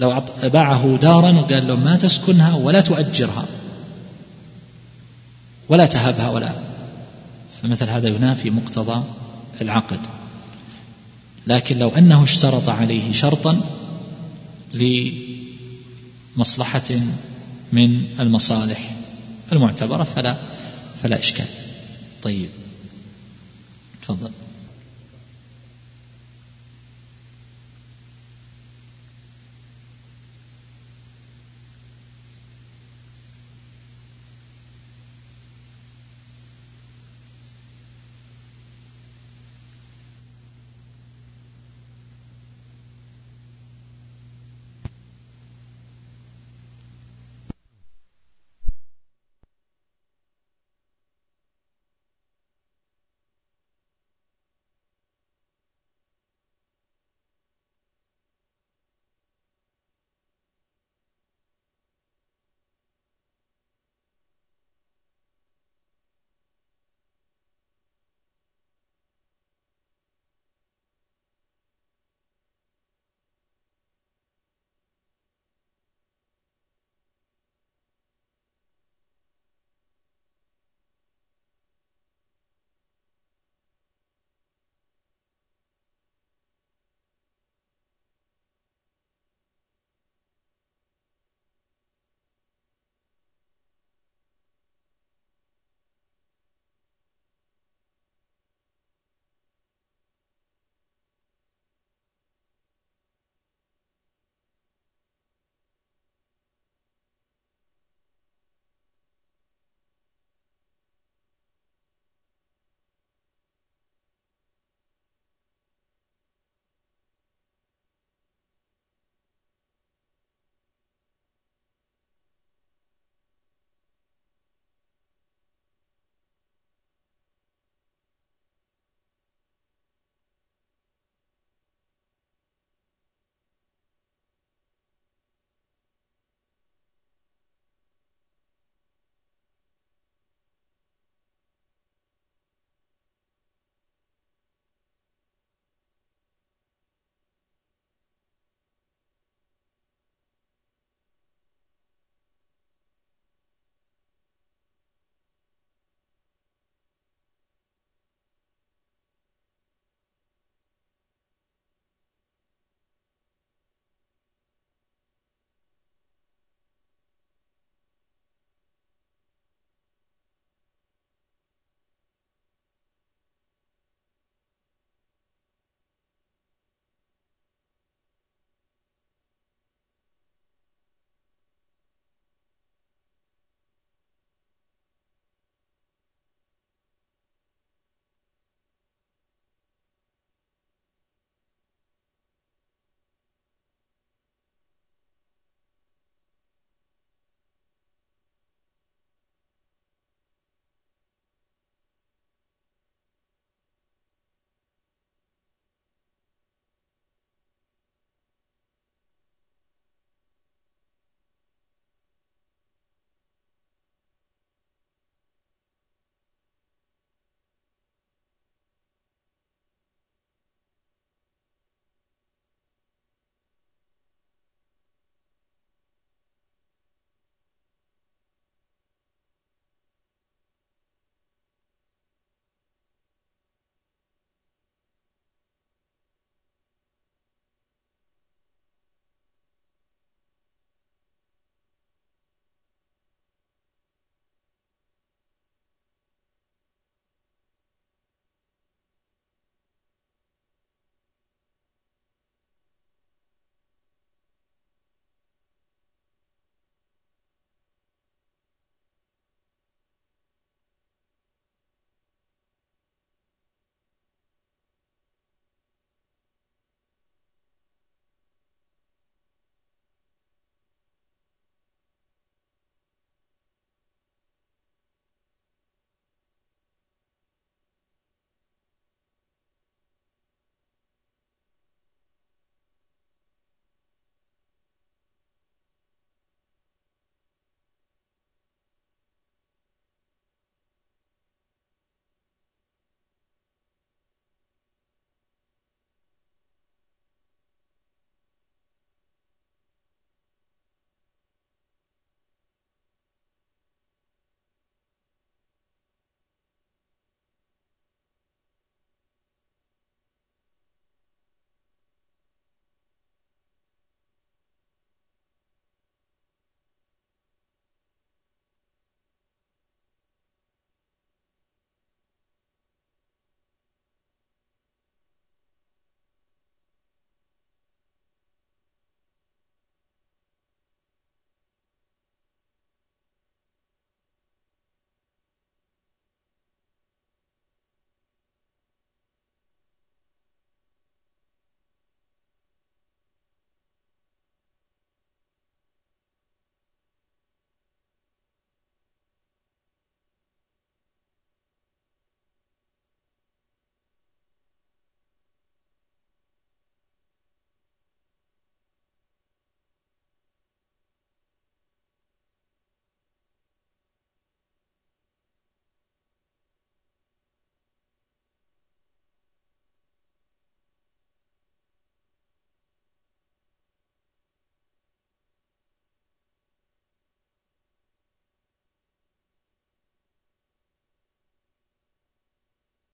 لو 0.00 0.20
باعه 0.42 0.96
دارا 0.96 1.30
وقال 1.30 1.68
له 1.68 1.76
ما 1.76 1.96
تسكنها 1.96 2.54
ولا 2.54 2.80
تؤجرها 2.80 3.46
ولا 5.68 5.86
تهبها 5.86 6.30
ولا. 6.30 6.52
فمثل 7.62 7.88
هذا 7.88 8.08
ينافي 8.08 8.50
مقتضى 8.50 9.04
العقد. 9.60 10.00
لكن 11.46 11.78
لو 11.78 11.88
أنه 11.88 12.22
اشترط 12.22 12.68
عليه 12.68 13.12
شرطا 13.12 13.60
لمصلحه 16.36 16.94
من 17.72 18.04
المصالح 18.20 18.96
المعتبرة 19.52 20.04
فلا 20.04 20.36
فلا 21.02 21.18
إشكال. 21.18 21.46
طيب 22.22 22.48
تفضل. 24.02 24.30